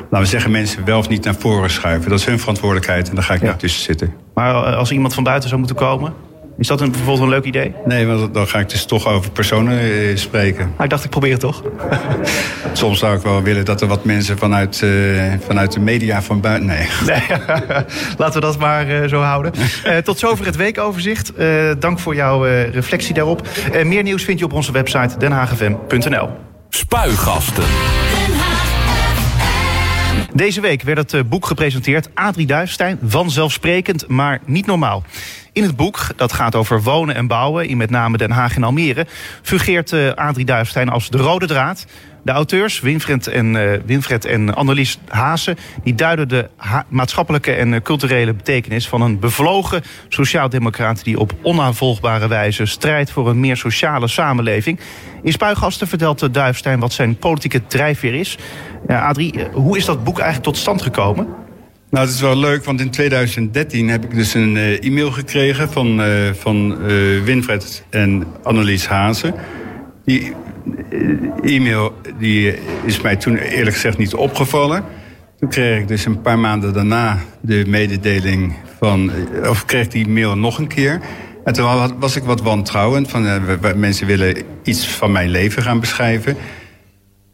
laten 0.00 0.18
we 0.18 0.24
zeggen, 0.24 0.50
mensen 0.50 0.84
wel 0.84 0.98
of 0.98 1.08
niet 1.08 1.24
naar 1.24 1.34
voren 1.34 1.70
schuiven. 1.70 2.10
Dat 2.10 2.18
is 2.18 2.24
hun 2.24 2.38
verantwoordelijkheid 2.38 3.08
en 3.08 3.14
daar 3.14 3.24
ga 3.24 3.34
ik 3.34 3.40
ja. 3.40 3.48
niet 3.48 3.58
tussen 3.58 3.82
zitten. 3.82 4.14
Maar 4.34 4.54
als 4.54 4.90
iemand 4.90 5.14
van 5.14 5.24
buiten 5.24 5.48
zou 5.48 5.60
moeten 5.60 5.78
komen, 5.78 6.14
is 6.58 6.66
dat 6.66 6.80
een, 6.80 6.90
bijvoorbeeld 6.90 7.20
een 7.20 7.28
leuk 7.28 7.44
idee? 7.44 7.74
Nee, 7.84 8.06
want 8.06 8.34
dan 8.34 8.46
ga 8.46 8.58
ik 8.58 8.68
dus 8.68 8.84
toch 8.84 9.06
over 9.06 9.30
personen 9.30 9.78
eh, 9.78 10.16
spreken. 10.16 10.72
Maar 10.76 10.84
ik 10.84 10.90
dacht, 10.90 11.04
ik 11.04 11.10
probeer 11.10 11.30
het 11.30 11.40
toch. 11.40 11.62
Soms 12.72 12.98
zou 12.98 13.16
ik 13.16 13.22
wel 13.22 13.42
willen 13.42 13.64
dat 13.64 13.80
er 13.80 13.86
wat 13.86 14.04
mensen 14.04 14.38
vanuit, 14.38 14.80
uh, 14.84 15.32
vanuit 15.46 15.72
de 15.72 15.80
media 15.80 16.22
van 16.22 16.40
buiten... 16.40 16.66
Nee. 16.66 16.88
nee 17.06 17.22
laten 18.18 18.34
we 18.34 18.40
dat 18.40 18.58
maar 18.58 18.88
uh, 18.88 19.08
zo 19.08 19.20
houden. 19.20 19.52
Uh, 19.86 19.96
tot 19.96 20.18
zover 20.18 20.46
het 20.46 20.56
weekoverzicht. 20.56 21.32
dank 21.78 21.98
voor 21.98 22.14
jouw 22.14 22.42
reflectie 22.70 23.14
daarop. 23.14 23.48
meer 23.84 24.02
nieuws 24.02 24.22
vind 24.22 24.38
je 24.38 24.44
op 24.44 24.52
onze 24.52 24.72
website 24.72 25.18
denhagevm.nl. 25.18 26.28
Spuigasten. 26.68 27.64
Deze 30.34 30.60
week 30.60 30.82
werd 30.82 31.12
het 31.12 31.28
boek 31.28 31.46
gepresenteerd. 31.46 32.08
Adrie 32.14 32.46
Duifstein, 32.46 32.98
vanzelfsprekend, 33.02 34.08
maar 34.08 34.40
niet 34.44 34.66
normaal. 34.66 35.02
In 35.54 35.62
het 35.62 35.76
boek, 35.76 36.06
dat 36.16 36.32
gaat 36.32 36.54
over 36.54 36.82
wonen 36.82 37.14
en 37.14 37.26
bouwen 37.26 37.68
in 37.68 37.76
met 37.76 37.90
name 37.90 38.16
Den 38.16 38.30
Haag 38.30 38.56
en 38.56 38.62
Almere, 38.62 39.06
fungeert 39.42 39.92
uh, 39.92 40.12
Adrie 40.12 40.44
Duifstein 40.44 40.88
als 40.88 41.10
de 41.10 41.18
rode 41.18 41.46
draad. 41.46 41.86
De 42.22 42.32
auteurs, 42.32 42.80
Winfred 42.80 43.26
en, 43.26 43.54
uh, 43.54 43.72
Winfred 43.84 44.24
en 44.24 44.54
Annelies 44.54 44.98
Haase, 45.08 45.56
die 45.84 45.94
duiden 45.94 46.28
de 46.28 46.48
maatschappelijke 46.88 47.52
en 47.52 47.82
culturele 47.82 48.34
betekenis 48.34 48.88
van 48.88 49.00
een 49.00 49.18
bevlogen 49.18 49.82
sociaaldemocraat 50.08 51.04
die 51.04 51.18
op 51.18 51.32
onnavolgbare 51.42 52.28
wijze 52.28 52.66
strijdt 52.66 53.10
voor 53.10 53.28
een 53.28 53.40
meer 53.40 53.56
sociale 53.56 54.08
samenleving. 54.08 54.80
In 55.22 55.32
Spuigasten 55.32 55.88
vertelt 55.88 56.34
Duifstein 56.34 56.80
wat 56.80 56.92
zijn 56.92 57.16
politieke 57.16 57.66
drijfveer 57.66 58.14
is. 58.14 58.38
Adrie, 58.86 59.34
hoe 59.52 59.76
is 59.76 59.84
dat 59.84 60.04
boek 60.04 60.18
eigenlijk 60.18 60.44
tot 60.44 60.56
stand 60.56 60.82
gekomen? 60.82 61.43
Nou, 61.94 62.06
het 62.06 62.14
is 62.14 62.20
wel 62.20 62.36
leuk, 62.36 62.64
want 62.64 62.80
in 62.80 62.90
2013 62.90 63.88
heb 63.88 64.04
ik 64.04 64.14
dus 64.14 64.34
een 64.34 64.54
uh, 64.54 64.84
e-mail 64.84 65.10
gekregen 65.10 65.70
van, 65.70 66.00
uh, 66.00 66.32
van 66.32 66.78
uh, 66.90 67.22
Winfred 67.22 67.84
en 67.90 68.24
Annelies 68.42 68.86
Hazen. 68.86 69.34
Die 70.04 70.32
e-mail 71.42 71.94
die 72.18 72.54
is 72.84 73.00
mij 73.00 73.16
toen 73.16 73.36
eerlijk 73.36 73.74
gezegd 73.74 73.98
niet 73.98 74.14
opgevallen. 74.14 74.84
Toen 75.38 75.48
kreeg 75.48 75.80
ik 75.80 75.88
dus 75.88 76.04
een 76.04 76.20
paar 76.20 76.38
maanden 76.38 76.72
daarna 76.72 77.18
de 77.40 77.64
mededeling 77.66 78.54
van... 78.78 79.10
of 79.48 79.64
kreeg 79.64 79.88
die 79.88 80.08
mail 80.08 80.36
nog 80.36 80.58
een 80.58 80.68
keer. 80.68 81.00
En 81.44 81.52
toen 81.52 81.98
was 81.98 82.16
ik 82.16 82.22
wat 82.22 82.42
wantrouwend. 82.42 83.10
Van, 83.10 83.40
mensen 83.76 84.06
willen 84.06 84.36
iets 84.62 84.86
van 84.86 85.12
mijn 85.12 85.30
leven 85.30 85.62
gaan 85.62 85.80
beschrijven... 85.80 86.36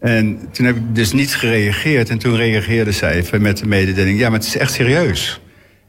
En 0.01 0.39
toen 0.53 0.67
heb 0.67 0.77
ik 0.77 0.95
dus 0.95 1.13
niet 1.13 1.35
gereageerd. 1.35 2.11
En 2.11 2.19
toen 2.19 2.37
reageerde 2.37 2.93
zij 2.93 3.13
even 3.13 3.43
met 3.43 3.59
de 3.59 3.67
mededeling... 3.67 4.19
ja, 4.19 4.29
maar 4.29 4.39
het 4.39 4.49
is 4.49 4.57
echt 4.57 4.73
serieus. 4.73 5.41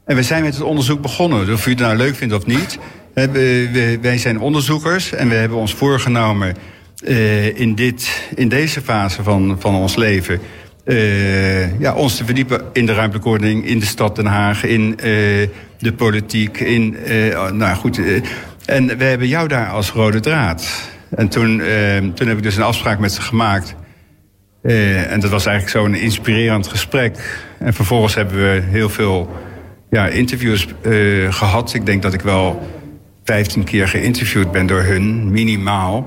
En 0.05 0.15
we 0.15 0.23
zijn 0.23 0.43
met 0.43 0.53
het 0.53 0.63
onderzoek 0.63 1.01
begonnen. 1.01 1.53
Of 1.53 1.67
u 1.67 1.69
het 1.69 1.79
nou 1.79 1.95
leuk 1.95 2.15
vindt 2.15 2.33
of 2.33 2.45
niet. 2.45 2.79
Wij 4.01 4.17
zijn 4.17 4.39
onderzoekers 4.39 5.13
en 5.13 5.29
we 5.29 5.35
hebben 5.35 5.57
ons 5.57 5.73
voorgenomen... 5.73 6.55
Uh, 7.07 7.59
in, 7.59 7.75
dit, 7.75 8.29
in 8.35 8.49
deze 8.49 8.81
fase 8.81 9.23
van, 9.23 9.55
van 9.59 9.75
ons 9.75 9.95
leven... 9.95 10.39
Uh, 10.85 11.79
ja, 11.79 11.93
ons 11.93 12.15
te 12.15 12.25
verdiepen 12.25 12.61
in 12.73 12.85
de 12.85 12.93
ruimtelijke 12.93 13.29
ordening... 13.29 13.65
in 13.65 13.79
de 13.79 13.85
stad 13.85 14.15
Den 14.15 14.25
Haag, 14.25 14.63
in 14.63 14.81
uh, 14.81 14.95
de 15.79 15.93
politiek, 15.95 16.59
in... 16.59 16.97
nou 17.51 17.75
goed, 17.75 17.99
en 18.65 18.97
we 18.97 19.03
hebben 19.03 19.27
jou 19.27 19.47
daar 19.47 19.69
als 19.69 19.91
rode 19.91 20.19
draad. 20.19 20.89
En 21.09 21.27
toen, 21.27 21.61
toen 22.13 22.27
heb 22.27 22.37
ik 22.37 22.43
dus 22.43 22.55
een 22.55 22.63
afspraak 22.63 22.99
met 22.99 23.11
ze 23.11 23.21
gemaakt... 23.21 23.75
Uh, 24.63 25.11
en 25.11 25.19
dat 25.19 25.29
was 25.29 25.45
eigenlijk 25.45 25.77
zo'n 25.77 25.95
inspirerend 25.95 26.67
gesprek. 26.67 27.43
En 27.59 27.73
vervolgens 27.73 28.15
hebben 28.15 28.35
we 28.35 28.61
heel 28.65 28.89
veel 28.89 29.29
ja, 29.89 30.07
interviews 30.07 30.67
uh, 30.81 31.33
gehad. 31.33 31.73
Ik 31.73 31.85
denk 31.85 32.01
dat 32.01 32.13
ik 32.13 32.21
wel 32.21 32.69
15 33.23 33.63
keer 33.63 33.87
geïnterviewd 33.87 34.51
ben 34.51 34.65
door 34.65 34.81
hun, 34.81 35.31
minimaal. 35.31 36.05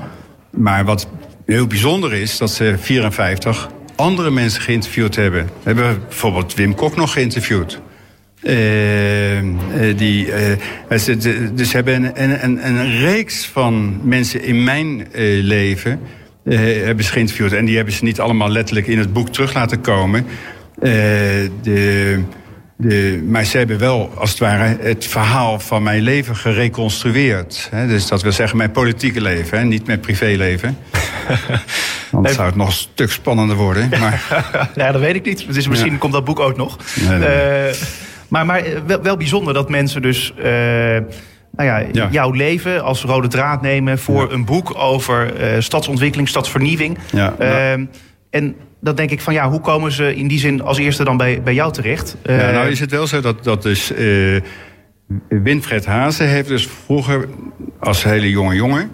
Maar 0.51 0.85
wat 0.85 1.09
heel 1.47 1.67
bijzonder 1.67 2.13
is, 2.13 2.39
dat 2.39 2.51
ze 2.51 2.75
54 2.79 3.69
andere 3.97 4.31
mensen 4.31 4.63
geïnterviewd 4.63 5.17
hebben. 5.17 5.45
We 5.45 5.51
hebben 5.63 6.01
bijvoorbeeld 6.09 6.55
Wim 6.55 6.75
Kok 6.75 6.97
nog 6.97 7.13
geïnterviewd. 7.13 7.81
Uh, 8.43 8.53
die, 9.97 10.29
dus 11.55 11.71
ze 11.71 11.77
hebben 11.77 12.23
een, 12.23 12.67
een, 12.67 12.99
reeks 12.99 13.47
van 13.47 14.01
mensen 14.03 14.43
in 14.43 14.65
mijn 14.65 15.07
leven 15.43 16.01
uh, 16.03 16.24
hebben 16.45 17.05
ze 17.05 17.13
geïnterviewd. 17.13 17.53
En 17.53 17.65
die 17.65 17.77
hebben 17.77 17.95
ze 17.95 18.05
niet 18.05 18.21
allemaal 18.21 18.49
letterlijk 18.49 18.87
in 18.87 18.99
het 18.99 19.13
boek 19.13 19.29
terug 19.29 19.55
laten 19.55 19.81
komen. 19.81 20.27
Uh, 20.79 20.91
de, 21.63 22.23
de, 22.77 23.25
maar 23.29 23.45
ze 23.45 23.59
hebben 23.59 23.79
wel, 23.79 24.13
als 24.17 24.31
het 24.31 24.39
ware, 24.39 24.77
het 24.81 25.07
verhaal 25.07 25.61
van 25.61 25.83
mijn 25.83 26.03
leven 26.03 26.37
gereconstrueerd. 26.37 27.69
Hè? 27.71 27.87
Dus 27.87 28.09
dat 28.09 28.23
wil 28.23 28.33
zeggen 28.33 28.57
mijn 28.57 28.71
politieke 28.71 29.21
leven, 29.21 29.59
hè? 29.59 29.65
niet 29.65 29.87
mijn 29.87 30.01
privéleven. 30.01 30.79
Dan 32.11 32.29
zou 32.29 32.47
het 32.47 32.57
nog 32.57 32.67
een 32.67 32.73
stuk 32.73 33.11
spannender 33.11 33.57
worden. 33.57 33.89
Maar... 34.01 34.23
ja, 34.75 34.93
dat 34.93 35.01
weet 35.01 35.15
ik 35.15 35.25
niet. 35.25 35.55
Dus 35.55 35.69
misschien 35.69 35.93
ja. 35.93 35.99
komt 35.99 36.13
dat 36.13 36.25
boek 36.25 36.41
ook 36.41 36.57
nog. 36.57 36.79
Nee, 37.09 37.19
nee. 37.19 37.69
Uh, 37.69 37.75
maar, 38.29 38.47
maar 38.47 38.63
wel, 38.87 39.03
wel, 39.03 39.17
bijzonder 39.17 39.55
dat 39.55 39.69
mensen 39.69 40.03
dus 40.03 40.35
nou 41.57 41.69
ja, 41.69 41.87
ja, 41.93 42.09
jouw 42.11 42.31
leven 42.31 42.83
als 42.83 43.03
rode 43.03 43.29
draad 43.29 43.63
nemen 43.63 43.99
voor 43.99 44.33
een 44.33 44.45
boek 44.45 44.75
over 44.79 45.41
uh, 45.41 45.61
stadsontwikkeling, 45.61 46.29
stadsvernieuwing. 46.29 46.99
Ja, 47.13 47.35
uh, 47.41 47.73
en 48.31 48.57
dat 48.81 48.97
denk 48.97 49.11
ik 49.11 49.21
van 49.21 49.35
ja, 49.35 49.51
hoe 49.51 49.61
komen 49.61 49.93
ze 49.93 50.15
in 50.15 50.29
die 50.29 50.39
zin 50.39 50.63
als 50.63 50.79
eerste 50.79 51.05
dan 51.05 51.17
bij, 51.17 51.43
bij 51.43 51.55
jou 51.55 51.73
terecht? 51.73 52.17
Uh, 52.27 52.41
ja, 52.41 52.51
nou 52.51 52.69
is 52.69 52.81
het 52.81 52.91
wel 52.91 53.07
zo 53.07 53.21
dat, 53.21 53.45
dat 53.45 53.63
dus 53.63 53.93
uh, 53.93 54.41
Winfred 55.29 55.87
Hazen 55.87 56.29
heeft 56.29 56.49
dus 56.49 56.69
vroeger 56.85 57.29
als 57.81 58.05
hele 58.05 58.31
jonge 58.31 58.55
jongen 58.55 58.91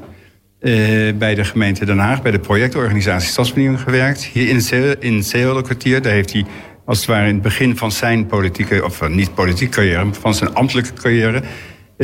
bij 1.19 1.35
de 1.35 1.45
gemeente 1.45 1.85
Den 1.85 1.99
Haag, 1.99 2.23
bij 2.23 2.33
de 2.33 2.39
projectorganisatie 2.39 3.29
Stadsvernieuwing 3.29 3.81
gewerkt. 3.81 4.25
Hier 4.25 4.49
in 4.49 4.57
het, 4.57 4.97
in 5.01 5.17
het 5.17 5.63
kwartier, 5.63 6.03
daar 6.03 6.13
heeft 6.13 6.33
hij 6.33 6.45
als 6.85 6.99
het 6.99 7.07
ware 7.07 7.27
in 7.27 7.35
het 7.35 7.43
begin 7.43 7.77
van 7.77 7.93
zijn 7.93 8.27
politieke, 8.27 8.85
of 8.85 9.09
niet 9.09 9.35
politieke 9.35 9.73
carrière, 9.73 10.07
van 10.21 10.35
zijn 10.35 10.55
ambtelijke 10.55 10.93
carrière, 10.93 11.43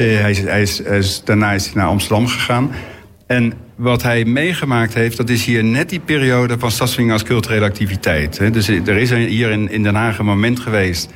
hij, 0.02 0.30
is, 0.30 0.40
hij, 0.40 0.62
is, 0.62 0.78
hij 0.84 0.98
is, 0.98 1.22
daarna 1.24 1.52
is 1.52 1.72
naar 1.72 1.86
Amsterdam 1.86 2.26
gegaan. 2.26 2.70
En 3.26 3.52
wat 3.76 4.02
hij 4.02 4.24
meegemaakt 4.24 4.94
heeft, 4.94 5.16
dat 5.16 5.28
is 5.28 5.44
hier 5.44 5.64
net 5.64 5.88
die 5.88 6.00
periode 6.00 6.58
van 6.58 6.70
stadsvernieuwing 6.70 7.20
als 7.20 7.30
culturele 7.30 7.64
activiteit. 7.64 8.52
Dus 8.52 8.68
er 8.68 8.96
is 8.96 9.10
hier 9.10 9.50
in, 9.50 9.70
in 9.70 9.82
Den 9.82 9.94
Haag 9.94 10.18
een 10.18 10.24
moment 10.24 10.60
geweest. 10.60 11.10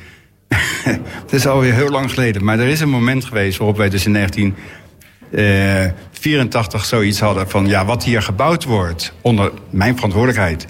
het 1.23 1.31
is 1.31 1.47
alweer 1.47 1.73
heel 1.73 1.89
lang 1.89 2.09
geleden, 2.09 2.43
maar 2.43 2.59
er 2.59 2.67
is 2.67 2.79
een 2.79 2.89
moment 2.89 3.25
geweest 3.25 3.57
waarop 3.57 3.77
wij 3.77 3.89
dus 3.89 4.05
in 4.05 4.13
1984 4.13 6.81
uh, 6.81 6.87
zoiets 6.87 7.19
hadden 7.19 7.49
van 7.49 7.67
ja, 7.67 7.85
wat 7.85 8.03
hier 8.03 8.21
gebouwd 8.21 8.63
wordt 8.63 9.13
onder 9.21 9.51
mijn 9.69 9.95
verantwoordelijkheid 9.95 10.67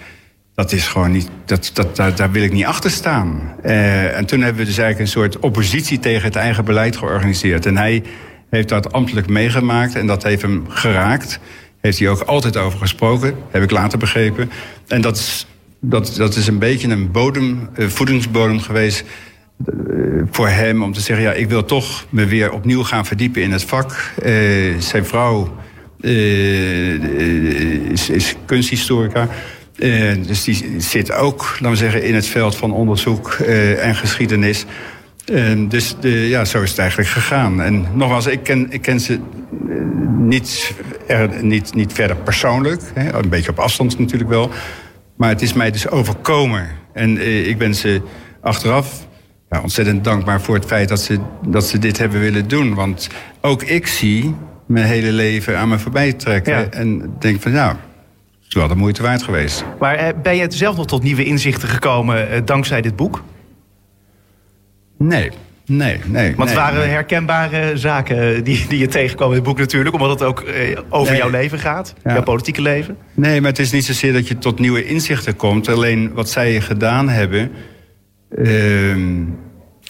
dat 0.61 0.71
is 0.71 0.87
gewoon 0.87 1.11
niet, 1.11 1.29
dat, 1.45 1.71
dat, 1.73 2.17
daar, 2.17 2.31
wil 2.31 2.43
ik 2.43 2.51
niet 2.51 2.65
achter 2.65 2.91
staan. 2.91 3.53
Uh, 3.65 4.17
en 4.17 4.25
toen 4.25 4.41
hebben 4.41 4.61
we 4.61 4.67
dus 4.67 4.77
eigenlijk 4.77 4.99
een 4.99 5.21
soort 5.21 5.39
oppositie 5.39 5.99
tegen 5.99 6.23
het 6.23 6.35
eigen 6.35 6.65
beleid 6.65 6.97
georganiseerd. 6.97 7.65
En 7.65 7.77
hij 7.77 8.03
heeft 8.49 8.69
dat 8.69 8.93
ambtelijk 8.93 9.27
meegemaakt 9.27 9.95
en 9.95 10.07
dat 10.07 10.23
heeft 10.23 10.41
hem 10.41 10.65
geraakt. 10.69 11.39
Heeft 11.79 11.99
hij 11.99 12.09
ook 12.09 12.21
altijd 12.21 12.57
over 12.57 12.79
gesproken, 12.79 13.35
heb 13.51 13.63
ik 13.63 13.71
later 13.71 13.99
begrepen. 13.99 14.51
En 14.87 15.01
dat 15.01 15.17
is, 15.17 15.47
dat, 15.79 16.13
dat 16.17 16.35
is 16.35 16.47
een 16.47 16.59
beetje 16.59 16.87
een 16.87 17.11
bodem, 17.11 17.69
uh, 17.77 17.87
voedingsbodem 17.87 18.59
geweest 18.59 19.03
uh, 19.65 20.23
voor 20.31 20.47
hem 20.47 20.83
om 20.83 20.93
te 20.93 21.01
zeggen: 21.01 21.25
ja, 21.25 21.31
ik 21.31 21.49
wil 21.49 21.65
toch 21.65 22.05
me 22.09 22.25
weer 22.25 22.51
opnieuw 22.51 22.83
gaan 22.83 23.05
verdiepen 23.05 23.41
in 23.41 23.51
het 23.51 23.63
vak. 23.63 24.13
zijn 24.79 25.05
vrouw 25.05 25.55
is 28.09 28.35
kunsthistorica. 28.45 29.27
Uh, 29.81 30.13
dus 30.27 30.43
die 30.43 30.75
zit 30.77 31.11
ook, 31.11 31.41
laten 31.51 31.69
we 31.69 31.75
zeggen, 31.75 32.03
in 32.03 32.15
het 32.15 32.27
veld 32.27 32.55
van 32.55 32.71
onderzoek 32.71 33.37
uh, 33.41 33.85
en 33.85 33.95
geschiedenis. 33.95 34.65
Uh, 35.25 35.69
dus 35.69 35.95
de, 35.99 36.09
ja, 36.09 36.45
zo 36.45 36.61
is 36.61 36.69
het 36.69 36.79
eigenlijk 36.79 37.09
gegaan. 37.09 37.61
En 37.61 37.85
nogmaals, 37.93 38.25
ik 38.25 38.43
ken, 38.43 38.67
ik 38.69 38.81
ken 38.81 38.99
ze 38.99 39.19
niet, 40.17 40.73
er, 41.07 41.43
niet, 41.43 41.73
niet 41.73 41.93
verder 41.93 42.15
persoonlijk. 42.15 42.81
Hè, 42.93 43.13
een 43.13 43.29
beetje 43.29 43.51
op 43.51 43.59
afstand 43.59 43.99
natuurlijk 43.99 44.29
wel. 44.29 44.49
Maar 45.15 45.29
het 45.29 45.41
is 45.41 45.53
mij 45.53 45.71
dus 45.71 45.89
overkomen. 45.89 46.67
En 46.93 47.27
ik 47.47 47.57
ben 47.57 47.75
ze 47.75 48.01
achteraf 48.41 49.07
ja, 49.49 49.61
ontzettend 49.61 50.03
dankbaar 50.03 50.41
voor 50.41 50.55
het 50.55 50.65
feit 50.65 50.89
dat 50.89 51.01
ze, 51.01 51.19
dat 51.47 51.67
ze 51.67 51.79
dit 51.79 51.97
hebben 51.97 52.19
willen 52.19 52.47
doen. 52.47 52.73
Want 52.73 53.09
ook 53.41 53.63
ik 53.63 53.87
zie 53.87 54.35
mijn 54.67 54.85
hele 54.85 55.11
leven 55.11 55.57
aan 55.57 55.69
me 55.69 55.79
voorbij 55.79 56.13
trekken. 56.13 56.57
Ja. 56.57 56.69
En 56.69 57.15
denk 57.19 57.41
van, 57.41 57.51
nou, 57.51 57.75
is 58.55 58.57
wel 58.57 58.67
de 58.67 58.75
moeite 58.75 59.01
waard 59.01 59.23
geweest. 59.23 59.65
Maar 59.79 59.95
eh, 59.95 60.07
ben 60.23 60.35
je 60.35 60.45
zelf 60.49 60.75
nog 60.77 60.87
tot 60.87 61.03
nieuwe 61.03 61.23
inzichten 61.23 61.69
gekomen 61.69 62.29
eh, 62.29 62.41
dankzij 62.45 62.81
dit 62.81 62.95
boek? 62.95 63.23
Nee. 64.97 65.31
Nee, 65.65 65.99
nee. 66.05 66.35
Want 66.35 66.49
het 66.49 66.57
nee, 66.57 66.65
waren 66.67 66.79
nee. 66.79 66.89
herkenbare 66.89 67.77
zaken 67.77 68.43
die, 68.43 68.65
die 68.67 68.79
je 68.79 68.87
tegenkwam 68.87 69.29
in 69.29 69.35
het 69.35 69.43
boek 69.43 69.57
natuurlijk. 69.57 69.95
Omdat 69.95 70.09
het 70.09 70.23
ook 70.23 70.39
eh, 70.41 70.77
over 70.89 71.11
Nee. 71.11 71.21
jouw 71.21 71.29
leven 71.29 71.59
gaat. 71.59 71.93
Ja. 72.03 72.13
Jouw 72.13 72.23
politieke 72.23 72.61
leven. 72.61 72.97
Nee, 73.13 73.41
maar 73.41 73.49
het 73.49 73.59
is 73.59 73.71
niet 73.71 73.85
zozeer 73.85 74.13
dat 74.13 74.27
je 74.27 74.37
tot 74.37 74.59
nieuwe 74.59 74.85
inzichten 74.85 75.35
komt. 75.35 75.69
Alleen 75.69 76.13
wat 76.13 76.29
zij 76.29 76.61
gedaan 76.61 77.09
hebben. 77.09 77.51
ehm, 78.37 79.23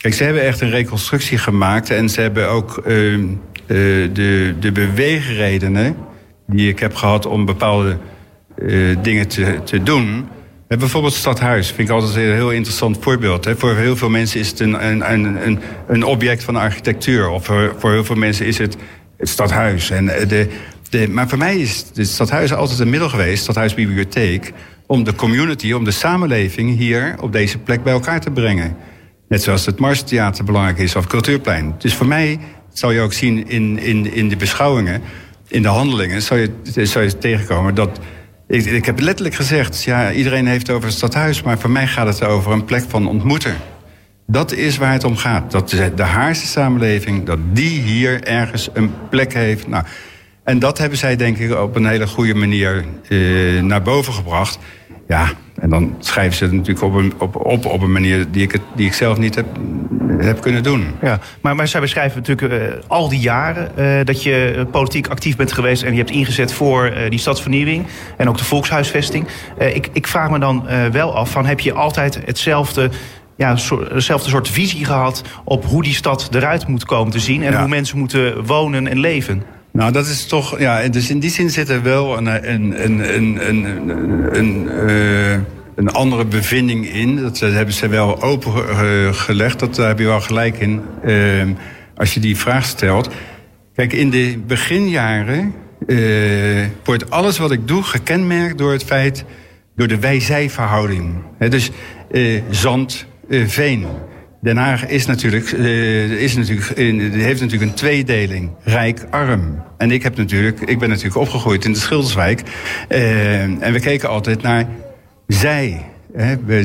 kijk, 0.02 0.14
ze 0.14 0.24
hebben 0.24 0.44
echt 0.44 0.62
een 0.62 0.70
reconstructie 0.70 1.38
gemaakt. 1.38 1.90
En 1.90 2.10
ze 2.10 2.22
hebben 2.22 2.50
ook 2.50 2.78
ehm, 2.78 3.24
eh, 3.68 3.78
de, 4.14 4.54
de 4.60 4.72
beweegredenen. 4.72 5.96
die 6.48 6.70
ik 6.70 6.80
heb 6.80 6.96
gehad 6.96 7.26
om 7.26 7.46
bepaalde 7.46 7.98
eh, 8.68 8.98
dingen 9.02 9.28
te, 9.28 9.60
te 9.64 9.84
doen. 9.84 10.28
Eh, 10.68 10.78
Bijvoorbeeld 10.78 11.14
Stadhuis 11.14 11.68
vind 11.68 11.90
ik 11.90 11.94
altijd 11.94 12.16
een 12.16 12.22
heel 12.22 12.52
interessant 12.52 12.98
voorbeeld. 13.00 13.46
Hè. 13.46 13.56
Voor 13.56 13.76
heel 13.76 13.98
veel 13.98 14.10
mensen 14.10 14.40
is 14.40 14.50
het 14.50 14.60
een, 14.60 14.86
een, 14.88 15.12
een, 15.12 15.60
een, 15.88 16.04
object 16.04 16.44
van 16.44 16.56
architectuur. 16.56 17.30
Of 17.30 17.46
voor, 17.46 17.76
voor 17.78 17.92
heel 17.92 18.06
veel 18.06 18.16
mensen 18.16 18.46
is 18.46 18.58
het 18.58 18.78
het 19.22 19.30
stadhuis. 19.30 19.90
En 19.90 20.10
eh, 20.10 20.28
de, 20.28 20.48
de, 20.90 21.10
maar 21.10 21.30
voor 21.30 21.38
mij 21.38 21.58
is 21.58 21.86
het 21.94 22.08
stadhuis 22.08 22.54
altijd 22.54 22.80
een 22.80 22.90
middel 22.90 23.10
geweest, 23.10 23.44
stadhuisbibliotheek, 23.44 24.54
om 24.86 25.04
de 25.04 25.16
community, 25.16 25.72
om 25.72 25.84
de 25.84 25.92
samenleving 25.92 26.78
hier 26.78 27.16
op 27.20 27.32
deze 27.32 27.58
plek 27.58 27.84
bij 27.84 27.94
elkaar 27.94 28.20
te 28.20 28.32
brengen. 28.32 28.76
Net 29.28 29.44
zoals 29.44 29.66
het 29.66 29.80
Marstheater 29.80 30.44
belangrijk 30.44 30.78
is 30.78 30.96
of 30.96 31.08
Cultuurplein. 31.08 31.76
Dus 31.78 31.96
voor 31.96 32.08
mij, 32.08 32.40
zal 32.74 32.92
je 32.92 33.02
ook 33.02 33.14
zien 33.14 33.50
in, 33.50 33.80
in, 33.80 34.14
in 34.14 34.30
de 34.30 34.36
beschouwingen, 34.36 35.02
in 35.48 35.62
de 35.62 35.68
handelingen, 35.68 36.22
zal 36.22 36.38
je, 36.38 36.52
zal 36.84 37.02
je 37.02 37.18
tegenkomen 37.18 37.76
dat. 37.76 38.00
Ik, 38.52 38.66
ik 38.66 38.86
heb 38.86 39.00
letterlijk 39.00 39.36
gezegd, 39.36 39.84
ja, 39.84 40.12
iedereen 40.12 40.48
heeft 40.48 40.68
het 40.68 40.76
over 40.76 40.88
het 40.88 40.98
stadhuis, 40.98 41.42
maar 41.42 41.60
voor 41.60 41.70
mij 41.70 41.88
gaat 41.88 42.08
het 42.08 42.24
over 42.24 42.52
een 42.52 42.66
plek 42.66 42.84
van 42.88 43.08
ontmoeten. 43.08 43.56
Dat 44.28 44.52
is 44.52 44.78
waar 44.78 44.92
het 44.92 45.04
om 45.04 45.18
gaat. 45.18 45.52
Dat 45.52 45.70
de 45.70 46.04
Haarse 46.04 46.48
samenleving, 46.48 47.26
dat 47.26 47.40
die 47.52 47.82
hier 47.82 48.24
ergens 48.24 48.70
een 48.74 48.92
plek 49.10 49.34
heeft. 49.34 49.68
Nou, 49.68 49.84
en 50.44 50.60
dat 50.60 50.78
hebben 50.78 50.98
zij 50.98 51.16
denk 51.16 51.38
ik 51.38 51.60
op 51.60 51.76
een 51.76 51.86
hele 51.86 52.08
goede 52.08 52.34
manier 52.34 52.86
eh, 53.08 53.62
naar 53.62 53.82
boven 53.82 54.14
gebracht. 54.14 54.60
Ja, 55.12 55.30
en 55.60 55.70
dan 55.70 55.96
schrijven 56.00 56.38
ze 56.38 56.44
het 56.44 56.54
natuurlijk 56.54 56.86
op 56.86 56.94
een, 56.94 57.14
op, 57.18 57.36
op, 57.46 57.66
op 57.66 57.82
een 57.82 57.92
manier 57.92 58.32
die 58.32 58.42
ik, 58.42 58.52
het, 58.52 58.62
die 58.76 58.86
ik 58.86 58.94
zelf 58.94 59.18
niet 59.18 59.36
heb, 59.36 59.46
heb 60.18 60.42
kunnen 60.42 60.64
doen. 60.64 60.88
Ja, 61.02 61.20
maar, 61.42 61.56
maar 61.56 61.68
zij 61.68 61.82
beschrijven 61.82 62.18
natuurlijk 62.18 62.54
eh, 62.54 62.80
al 62.88 63.10
die 63.10 63.20
jaren 63.20 63.78
eh, 63.78 64.06
dat 64.06 64.24
je 64.24 64.66
politiek 64.72 65.08
actief 65.08 65.36
bent 65.36 65.52
geweest 65.52 65.84
en 65.84 65.92
je 65.92 65.98
hebt 65.98 66.12
ingezet 66.12 66.54
voor 66.54 66.86
eh, 66.86 67.10
die 67.10 67.20
stadsvernieuwing 67.20 67.86
en 68.18 68.30
ook 68.30 68.38
de 68.38 68.44
volkshuisvesting. 68.44 69.28
Ik, 69.58 69.90
ik 69.94 70.08
vraag 70.08 70.30
me 70.30 70.40
dan 70.40 70.66
wel 70.92 71.16
af 71.16 71.32
van 71.32 71.46
heb 71.46 71.60
je 71.60 71.74
altijd 71.74 72.20
hetzelfde, 72.26 72.90
ja, 73.36 73.56
soort, 73.56 73.92
hetzelfde 73.92 74.30
soort 74.30 74.50
visie 74.50 74.86
gehad 74.86 75.24
op 75.44 75.66
hoe 75.66 75.84
die 75.84 75.94
stad 75.94 76.30
eruit 76.32 76.68
moet 76.68 76.86
komen 76.86 77.12
te 77.12 77.20
zien 77.20 77.44
en 77.44 77.52
Ja. 77.52 77.60
hoe 77.60 77.68
mensen 77.68 77.98
moeten 77.98 78.46
wonen 78.46 78.88
en 78.88 79.00
leven? 79.00 79.44
Nou, 79.72 79.92
dat 79.92 80.06
is 80.08 80.26
toch. 80.26 80.60
Ja, 80.60 80.88
dus 80.88 81.10
in 81.10 81.20
die 81.20 81.30
zin 81.30 81.50
zit 81.50 81.70
er 81.70 81.84
wel 81.84 82.18
een, 82.18 82.52
een, 82.54 82.84
een, 82.86 83.16
een, 83.16 83.50
een, 83.50 84.38
een, 84.38 84.70
eh, 84.70 85.40
een 85.76 85.90
andere 85.90 86.26
bevinding 86.26 86.88
in. 86.90 87.16
Dat 87.22 87.40
hebben 87.40 87.74
ze 87.74 87.88
wel 87.88 88.22
opengelegd. 88.22 89.60
Dat 89.60 89.76
daar 89.76 89.88
heb 89.88 90.00
je 90.00 90.06
wel 90.06 90.22
gelijk 90.22 90.58
in. 90.60 90.82
eh, 91.04 91.44
als 91.96 92.14
je 92.14 92.20
die 92.20 92.38
vraag 92.38 92.66
stelt. 92.66 93.10
Kijk, 93.76 93.94
in 93.94 94.10
de 94.10 94.40
beginjaren 94.48 95.54
eh, 95.88 95.98
wordt 96.84 97.10
alles 97.12 97.38
wat 97.38 97.52
ik 97.52 97.68
doe 97.68 97.84
gekenmerkt 97.84 98.58
door 98.58 98.72
het 98.72 98.84
feit. 98.84 99.26
door 99.76 99.88
de 99.88 100.00
wij-zij-verhouding. 100.00 101.14
Dus 101.50 101.72
eh, 102.12 102.42
zand, 102.50 103.06
veen. 103.30 103.86
Den 104.42 104.58
Haag 104.58 104.88
is 104.88 105.06
natuurlijk, 105.06 105.52
eh, 105.52 106.12
is 106.12 106.36
natuurlijk, 106.36 106.72
heeft 107.14 107.42
natuurlijk 107.42 107.72
een 107.72 107.78
tweedeling. 107.78 108.50
Rijk-arm. 108.64 109.64
En 109.78 109.92
ik, 109.92 110.04
heb 110.04 110.18
natuurlijk, 110.18 110.60
ik 110.60 110.80
ben 110.80 110.90
natuurlijk 110.90 111.16
opgegroeid 111.18 111.66
in 111.66 111.74
de 111.74 111.80
Schilderswijk. 111.80 112.42
Eh, 112.88 113.42
en 113.42 113.74
we 113.74 113.80
keken 113.80 114.10
altijd 114.10 114.42
naar 114.42 114.66
zij. 115.28 115.86
Hè, 116.14 116.36
de, 116.46 116.64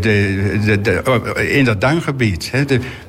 de, 0.83 1.49
in 1.51 1.65
dat 1.65 1.81
duingebied. 1.81 2.51
Hè, 2.53 2.65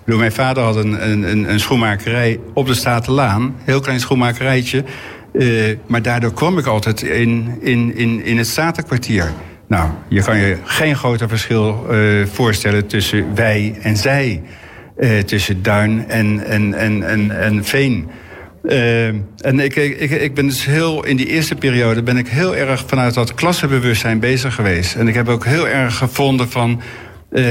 mijn 0.05 0.31
vader 0.31 0.63
had 0.63 0.75
een, 0.75 1.09
een, 1.11 1.23
een- 1.31 1.51
een 1.51 1.59
schoenmakerij 1.59 2.39
op 2.53 2.67
de 2.67 2.73
Statenlaan. 2.73 3.55
Heel 3.63 3.79
klein 3.79 3.99
schoenmakerijtje. 3.99 4.83
Eh, 5.33 5.47
maar 5.87 6.01
daardoor 6.01 6.33
kwam 6.33 6.57
ik 6.57 6.65
altijd 6.65 7.01
in, 7.01 7.57
in, 7.61 7.95
in, 7.95 8.25
in 8.25 8.37
het 8.37 8.47
Statenkwartier. 8.47 9.31
Nou, 9.67 9.89
je 10.07 10.21
kan 10.23 10.37
je 10.37 10.57
geen 10.63 10.95
groter 10.95 11.29
verschil 11.29 11.85
eh, 11.89 12.25
voorstellen 12.25 12.87
tussen 12.87 13.35
wij 13.35 13.75
en 13.81 13.97
zij. 13.97 14.41
Eh, 14.97 15.19
tussen 15.19 15.63
duin 15.63 16.05
en, 16.07 16.45
en, 16.45 16.73
en, 16.73 17.03
en, 17.03 17.39
en 17.39 17.65
veen. 17.65 18.09
Eh, 18.63 19.07
en 19.07 19.59
ik, 19.59 19.75
ik, 19.75 20.11
ik 20.11 20.33
ben 20.33 20.47
dus 20.47 20.65
heel, 20.65 21.05
in 21.05 21.17
die 21.17 21.27
eerste 21.27 21.55
periode 21.55 22.03
ben 22.03 22.17
ik 22.17 22.27
heel 22.27 22.55
erg 22.55 22.83
vanuit 22.87 23.13
dat 23.13 23.33
klassenbewustzijn 23.33 24.19
bezig 24.19 24.55
geweest. 24.55 24.95
En 24.95 25.07
ik 25.07 25.13
heb 25.13 25.27
ook 25.27 25.45
heel 25.45 25.67
erg 25.67 25.97
gevonden 25.97 26.49
van 26.49 26.81
eh, 27.31 27.43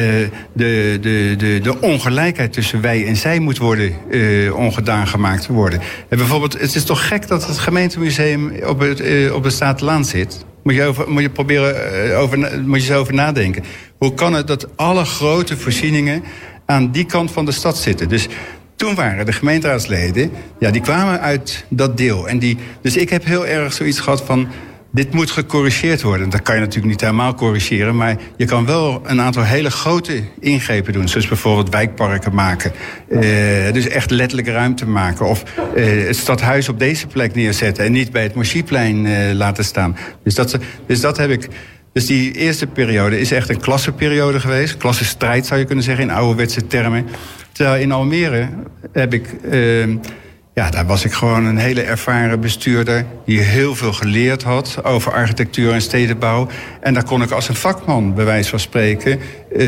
de, 0.53 0.99
de, 1.01 1.35
de, 1.39 1.61
de 1.63 1.81
ongelijkheid 1.81 2.53
tussen 2.53 2.81
wij 2.81 3.07
en 3.07 3.17
zij 3.17 3.39
moet 3.39 3.59
worden 3.59 3.95
eh, 4.11 4.57
ongedaan 4.57 5.07
gemaakt 5.07 5.47
worden. 5.47 5.81
En 6.09 6.19
bijvoorbeeld, 6.19 6.61
het 6.61 6.75
is 6.75 6.85
toch 6.85 7.09
gek 7.09 7.29
dat 7.29 7.47
het 7.47 7.59
gemeentemuseum 7.59 8.53
op, 8.65 8.81
het, 8.81 9.31
op 9.33 9.43
de 9.43 9.51
Statenlaan 9.51 10.05
zit. 10.05 10.46
Moet 10.67 10.75
je, 10.75 10.83
over, 10.83 11.11
moet 11.11 11.23
je 11.23 11.31
proberen 11.31 12.11
eh, 12.11 12.21
over, 12.21 12.63
moet 12.65 12.85
je 12.85 12.95
over 12.95 13.15
nadenken. 13.15 13.65
Hoe 13.99 14.15
kan 14.15 14.35
het 14.35 14.47
dat 14.47 14.77
alle 14.77 15.05
grote 15.05 15.57
voorzieningen 15.57 16.23
aan 16.65 16.91
die 16.91 17.05
kant 17.05 17.31
van 17.31 17.45
de 17.45 17.53
stad 17.53 17.79
zitten? 17.79 18.09
Dus 18.09 18.29
toen 18.77 18.95
waren 18.95 19.27
de 19.27 19.33
gemeenteraadsleden, 19.33 20.31
ja, 20.59 20.71
die 20.71 20.81
kwamen 20.81 21.21
uit 21.21 21.65
dat 21.69 21.97
deel. 21.97 22.29
En 22.29 22.39
die, 22.39 22.59
dus 22.81 22.97
ik 22.97 23.11
heb 23.11 23.25
heel 23.25 23.47
erg 23.47 23.73
zoiets 23.73 24.01
gehad 24.01 24.23
van. 24.23 24.49
Dit 24.97 25.13
moet 25.13 25.31
gecorrigeerd 25.31 26.03
worden. 26.03 26.31
Dat 26.31 26.43
kan 26.43 26.55
je 26.55 26.61
natuurlijk 26.61 26.89
niet 26.89 27.01
helemaal 27.01 27.35
corrigeren. 27.35 27.97
Maar 27.97 28.17
je 28.37 28.45
kan 28.45 28.67
wel 28.67 29.03
een 29.05 29.21
aantal 29.21 29.43
hele 29.43 29.71
grote 29.71 30.23
ingrepen 30.41 30.93
doen. 30.93 31.09
Zoals 31.09 31.29
bijvoorbeeld 31.29 31.69
wijkparken 31.69 32.35
maken. 32.35 32.73
Eh, 33.09 33.21
dus 33.73 33.89
echt 33.89 34.11
letterlijk 34.11 34.49
ruimte 34.49 34.87
maken. 34.87 35.27
Of 35.27 35.43
eh, 35.75 36.07
het 36.07 36.17
stadhuis 36.17 36.69
op 36.69 36.79
deze 36.79 37.07
plek 37.07 37.35
neerzetten. 37.35 37.85
En 37.85 37.93
niet 37.93 38.13
bij 38.13 38.23
het 38.23 38.35
Moschiplein 38.35 39.07
eh, 39.07 39.33
laten 39.33 39.65
staan. 39.65 39.97
Dus 40.25 40.35
dat, 40.35 40.59
dus 40.87 41.01
dat 41.01 41.17
heb 41.17 41.31
ik. 41.31 41.49
Dus 41.93 42.07
die 42.07 42.33
eerste 42.33 42.67
periode 42.67 43.21
is 43.21 43.33
echt 43.33 43.49
een 43.49 43.61
klassenperiode 43.61 44.41
geweest. 44.41 44.77
Klassenstrijd 44.77 45.47
zou 45.47 45.61
je 45.61 45.67
kunnen 45.67 45.85
zeggen 45.85 46.05
in 46.05 46.11
ouderwetse 46.11 46.67
termen. 46.67 47.07
Terwijl 47.53 47.83
in 47.83 47.93
Almere 47.93 48.49
heb 48.93 49.15
ik. 49.15 49.29
Ja, 50.61 50.71
daar 50.71 50.87
was 50.87 51.05
ik 51.05 51.13
gewoon 51.13 51.45
een 51.45 51.57
hele 51.57 51.83
ervaren 51.83 52.41
bestuurder 52.41 53.05
die 53.25 53.41
heel 53.41 53.75
veel 53.75 53.93
geleerd 53.93 54.43
had 54.43 54.79
over 54.85 55.13
architectuur 55.13 55.73
en 55.73 55.81
stedenbouw. 55.83 56.49
En 56.81 56.95
daar 56.95 57.05
kon 57.05 57.23
ik 57.23 57.31
als 57.31 57.49
een 57.49 57.55
vakman, 57.55 58.15
bij 58.15 58.25
wijze 58.25 58.51
van 58.51 58.61
spreken, 58.61 59.19
eh, 59.57 59.67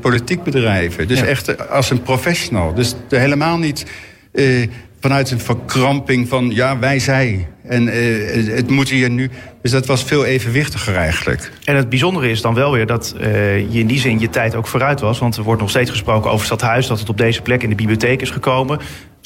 politiek 0.00 0.42
bedrijven. 0.42 1.08
Dus 1.08 1.18
Ja. 1.18 1.24
echt 1.24 1.68
als 1.70 1.90
een 1.90 2.02
professional. 2.02 2.74
Dus 2.74 2.94
helemaal 3.08 3.58
niet 3.58 3.86
eh, 4.32 4.44
vanuit 5.00 5.30
een 5.30 5.40
verkramping 5.40 6.28
van 6.28 6.50
ja, 6.54 6.78
wij 6.78 6.98
zij. 6.98 7.46
En 7.64 7.88
eh, 7.88 8.54
het- 8.54 8.70
moet 8.70 8.88
hier 8.88 9.10
nu. 9.10 9.30
Dus 9.62 9.70
dat 9.70 9.86
was 9.86 10.04
veel 10.04 10.24
evenwichtiger 10.24 10.96
eigenlijk. 10.96 11.50
En 11.64 11.76
het 11.76 11.88
bijzondere 11.88 12.30
is 12.30 12.40
dan 12.40 12.54
wel 12.54 12.72
weer 12.72 12.86
dat 12.86 13.14
je 13.70 13.78
in 13.78 13.86
die 13.86 13.98
zin 13.98 14.18
je 14.20 14.30
tijd 14.30 14.54
ook 14.54 14.66
vooruit 14.66 15.00
was. 15.00 15.18
Want 15.18 15.36
er 15.36 15.42
wordt 15.42 15.60
nog 15.60 15.70
steeds 15.70 15.90
gesproken 15.90 16.30
over 16.30 16.46
het 16.46 16.54
stadhuis. 16.58 16.86
Dat 16.86 16.98
het 16.98 17.08
op 17.08 17.18
deze 17.18 17.42
plek 17.42 17.62
in 17.62 17.68
de 17.68 17.74
bibliotheek 17.74 18.20
is 18.20 18.30
gekomen. 18.30 18.78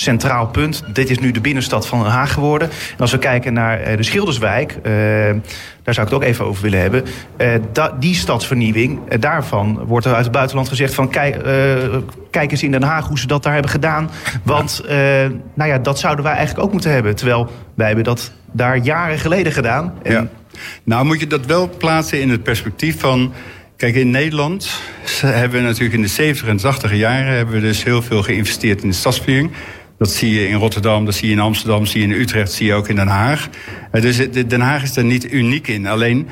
Centraal 0.02 0.46
punt. 0.46 0.82
Dit 0.92 1.10
is 1.10 1.18
nu 1.18 1.30
de 1.30 1.40
binnenstad 1.40 1.86
van 1.86 2.02
Den 2.02 2.10
Haag 2.10 2.32
geworden. 2.32 2.68
En 2.68 2.98
als 2.98 3.10
we 3.10 3.18
kijken 3.18 3.52
naar 3.52 3.80
eh, 3.80 3.96
de 3.96 4.02
Schilderswijk. 4.02 4.72
eh, 4.82 4.92
daar 5.82 5.94
zou 5.94 6.06
ik 6.06 6.12
het 6.12 6.22
ook 6.22 6.28
even 6.28 6.44
over 6.44 6.62
willen 6.62 6.80
hebben. 6.80 7.04
eh, 7.36 7.84
die 7.98 8.14
stadsvernieuwing. 8.14 9.14
daarvan 9.14 9.84
wordt 9.86 10.06
er 10.06 10.14
uit 10.14 10.24
het 10.24 10.32
buitenland 10.32 10.68
gezegd 10.68 10.94
van... 10.94 11.08
Kijk, 11.10 11.44
kijk 12.30 12.50
eens 12.50 12.62
in 12.62 12.70
Den 12.70 12.82
Haag 12.82 13.08
hoe 13.08 13.18
ze 13.18 13.26
dat 13.26 13.42
daar 13.42 13.52
hebben 13.52 13.70
gedaan. 13.70 14.10
Want 14.42 14.82
nou 15.54 15.70
ja, 15.70 15.78
dat 15.78 15.98
zouden 15.98 16.24
wij 16.24 16.34
eigenlijk 16.34 16.66
ook 16.66 16.72
moeten 16.72 16.90
hebben. 16.90 17.16
Terwijl 17.16 17.50
wij 17.74 17.86
hebben 17.86 18.04
dat 18.04 18.32
daar 18.52 18.76
jaren 18.76 19.18
geleden 19.18 19.52
gedaan. 19.52 19.94
En. 20.02 20.30
Nou 20.84 21.04
moet 21.04 21.20
je 21.20 21.26
dat 21.26 21.46
wel 21.46 21.70
plaatsen 21.78 22.20
in 22.20 22.30
het 22.30 22.42
perspectief 22.42 23.00
van... 23.00 23.32
Kijk, 23.76 23.94
in 23.94 24.10
Nederland 24.10 24.80
hebben 25.20 25.60
we 25.60 25.66
natuurlijk 25.66 25.94
in 25.94 26.02
de 26.02 26.08
70 26.08 26.48
en 26.48 26.56
80 26.56 26.94
jaren... 26.94 27.36
hebben 27.36 27.54
we 27.54 27.60
dus 27.60 27.84
heel 27.84 28.02
veel 28.02 28.22
geïnvesteerd 28.22 28.82
in 28.82 28.88
de 28.88 28.94
stadsvernieuwing. 28.94 29.50
Dat 29.98 30.10
zie 30.10 30.40
je 30.40 30.48
in 30.48 30.56
Rotterdam, 30.56 31.04
dat 31.04 31.14
zie 31.14 31.28
je 31.28 31.34
in 31.34 31.40
Amsterdam, 31.40 31.86
zie 31.86 32.00
je 32.00 32.14
in 32.14 32.20
Utrecht... 32.20 32.52
zie 32.52 32.66
je 32.66 32.74
ook 32.74 32.88
in 32.88 32.96
Den 32.96 33.08
Haag. 33.08 33.48
Dus 33.90 34.16
Den 34.46 34.60
Haag 34.60 34.82
is 34.82 34.96
er 34.96 35.04
niet 35.04 35.32
uniek 35.32 35.68
in. 35.68 35.86
Alleen, 35.86 36.28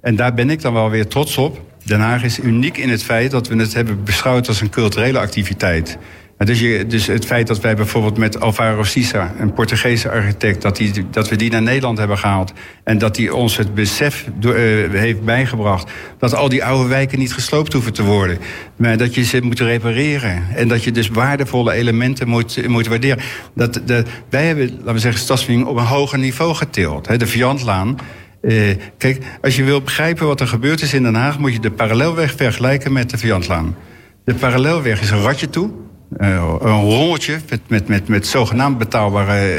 en 0.00 0.16
daar 0.16 0.34
ben 0.34 0.50
ik 0.50 0.60
dan 0.60 0.72
wel 0.72 0.90
weer 0.90 1.06
trots 1.06 1.36
op... 1.36 1.70
Den 1.84 2.00
Haag 2.00 2.24
is 2.24 2.38
uniek 2.38 2.76
in 2.76 2.88
het 2.88 3.02
feit 3.02 3.30
dat 3.30 3.48
we 3.48 3.56
het 3.56 3.74
hebben 3.74 4.04
beschouwd 4.04 4.48
als 4.48 4.60
een 4.60 4.70
culturele 4.70 5.18
activiteit. 5.18 5.98
Dus, 6.44 6.60
dus 6.86 7.06
het 7.06 7.26
feit 7.26 7.46
dat 7.46 7.60
wij 7.60 7.76
bijvoorbeeld 7.76 8.18
met 8.18 8.40
Alvaro 8.40 8.82
Sisa, 8.82 9.34
een 9.38 9.52
Portugese 9.52 10.10
architect, 10.10 10.62
dat, 10.62 10.76
die, 10.76 11.06
dat 11.10 11.28
we 11.28 11.36
die 11.36 11.50
naar 11.50 11.62
Nederland 11.62 11.98
hebben 11.98 12.18
gehaald. 12.18 12.52
En 12.84 12.98
dat 12.98 13.14
die 13.14 13.34
ons 13.34 13.56
het 13.56 13.74
besef 13.74 14.26
uh, 14.40 14.52
heeft 14.90 15.24
bijgebracht 15.24 15.90
dat 16.18 16.34
al 16.34 16.48
die 16.48 16.64
oude 16.64 16.88
wijken 16.88 17.18
niet 17.18 17.32
gesloopt 17.32 17.72
hoeven 17.72 17.92
te 17.92 18.02
worden. 18.02 18.38
Maar 18.76 18.96
dat 18.96 19.14
je 19.14 19.24
ze 19.24 19.40
moet 19.42 19.60
repareren. 19.60 20.42
En 20.54 20.68
dat 20.68 20.84
je 20.84 20.90
dus 20.90 21.08
waardevolle 21.08 21.72
elementen 21.72 22.28
moet, 22.28 22.68
moet 22.68 22.86
waarderen. 22.86 23.22
Dat, 23.54 23.80
de, 23.86 24.04
wij 24.28 24.46
hebben, 24.46 24.70
laten 24.78 24.92
we 24.92 24.98
zeggen, 24.98 25.20
stadsvernieuwing 25.20 25.70
op 25.70 25.78
een 25.78 25.88
hoger 25.88 26.18
niveau 26.18 26.54
getild. 26.54 27.18
De 27.18 27.26
Viantlaan. 27.26 27.98
Uh, 28.42 28.76
kijk, 28.98 29.24
als 29.42 29.56
je 29.56 29.64
wilt 29.64 29.84
begrijpen 29.84 30.26
wat 30.26 30.40
er 30.40 30.46
gebeurd 30.46 30.82
is 30.82 30.94
in 30.94 31.02
Den 31.02 31.14
Haag, 31.14 31.38
moet 31.38 31.52
je 31.52 31.60
de 31.60 31.70
parallelweg 31.70 32.34
vergelijken 32.36 32.92
met 32.92 33.10
de 33.10 33.18
Viantlaan. 33.18 33.76
De 34.24 34.34
parallelweg 34.34 35.00
is 35.00 35.10
een 35.10 35.22
ratje 35.22 35.50
toe. 35.50 35.70
Uh, 36.16 36.54
een 36.60 36.80
rolletje 36.80 37.38
met, 37.48 37.60
met, 37.66 37.88
met, 37.88 38.08
met 38.08 38.26
zogenaamd 38.26 38.78
betaalbare 38.78 39.58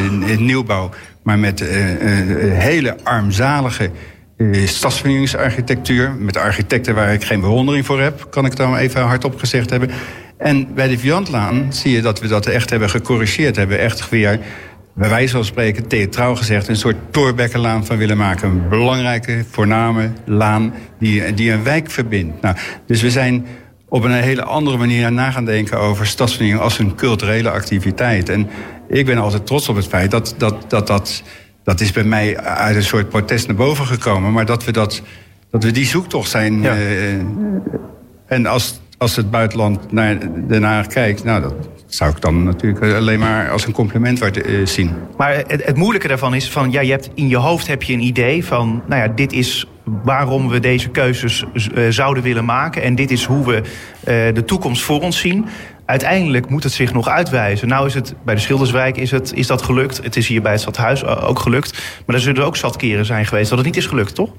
uh, 0.00 0.38
nieuwbouw, 0.38 0.90
maar 1.22 1.38
met 1.38 1.60
uh, 1.60 1.68
hele 2.58 2.96
armzalige 3.02 3.90
stadsvernieuwingsarchitectuur. 4.64 6.12
Met 6.18 6.36
architecten 6.36 6.94
waar 6.94 7.12
ik 7.12 7.24
geen 7.24 7.40
bewondering 7.40 7.86
voor 7.86 8.00
heb, 8.00 8.26
kan 8.30 8.44
ik 8.44 8.56
dan 8.56 8.76
even 8.76 9.02
hardop 9.02 9.38
gezegd 9.38 9.70
hebben. 9.70 9.90
En 10.38 10.74
bij 10.74 10.88
de 10.88 10.98
Viantlaan 10.98 11.66
zie 11.68 11.92
je 11.92 12.00
dat 12.00 12.20
we 12.20 12.28
dat 12.28 12.46
echt 12.46 12.70
hebben 12.70 12.90
gecorrigeerd. 12.90 13.56
Hebben 13.56 13.78
echt 13.78 14.08
weer, 14.08 14.38
bij 14.94 15.08
wijze 15.08 15.32
van 15.32 15.44
spreken, 15.44 15.88
theatraal 15.88 16.36
gezegd... 16.36 16.68
een 16.68 16.76
soort 16.76 16.96
Torbekkenlaan 17.10 17.86
van 17.86 17.96
willen 17.96 18.16
maken. 18.16 18.48
Een 18.48 18.68
belangrijke, 18.68 19.44
voorname 19.50 20.10
laan 20.24 20.74
die, 20.98 21.34
die 21.34 21.52
een 21.52 21.62
wijk 21.62 21.90
verbindt. 21.90 22.42
Nou, 22.42 22.56
dus 22.86 23.02
we 23.02 23.10
zijn 23.10 23.46
op 23.92 24.04
een 24.04 24.12
hele 24.12 24.44
andere 24.44 24.76
manier 24.76 25.12
na 25.12 25.30
gaan 25.30 25.44
denken 25.44 25.78
over 25.78 26.06
stadsvernieuwing 26.06 26.62
als 26.62 26.78
een 26.78 26.94
culturele 26.94 27.50
activiteit. 27.50 28.28
En 28.28 28.48
ik 28.88 29.06
ben 29.06 29.18
altijd 29.18 29.46
trots 29.46 29.68
op 29.68 29.76
het 29.76 29.86
feit 29.86 30.10
dat 30.10 30.34
dat, 30.38 30.64
dat, 30.68 30.86
dat, 30.86 31.22
dat 31.64 31.80
is 31.80 31.92
bij 31.92 32.04
mij 32.04 32.38
uit 32.38 32.76
een 32.76 32.82
soort 32.82 33.08
protest 33.08 33.46
naar 33.46 33.56
boven 33.56 33.86
gekomen. 33.86 34.32
Maar 34.32 34.46
dat 34.46 34.64
we, 34.64 34.72
dat, 34.72 35.02
dat 35.50 35.64
we 35.64 35.70
die 35.70 35.84
zoektocht 35.84 36.30
zijn. 36.30 36.62
Ja. 36.62 36.76
Uh, 36.76 37.12
en 38.26 38.46
als, 38.46 38.80
als 38.98 39.16
het 39.16 39.30
buitenland 39.30 39.92
naar 39.92 40.18
Den 40.48 40.62
Haag 40.62 40.86
kijkt, 40.86 41.24
nou, 41.24 41.42
dat 41.42 41.54
zou 41.94 42.10
ik 42.10 42.20
dan 42.20 42.44
natuurlijk 42.44 42.94
alleen 42.94 43.18
maar 43.18 43.50
als 43.50 43.66
een 43.66 43.72
compliment 43.72 44.46
uh, 44.46 44.66
zien. 44.66 44.94
Maar 45.16 45.34
het, 45.34 45.64
het, 45.64 45.76
moeilijke 45.76 46.08
daarvan 46.08 46.34
is 46.34 46.50
van, 46.50 46.70
ja, 46.70 46.80
je 46.80 46.90
hebt 46.90 47.10
in 47.14 47.28
je 47.28 47.36
hoofd 47.36 47.66
heb 47.66 47.82
je 47.82 47.92
een 47.92 48.00
idee 48.00 48.44
van, 48.44 48.82
nou 48.86 49.02
ja, 49.02 49.08
dit 49.08 49.32
is 49.32 49.66
waarom 49.84 50.48
we 50.48 50.60
deze 50.60 50.88
keuzes 50.88 51.44
uh, 51.54 51.88
zouden 51.88 52.22
willen 52.22 52.44
maken. 52.44 52.82
En 52.82 52.94
dit 52.94 53.10
is 53.10 53.24
hoe 53.24 53.46
we 53.46 53.56
uh, 53.56 53.64
de 54.34 54.44
toekomst 54.44 54.82
voor 54.82 55.00
ons 55.00 55.18
zien. 55.18 55.46
Uiteindelijk 55.84 56.48
moet 56.48 56.62
het 56.62 56.72
zich 56.72 56.92
nog 56.92 57.08
uitwijzen. 57.08 57.68
Nou 57.68 57.86
is 57.86 57.94
het 57.94 58.14
bij 58.24 58.34
de 58.34 58.40
Schilderswijk 58.40 58.96
is, 58.96 59.10
het, 59.10 59.32
is 59.34 59.46
dat 59.46 59.62
gelukt. 59.62 60.00
Het 60.02 60.16
is 60.16 60.28
hier 60.28 60.42
bij 60.42 60.52
het 60.52 60.60
stadhuis 60.60 61.04
ook 61.04 61.38
gelukt. 61.38 61.82
Maar 62.06 62.16
er 62.16 62.22
zullen 62.22 62.44
ook 62.44 62.56
zat 62.56 62.76
keren 62.76 63.04
zijn 63.04 63.26
geweest 63.26 63.48
dat 63.48 63.58
het 63.58 63.66
niet 63.66 63.76
is 63.76 63.86
gelukt, 63.86 64.14
toch? 64.14 64.30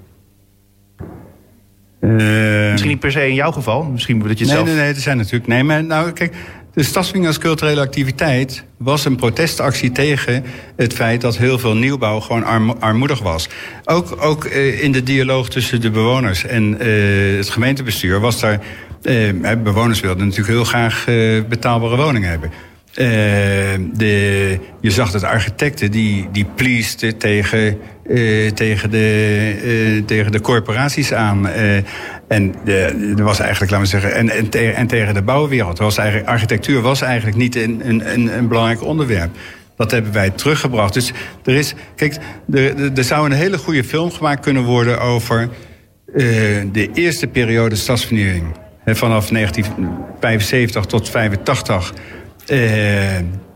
Misschien 1.99 2.91
niet 2.91 2.99
per 2.99 3.11
se 3.11 3.27
in 3.27 3.33
jouw 3.33 3.51
geval. 3.51 3.83
Misschien 3.83 4.19
dat 4.19 4.39
je 4.39 4.45
het 4.45 4.53
nee, 4.53 4.63
zelf... 4.63 4.67
Nee, 4.67 4.75
nee, 4.75 4.93
er 4.93 4.99
zijn 4.99 5.17
natuurlijk... 5.17 5.47
Nee, 5.47 5.63
maar 5.63 5.83
nou, 5.83 6.11
kijk... 6.11 6.35
De 6.73 6.83
stadswing 6.83 7.27
als 7.27 7.37
culturele 7.37 7.81
activiteit 7.81 8.63
was 8.77 9.05
een 9.05 9.15
protestactie 9.15 9.91
tegen 9.91 10.43
het 10.75 10.93
feit 10.93 11.21
dat 11.21 11.37
heel 11.37 11.59
veel 11.59 11.75
nieuwbouw 11.75 12.19
gewoon 12.19 12.43
arm, 12.43 12.69
armoedig 12.69 13.19
was. 13.19 13.49
Ook, 13.85 14.23
ook 14.23 14.45
uh, 14.45 14.83
in 14.83 14.91
de 14.91 15.03
dialoog 15.03 15.49
tussen 15.49 15.81
de 15.81 15.89
bewoners 15.89 16.45
en 16.45 16.87
uh, 16.87 17.37
het 17.37 17.49
gemeentebestuur 17.49 18.19
was 18.19 18.39
daar. 18.39 18.59
Uh, 19.01 19.51
bewoners 19.63 19.99
wilden 19.99 20.25
natuurlijk 20.27 20.53
heel 20.53 20.65
graag 20.65 21.05
betaalbare 21.49 21.95
woningen 21.95 22.29
hebben. 22.29 22.51
De, 22.93 24.59
je 24.81 24.91
zag 24.91 25.11
dat 25.11 25.23
architecten 25.23 25.91
die, 25.91 26.27
die 26.31 26.45
pleasden 26.55 27.17
tegen, 27.17 27.77
tegen, 28.53 28.91
de, 28.91 30.03
tegen 30.05 30.31
de 30.31 30.41
corporaties 30.41 31.13
aan. 31.13 31.47
En 32.27 32.55
er 32.65 33.23
was 33.23 33.39
eigenlijk, 33.39 33.71
laten 33.71 33.91
we 33.91 33.99
zeggen, 33.99 34.13
en, 34.13 34.29
en, 34.29 34.75
en 34.75 34.87
tegen 34.87 35.13
de 35.13 35.21
bouwwereld. 35.21 35.77
Was 35.77 35.97
eigenlijk, 35.97 36.29
architectuur 36.29 36.81
was 36.81 37.01
eigenlijk 37.01 37.37
niet 37.37 37.55
een, 37.55 37.81
een, 37.83 38.37
een 38.37 38.47
belangrijk 38.47 38.83
onderwerp. 38.83 39.35
Dat 39.75 39.91
hebben 39.91 40.11
wij 40.11 40.29
teruggebracht. 40.29 40.93
Dus 40.93 41.11
er 41.43 41.55
is, 41.55 41.73
kijk, 41.95 42.17
er, 42.51 42.91
er 42.95 43.03
zou 43.03 43.25
een 43.25 43.31
hele 43.31 43.57
goede 43.57 43.83
film 43.83 44.11
gemaakt 44.11 44.41
kunnen 44.41 44.63
worden 44.63 44.99
over 44.99 45.49
de 46.71 46.89
eerste 46.93 47.27
periode 47.27 47.75
stadsvernieuwing. 47.75 48.45
vanaf 48.85 49.27
1975 49.27 50.85
tot 50.85 51.09
85. 51.09 51.93
Uh, 52.43 52.57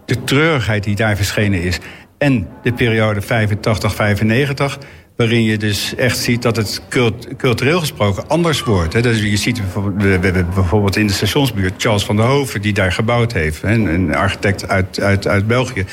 de 0.06 0.24
treurigheid 0.24 0.84
die 0.84 0.96
daar 0.96 1.16
verschenen 1.16 1.62
is. 1.62 1.80
En 2.18 2.48
de 2.64 2.74
periode 2.74 3.22
85-95 3.22 3.26
waarin 5.18 5.44
je 5.44 5.58
dus 5.58 5.96
echt 5.96 6.18
ziet 6.18 6.42
dat 6.42 6.56
het 6.56 6.82
cultureel 7.38 7.80
gesproken 7.80 8.28
anders 8.28 8.64
wordt. 8.64 9.04
Dus 9.04 9.22
je 9.22 9.38
ziet 9.38 9.62
bijvoorbeeld, 9.62 10.54
bijvoorbeeld 10.54 10.96
in 10.96 11.08
de 11.08 11.14
stationsbuurt 11.14 11.74
Charles 11.78 12.06
van 12.06 12.16
der 12.16 12.26
Hoven... 12.26 12.62
die 12.62 12.74
daar 12.74 12.92
gebouwd 12.92 13.34
heeft, 13.34 13.64
een 13.64 14.16
architect 14.16 14.68
uit, 14.68 15.00
uit, 15.00 15.28
uit 15.28 15.48
België. 15.48 15.86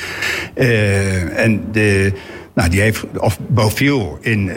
Uh, 0.55 1.39
en 1.39 1.65
de... 1.73 2.13
Nou, 2.55 2.69
die 2.71 2.81
heeft, 2.81 3.05
of 3.19 3.39
Beauville 3.47 4.17
in, 4.21 4.47
uh, 4.47 4.55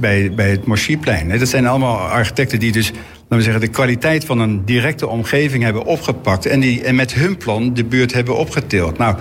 bij, 0.00 0.32
bij 0.34 0.50
het 0.50 0.66
Moschiplein. 0.66 1.38
Dat 1.38 1.48
zijn 1.48 1.66
allemaal 1.66 1.96
architecten 1.96 2.58
die 2.58 2.72
dus 2.72 2.92
we 3.28 3.42
zeggen, 3.44 3.60
de 3.60 3.68
kwaliteit 3.68 4.24
van 4.24 4.38
een 4.38 4.64
directe 4.64 5.06
omgeving 5.06 5.62
hebben 5.62 5.84
opgepakt. 5.84 6.46
En, 6.46 6.60
die, 6.60 6.82
en 6.82 6.94
met 6.94 7.14
hun 7.14 7.36
plan 7.36 7.74
de 7.74 7.84
buurt 7.84 8.12
hebben 8.12 8.36
opgetild. 8.36 8.98
Nou, 8.98 9.16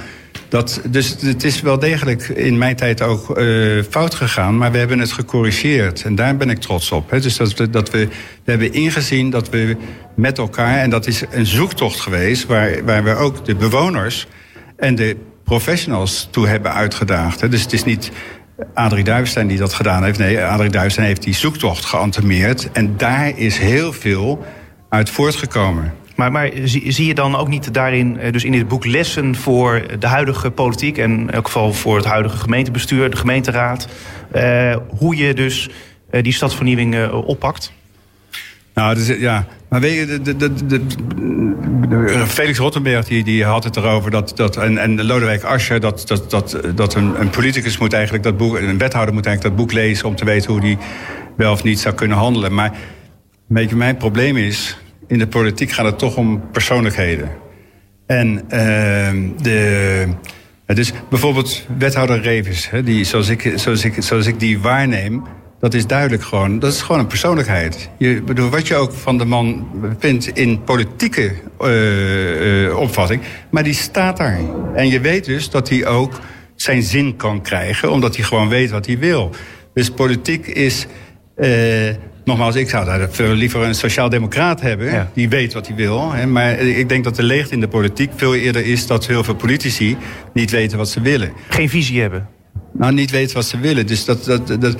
dat, 0.49 0.81
dus 0.89 1.15
het 1.19 1.43
is 1.43 1.61
wel 1.61 1.79
degelijk 1.79 2.27
in 2.27 2.57
mijn 2.57 2.75
tijd 2.75 3.01
ook 3.01 3.37
uh, 3.37 3.83
fout 3.89 4.15
gegaan, 4.15 4.57
maar 4.57 4.71
we 4.71 4.77
hebben 4.77 4.99
het 4.99 5.11
gecorrigeerd. 5.11 6.03
En 6.03 6.15
daar 6.15 6.37
ben 6.37 6.49
ik 6.49 6.59
trots 6.59 6.91
op. 6.91 7.11
Hè. 7.11 7.19
Dus 7.19 7.37
dat, 7.37 7.73
dat 7.73 7.89
we, 7.89 8.07
we 8.43 8.51
hebben 8.51 8.73
ingezien 8.73 9.29
dat 9.29 9.49
we 9.49 9.75
met 10.15 10.37
elkaar, 10.37 10.77
en 10.79 10.89
dat 10.89 11.07
is 11.07 11.23
een 11.31 11.45
zoektocht 11.45 11.99
geweest, 11.99 12.45
waar, 12.45 12.85
waar 12.85 13.03
we 13.03 13.13
ook 13.13 13.45
de 13.45 13.55
bewoners 13.55 14.27
en 14.77 14.95
de 14.95 15.17
professionals 15.43 16.27
toe 16.31 16.47
hebben 16.47 16.73
uitgedaagd. 16.73 17.41
Hè. 17.41 17.49
Dus 17.49 17.61
het 17.61 17.73
is 17.73 17.83
niet 17.83 18.11
Adrie 18.73 19.03
Duivestein 19.03 19.47
die 19.47 19.57
dat 19.57 19.73
gedaan 19.73 20.03
heeft. 20.03 20.19
Nee, 20.19 20.43
Adrie 20.43 20.69
Duivestein 20.69 21.07
heeft 21.07 21.23
die 21.23 21.35
zoektocht 21.35 21.85
geantemeerd. 21.85 22.71
En 22.71 22.97
daar 22.97 23.37
is 23.37 23.57
heel 23.57 23.93
veel 23.93 24.45
uit 24.89 25.09
voortgekomen. 25.09 25.93
Maar, 26.15 26.31
maar 26.31 26.51
zie, 26.63 27.05
je 27.05 27.13
dan 27.13 27.35
ook 27.35 27.47
niet 27.47 27.73
daarin, 27.73 28.19
eh, 28.19 28.31
dus 28.31 28.43
in 28.43 28.51
dit 28.51 28.67
boek, 28.67 28.85
lessen 28.85 29.35
voor 29.35 29.83
de 29.99 30.07
huidige 30.07 30.51
politiek 30.51 30.97
en 30.97 31.11
in 31.11 31.31
elk 31.31 31.45
geval 31.45 31.73
voor 31.73 31.95
het 31.95 32.05
huidige 32.05 32.37
gemeentebestuur, 32.37 33.09
de 33.09 33.17
gemeenteraad, 33.17 33.87
eh, 34.31 34.75
hoe 34.97 35.15
je 35.15 35.33
dus 35.33 35.69
eh, 36.09 36.23
die 36.23 36.33
stadsvernieuwing 36.33 36.95
eh, 36.95 37.27
oppakt? 37.27 37.73
Nou, 38.77 38.95
dus, 38.95 39.07
ja, 39.07 39.47
maar 39.69 39.79
weet 39.79 39.95
je, 39.95 40.21
de, 40.21 40.35
de, 40.37 40.53
de, 40.65 42.25
Felix 42.27 42.57
Rottenberg 42.57 43.05
die, 43.05 43.23
die 43.23 43.43
had 43.43 43.63
het 43.63 43.75
erover 43.75 44.11
dat, 44.11 44.31
dat 44.35 44.57
en, 44.57 44.77
en 44.77 45.05
Lodewijk 45.05 45.43
Asscher, 45.43 45.79
dat, 45.79 46.03
dat, 46.07 46.29
dat, 46.31 46.59
dat 46.75 46.95
een, 46.95 47.19
een 47.19 47.29
politicus 47.29 47.77
moet 47.77 47.93
eigenlijk 47.93 48.23
dat 48.23 48.37
boek, 48.37 48.57
een 48.57 48.77
wethouder 48.77 49.13
moet 49.13 49.25
eigenlijk 49.25 49.55
dat 49.55 49.65
boek 49.65 49.75
lezen 49.77 50.07
om 50.07 50.15
te 50.15 50.25
weten 50.25 50.51
hoe 50.51 50.61
die 50.61 50.77
wel 51.37 51.51
of 51.51 51.63
niet 51.63 51.79
zou 51.79 51.95
kunnen 51.95 52.17
handelen. 52.17 52.53
Maar 52.53 52.71
mijn 53.47 53.97
probleem 53.97 54.37
is, 54.37 54.77
in 55.07 55.19
de 55.19 55.27
politiek 55.27 55.71
gaat 55.71 55.85
het 55.85 55.99
toch 55.99 56.17
om 56.17 56.41
persoonlijkheden. 56.51 57.29
En 58.05 58.33
uh, 58.35 59.31
de. 59.41 60.07
Dus 60.65 60.93
bijvoorbeeld 61.09 61.65
wethouder 61.77 62.21
Revis, 62.21 62.69
die, 62.83 63.03
zoals, 63.03 63.29
ik, 63.29 63.53
zoals, 63.55 63.83
ik, 63.83 63.95
zoals 63.99 64.25
ik 64.25 64.39
die 64.39 64.59
waarneem, 64.59 65.23
dat 65.59 65.73
is 65.73 65.87
duidelijk 65.87 66.23
gewoon. 66.23 66.59
Dat 66.59 66.73
is 66.73 66.81
gewoon 66.81 67.01
een 67.01 67.07
persoonlijkheid. 67.07 67.89
Je, 67.97 68.21
bedoel, 68.21 68.49
wat 68.49 68.67
je 68.67 68.75
ook 68.75 68.91
van 68.91 69.17
de 69.17 69.25
man 69.25 69.67
vindt 69.99 70.27
in 70.27 70.63
politieke 70.63 71.31
uh, 71.61 72.63
uh, 72.63 72.77
opvatting, 72.79 73.21
maar 73.49 73.63
die 73.63 73.73
staat 73.73 74.17
daar. 74.17 74.39
En 74.75 74.89
je 74.89 74.99
weet 74.99 75.25
dus 75.25 75.49
dat 75.49 75.69
hij 75.69 75.85
ook 75.85 76.19
zijn 76.55 76.83
zin 76.83 77.15
kan 77.15 77.41
krijgen, 77.41 77.91
omdat 77.91 78.15
hij 78.15 78.25
gewoon 78.25 78.49
weet 78.49 78.69
wat 78.69 78.85
hij 78.85 78.97
wil. 78.97 79.31
Dus 79.73 79.89
politiek 79.89 80.47
is. 80.47 80.87
Uh, 81.37 81.89
Nogmaals, 82.23 82.55
ik 82.55 82.69
zou 82.69 82.85
daar 82.85 83.07
veel 83.11 83.33
liever 83.33 83.61
een 83.61 83.75
sociaal-democraat 83.75 84.61
hebben... 84.61 85.09
die 85.13 85.29
weet 85.29 85.53
wat 85.53 85.67
hij 85.67 85.75
wil. 85.75 86.11
Hè, 86.11 86.25
maar 86.25 86.59
ik 86.59 86.89
denk 86.89 87.03
dat 87.03 87.15
de 87.15 87.23
leegte 87.23 87.53
in 87.53 87.59
de 87.59 87.67
politiek 87.67 88.11
veel 88.15 88.35
eerder 88.35 88.65
is... 88.65 88.87
dat 88.87 89.07
heel 89.07 89.23
veel 89.23 89.35
politici 89.35 89.97
niet 90.33 90.51
weten 90.51 90.77
wat 90.77 90.89
ze 90.89 91.01
willen. 91.01 91.31
Geen 91.49 91.69
visie 91.69 92.01
hebben? 92.01 92.27
Nou, 92.73 92.93
niet 92.93 93.11
weten 93.11 93.35
wat 93.35 93.45
ze 93.45 93.59
willen. 93.59 93.87
Dus 93.87 94.05
dat, 94.05 94.25
dat, 94.25 94.61
dat, 94.61 94.75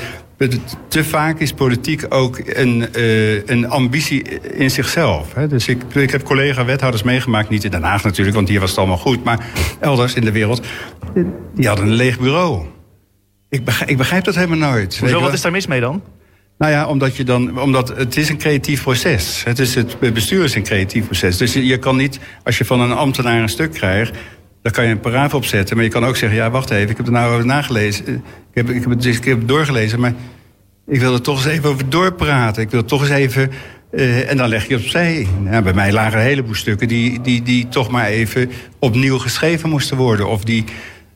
te 0.88 1.04
vaak 1.04 1.40
is 1.40 1.54
politiek 1.54 2.06
ook 2.10 2.42
een, 2.46 2.88
uh, 2.96 3.48
een 3.48 3.70
ambitie 3.70 4.22
in 4.40 4.72
zichzelf. 4.72 5.34
Hè. 5.34 5.48
Dus 5.48 5.68
ik, 5.68 5.84
ik 5.94 6.12
heb 6.12 6.24
collega-wethouders 6.24 7.04
meegemaakt, 7.04 7.50
niet 7.50 7.64
in 7.64 7.72
Den 7.72 7.84
Haag 7.84 8.04
natuurlijk... 8.04 8.36
want 8.36 8.50
hier 8.50 8.60
was 8.60 8.70
het 8.70 8.80
allemaal 8.80 8.98
goed, 8.98 9.24
maar 9.24 9.46
elders 9.80 10.14
in 10.14 10.26
de 10.26 10.32
wereld... 10.32 10.62
die 11.56 11.68
hadden 11.68 11.86
een 11.86 11.94
leeg 11.94 12.20
bureau. 12.20 12.66
Ik 13.50 13.66
begrijp, 13.66 13.90
ik 13.90 13.98
begrijp 13.98 14.24
dat 14.24 14.36
helemaal 14.36 14.72
nooit. 14.72 15.00
Hoezo, 15.00 15.20
wat 15.20 15.34
is 15.34 15.42
daar 15.42 15.52
mis 15.52 15.68
mee 15.68 15.80
dan? 15.80 16.02
Nou 16.58 16.72
ja, 16.72 16.88
omdat 16.88 17.16
je 17.16 17.24
dan, 17.24 17.62
omdat 17.62 17.98
het 17.98 18.18
is 18.18 18.30
een 18.30 18.38
creatief 18.38 18.82
proces. 18.82 19.44
Het, 19.44 19.60
is 19.60 19.76
het 19.76 20.00
bestuur 20.00 20.44
is 20.44 20.56
een 20.56 20.64
creatief 20.64 21.06
proces. 21.06 21.38
Dus 21.38 21.54
je 21.54 21.78
kan 21.78 21.96
niet, 21.96 22.20
als 22.44 22.58
je 22.58 22.66
van 22.66 22.82
een 22.82 22.92
ambtenaar 22.92 23.42
een 23.42 23.50
stuk 23.50 23.72
krijgt, 23.72 24.12
dan 24.62 24.72
kan 24.72 24.86
je 24.86 24.92
een 24.92 25.00
paragraaf 25.00 25.34
opzetten. 25.34 25.76
Maar 25.76 25.86
je 25.86 25.92
kan 25.92 26.06
ook 26.06 26.16
zeggen, 26.16 26.38
ja, 26.38 26.50
wacht 26.50 26.70
even, 26.70 26.90
ik 26.90 26.98
heb 26.98 27.06
er 27.06 27.12
nou 27.12 27.34
over 27.34 27.46
nagelezen. 27.46 28.24
Ik 28.58 28.66
heb, 28.66 28.90
het, 28.90 29.06
ik 29.06 29.24
heb 29.24 29.38
het 29.38 29.48
doorgelezen, 29.48 30.00
maar 30.00 30.14
ik 30.88 31.00
wil 31.00 31.14
er 31.14 31.22
toch 31.22 31.46
eens 31.46 31.54
even 31.54 31.70
over 31.70 31.90
doorpraten. 31.90 32.64
Ik 32.64 32.72
wil 32.72 32.86
toch 32.86 33.02
eens 33.02 33.10
even. 33.10 33.52
Uh, 33.92 34.30
en 34.30 34.38
dan 34.38 34.50
leg 34.50 34.68
je 34.68 34.76
opzij. 34.76 35.28
Ja, 35.44 35.62
bij 35.62 35.74
mij 35.74 35.92
lagen 35.92 36.20
een 36.20 36.26
heleboel 36.26 36.56
stukken 36.56 36.88
die, 36.88 37.22
die, 37.22 37.42
die 37.42 37.68
toch 37.68 37.90
maar 37.90 38.06
even 38.06 38.50
opnieuw 38.80 39.18
geschreven 39.18 39.70
moesten 39.70 39.98
worden. 39.98 40.28
Of 40.30 40.44
die 40.44 40.64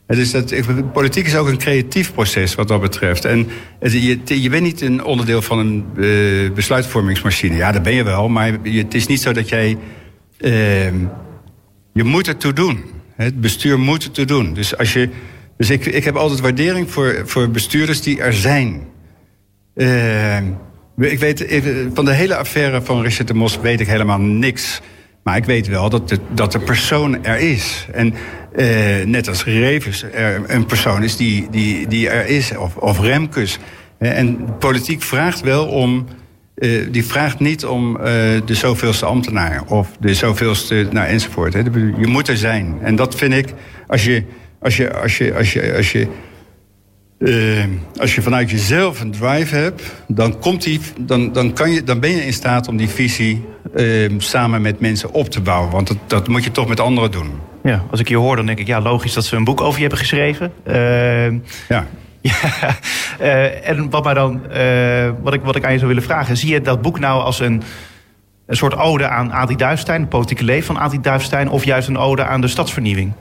dus 0.06 0.30
dat, 0.30 0.54
politiek 0.92 1.26
is 1.26 1.36
ook 1.36 1.48
een 1.48 1.58
creatief 1.58 2.12
proces 2.12 2.54
wat 2.54 2.68
dat 2.68 2.80
betreft. 2.80 3.24
En 3.24 3.48
je, 3.80 4.18
je 4.24 4.50
bent 4.50 4.62
niet 4.62 4.80
een 4.80 5.04
onderdeel 5.04 5.42
van 5.42 5.58
een 5.58 5.84
uh, 5.96 6.50
besluitvormingsmachine. 6.50 7.56
Ja, 7.56 7.72
dat 7.72 7.82
ben 7.82 7.94
je 7.94 8.02
wel, 8.02 8.28
maar 8.28 8.58
het 8.62 8.94
is 8.94 9.06
niet 9.06 9.20
zo 9.20 9.32
dat 9.32 9.48
jij... 9.48 9.76
Uh, 10.38 10.52
je 11.92 12.04
moet 12.04 12.26
het 12.26 12.40
toe 12.40 12.52
doen. 12.52 12.84
Het 13.16 13.40
bestuur 13.40 13.78
moet 13.78 14.04
het 14.04 14.14
toe 14.14 14.24
doen. 14.24 14.54
Dus, 14.54 14.76
als 14.76 14.92
je, 14.92 15.08
dus 15.62 15.70
ik, 15.70 15.86
ik 15.86 16.04
heb 16.04 16.16
altijd 16.16 16.40
waardering 16.40 16.90
voor, 16.90 17.22
voor 17.24 17.50
bestuurders 17.50 18.00
die 18.00 18.20
er 18.20 18.32
zijn. 18.32 18.82
Uh, 19.74 20.36
ik 20.96 21.18
weet, 21.18 21.62
van 21.94 22.04
de 22.04 22.12
hele 22.12 22.36
affaire 22.36 22.82
van 22.82 23.02
Richard 23.02 23.28
de 23.28 23.34
Mos 23.34 23.60
weet 23.60 23.80
ik 23.80 23.86
helemaal 23.86 24.20
niks... 24.20 24.80
Maar 25.22 25.36
ik 25.36 25.44
weet 25.44 25.66
wel 25.66 25.90
dat 25.90 26.08
de, 26.08 26.18
dat 26.34 26.52
de 26.52 26.58
persoon 26.58 27.24
er 27.24 27.38
is. 27.38 27.86
En 27.92 28.14
eh, 28.56 29.06
net 29.06 29.28
als 29.28 29.44
Revers 29.44 30.02
er 30.02 30.42
een 30.46 30.66
persoon 30.66 31.02
is 31.02 31.16
die, 31.16 31.46
die, 31.50 31.88
die 31.88 32.08
er 32.08 32.26
is. 32.26 32.56
Of, 32.56 32.76
of 32.76 33.00
Remkes. 33.00 33.58
En 33.98 34.44
politiek 34.58 35.02
vraagt 35.02 35.40
wel 35.40 35.66
om... 35.66 36.06
Die 36.90 37.04
vraagt 37.04 37.40
niet 37.40 37.64
om 37.64 37.98
de 38.44 38.54
zoveelste 38.54 39.06
ambtenaar 39.06 39.62
of 39.66 39.88
de 40.00 40.14
zoveelste, 40.14 40.88
nou 40.90 41.06
enzovoort. 41.06 41.52
Hè. 41.52 41.60
Je 41.98 42.06
moet 42.06 42.28
er 42.28 42.36
zijn. 42.36 42.78
En 42.80 42.96
dat 42.96 43.14
vind 43.14 43.32
ik, 43.32 43.48
als 43.86 44.04
je, 44.04 44.24
als 44.62 44.76
je, 44.76 44.94
als 44.94 45.18
je, 45.18 45.34
als 45.34 45.52
je, 45.52 45.74
als 45.76 45.92
je, 45.92 46.08
uh, 47.18 47.64
als 48.00 48.14
je 48.14 48.22
vanuit 48.22 48.50
jezelf 48.50 49.00
een 49.00 49.10
drive 49.10 49.56
hebt, 49.56 49.82
dan, 50.08 50.38
komt 50.38 50.62
die, 50.62 50.80
dan, 51.00 51.32
dan, 51.32 51.52
kan 51.52 51.70
je, 51.70 51.82
dan 51.82 52.00
ben 52.00 52.10
je 52.10 52.26
in 52.26 52.32
staat 52.32 52.68
om 52.68 52.76
die 52.76 52.88
visie 52.88 53.44
uh, 53.76 54.10
samen 54.18 54.62
met 54.62 54.80
mensen 54.80 55.12
op 55.12 55.28
te 55.28 55.40
bouwen. 55.40 55.70
Want 55.70 55.86
dat, 55.86 55.96
dat 56.06 56.28
moet 56.28 56.44
je 56.44 56.50
toch 56.50 56.68
met 56.68 56.80
anderen 56.80 57.10
doen. 57.10 57.30
Ja, 57.62 57.84
als 57.90 58.00
ik 58.00 58.08
je 58.08 58.16
hoor, 58.16 58.36
dan 58.36 58.46
denk 58.46 58.58
ik, 58.58 58.66
ja, 58.66 58.80
logisch 58.80 59.12
dat 59.12 59.24
ze 59.24 59.36
een 59.36 59.44
boek 59.44 59.60
over 59.60 59.74
je 59.74 59.80
hebben 59.80 59.98
geschreven. 59.98 60.52
Uh, 60.66 61.30
ja. 61.68 61.86
ja 62.20 62.32
uh, 63.20 63.68
en 63.68 63.90
wat, 63.90 64.04
maar 64.04 64.14
dan, 64.14 64.40
uh, 64.56 65.10
wat, 65.22 65.34
ik, 65.34 65.42
wat 65.42 65.56
ik 65.56 65.64
aan 65.64 65.72
je 65.72 65.78
zou 65.78 65.88
willen 65.88 66.02
vragen, 66.02 66.36
zie 66.36 66.50
je 66.50 66.60
dat 66.60 66.82
boek 66.82 66.98
nou 66.98 67.22
als 67.22 67.40
een, 67.40 67.62
een 68.46 68.56
soort 68.56 68.76
ode 68.76 69.08
aan 69.08 69.32
Adi 69.32 69.56
Duifstein, 69.56 70.00
het 70.00 70.08
politieke 70.08 70.44
leven 70.44 70.66
van 70.66 70.78
Adi 70.78 71.00
Duifstein, 71.00 71.50
of 71.50 71.64
juist 71.64 71.88
een 71.88 71.98
ode 71.98 72.24
aan 72.24 72.40
de 72.40 72.48
stadsvernieuwing? 72.48 73.12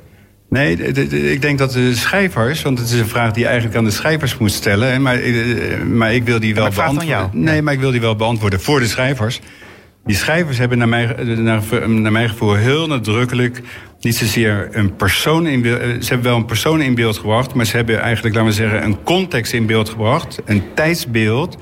Nee, 0.51 0.77
ik 1.31 1.41
denk 1.41 1.57
dat 1.57 1.71
de 1.71 1.95
schrijvers, 1.95 2.61
want 2.61 2.79
het 2.79 2.89
is 2.89 2.99
een 2.99 3.07
vraag 3.07 3.31
die 3.31 3.41
je 3.41 3.47
eigenlijk 3.47 3.77
aan 3.77 3.83
de 3.83 3.91
schrijvers 3.91 4.37
moet 4.37 4.51
stellen, 4.51 5.01
maar, 5.01 5.19
maar 5.87 6.13
ik 6.13 6.23
wil 6.23 6.39
die 6.39 6.55
wel 6.55 6.69
beantwoorden. 6.69 7.29
Nee, 7.33 7.61
maar 7.61 7.73
ik 7.73 7.79
wil 7.79 7.91
die 7.91 8.01
wel 8.01 8.15
beantwoorden 8.15 8.61
voor 8.61 8.79
de 8.79 8.87
schrijvers. 8.87 9.41
Die 10.05 10.15
schrijvers 10.15 10.57
hebben 10.57 10.77
naar 10.77 10.89
mijn, 10.89 11.43
naar, 11.43 11.89
naar 11.89 12.11
mijn 12.11 12.29
gevoel 12.29 12.53
heel 12.53 12.87
nadrukkelijk 12.87 13.61
niet 13.99 14.15
zozeer 14.15 14.67
een 14.71 14.95
persoon 14.95 15.47
in 15.47 15.61
beeld. 15.61 15.79
Eh, 15.79 15.87
ze 15.87 16.07
hebben 16.07 16.23
wel 16.29 16.37
een 16.37 16.45
persoon 16.45 16.81
in 16.81 16.95
beeld 16.95 17.17
gebracht, 17.17 17.53
maar 17.53 17.65
ze 17.65 17.75
hebben 17.75 17.99
eigenlijk, 17.99 18.35
laten 18.35 18.49
we 18.49 18.55
zeggen, 18.55 18.83
een 18.83 19.03
context 19.03 19.53
in 19.53 19.65
beeld 19.65 19.89
gebracht, 19.89 20.41
een 20.45 20.63
tijdsbeeld. 20.75 21.57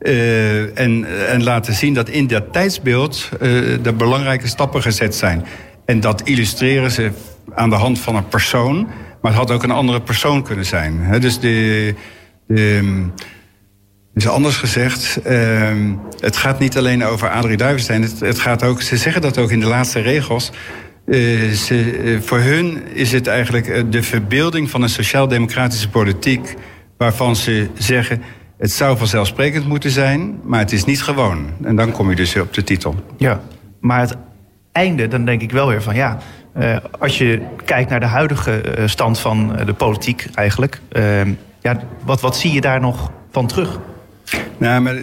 Uh, 0.00 0.78
en, 0.78 1.06
en 1.28 1.42
laten 1.42 1.74
zien 1.74 1.94
dat 1.94 2.08
in 2.08 2.26
dat 2.26 2.52
tijdsbeeld 2.52 3.28
uh, 3.32 3.38
de 3.82 3.92
belangrijke 3.92 4.46
stappen 4.46 4.82
gezet 4.82 5.14
zijn. 5.14 5.44
En 5.84 6.00
dat 6.00 6.22
illustreren 6.22 6.90
ze 6.90 7.10
aan 7.54 7.70
de 7.70 7.76
hand 7.76 7.98
van 7.98 8.16
een 8.16 8.28
persoon, 8.28 8.86
maar 9.20 9.32
het 9.32 9.40
had 9.40 9.50
ook 9.50 9.62
een 9.62 9.70
andere 9.70 10.00
persoon 10.00 10.42
kunnen 10.42 10.66
zijn. 10.66 10.98
He, 11.00 11.18
dus 11.18 11.40
de. 11.40 11.94
de 12.46 13.10
dus 14.14 14.28
anders 14.28 14.56
gezegd, 14.56 15.18
uh, 15.26 15.70
het 16.20 16.36
gaat 16.36 16.58
niet 16.58 16.76
alleen 16.76 17.04
over 17.04 17.28
Adrie 17.28 17.56
Duivenstein. 17.56 18.02
Het, 18.02 18.20
het, 18.20 18.38
gaat 18.38 18.62
ook, 18.62 18.82
ze 18.82 18.96
zeggen 18.96 19.22
dat 19.22 19.38
ook 19.38 19.50
in 19.50 19.60
de 19.60 19.66
laatste 19.66 20.00
regels. 20.00 20.50
Uh, 21.06 21.50
ze, 21.50 22.02
uh, 22.02 22.20
voor 22.20 22.38
hun 22.38 22.86
is 22.94 23.12
het 23.12 23.26
eigenlijk 23.26 23.68
uh, 23.68 23.82
de 23.90 24.02
verbeelding 24.02 24.70
van 24.70 24.82
een 24.82 24.88
sociaal-democratische 24.88 25.88
politiek... 25.88 26.54
waarvan 26.96 27.36
ze 27.36 27.68
zeggen, 27.74 28.22
het 28.58 28.72
zou 28.72 28.98
vanzelfsprekend 28.98 29.66
moeten 29.66 29.90
zijn... 29.90 30.40
maar 30.44 30.60
het 30.60 30.72
is 30.72 30.84
niet 30.84 31.02
gewoon. 31.02 31.46
En 31.62 31.76
dan 31.76 31.90
kom 31.90 32.10
je 32.10 32.16
dus 32.16 32.36
op 32.36 32.54
de 32.54 32.64
titel. 32.64 32.94
Ja, 33.16 33.40
maar 33.80 34.00
het 34.00 34.16
einde, 34.72 35.08
dan 35.08 35.24
denk 35.24 35.42
ik 35.42 35.50
wel 35.50 35.66
weer 35.66 35.82
van 35.82 35.94
ja... 35.94 36.18
als 36.98 37.18
je 37.18 37.42
kijkt 37.64 37.90
naar 37.90 38.00
de 38.00 38.06
huidige 38.06 38.62
stand 38.86 39.18
van 39.18 39.56
de 39.66 39.74
politiek 39.74 40.26
eigenlijk... 40.34 40.80
Ehm, 40.88 41.32
ja, 41.62 41.80
wat, 42.04 42.20
wat 42.20 42.36
zie 42.36 42.52
je 42.52 42.60
daar 42.60 42.80
nog 42.80 43.10
van 43.30 43.46
terug? 43.46 43.78
Nou, 44.58 44.80
maar 44.80 44.94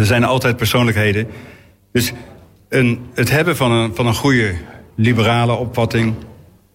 er 0.00 0.06
zijn 0.06 0.24
altijd 0.24 0.56
persoonlijkheden. 0.56 1.26
Dus 1.92 2.12
een, 2.68 3.06
het 3.14 3.30
hebben 3.30 3.56
van 3.56 3.72
een, 3.72 3.94
van 3.94 4.06
een 4.06 4.14
goede 4.14 4.54
liberale 4.94 5.52
opvatting, 5.52 6.14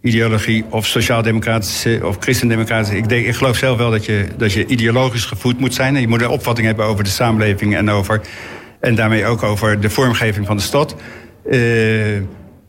ideologie 0.01 0.65
of 0.69 0.85
sociaal-democratische 0.85 1.99
of 2.03 2.17
christendemocratische. 2.19 2.97
Ik, 2.97 3.09
denk, 3.09 3.25
ik 3.25 3.35
geloof 3.35 3.57
zelf 3.57 3.77
wel 3.77 3.91
dat 3.91 4.05
je, 4.05 4.27
dat 4.37 4.53
je 4.53 4.65
ideologisch 4.65 5.25
gevoed 5.25 5.59
moet 5.59 5.73
zijn. 5.73 5.95
En 5.95 6.01
je 6.01 6.07
moet 6.07 6.21
een 6.21 6.29
opvatting 6.29 6.67
hebben 6.67 6.85
over 6.85 7.03
de 7.03 7.09
samenleving 7.09 7.75
en, 7.75 7.89
over, 7.89 8.21
en 8.81 8.95
daarmee 8.95 9.25
ook 9.25 9.43
over 9.43 9.81
de 9.81 9.89
vormgeving 9.89 10.45
van 10.45 10.57
de 10.57 10.63
stad. 10.63 10.95
Uh, 11.49 12.15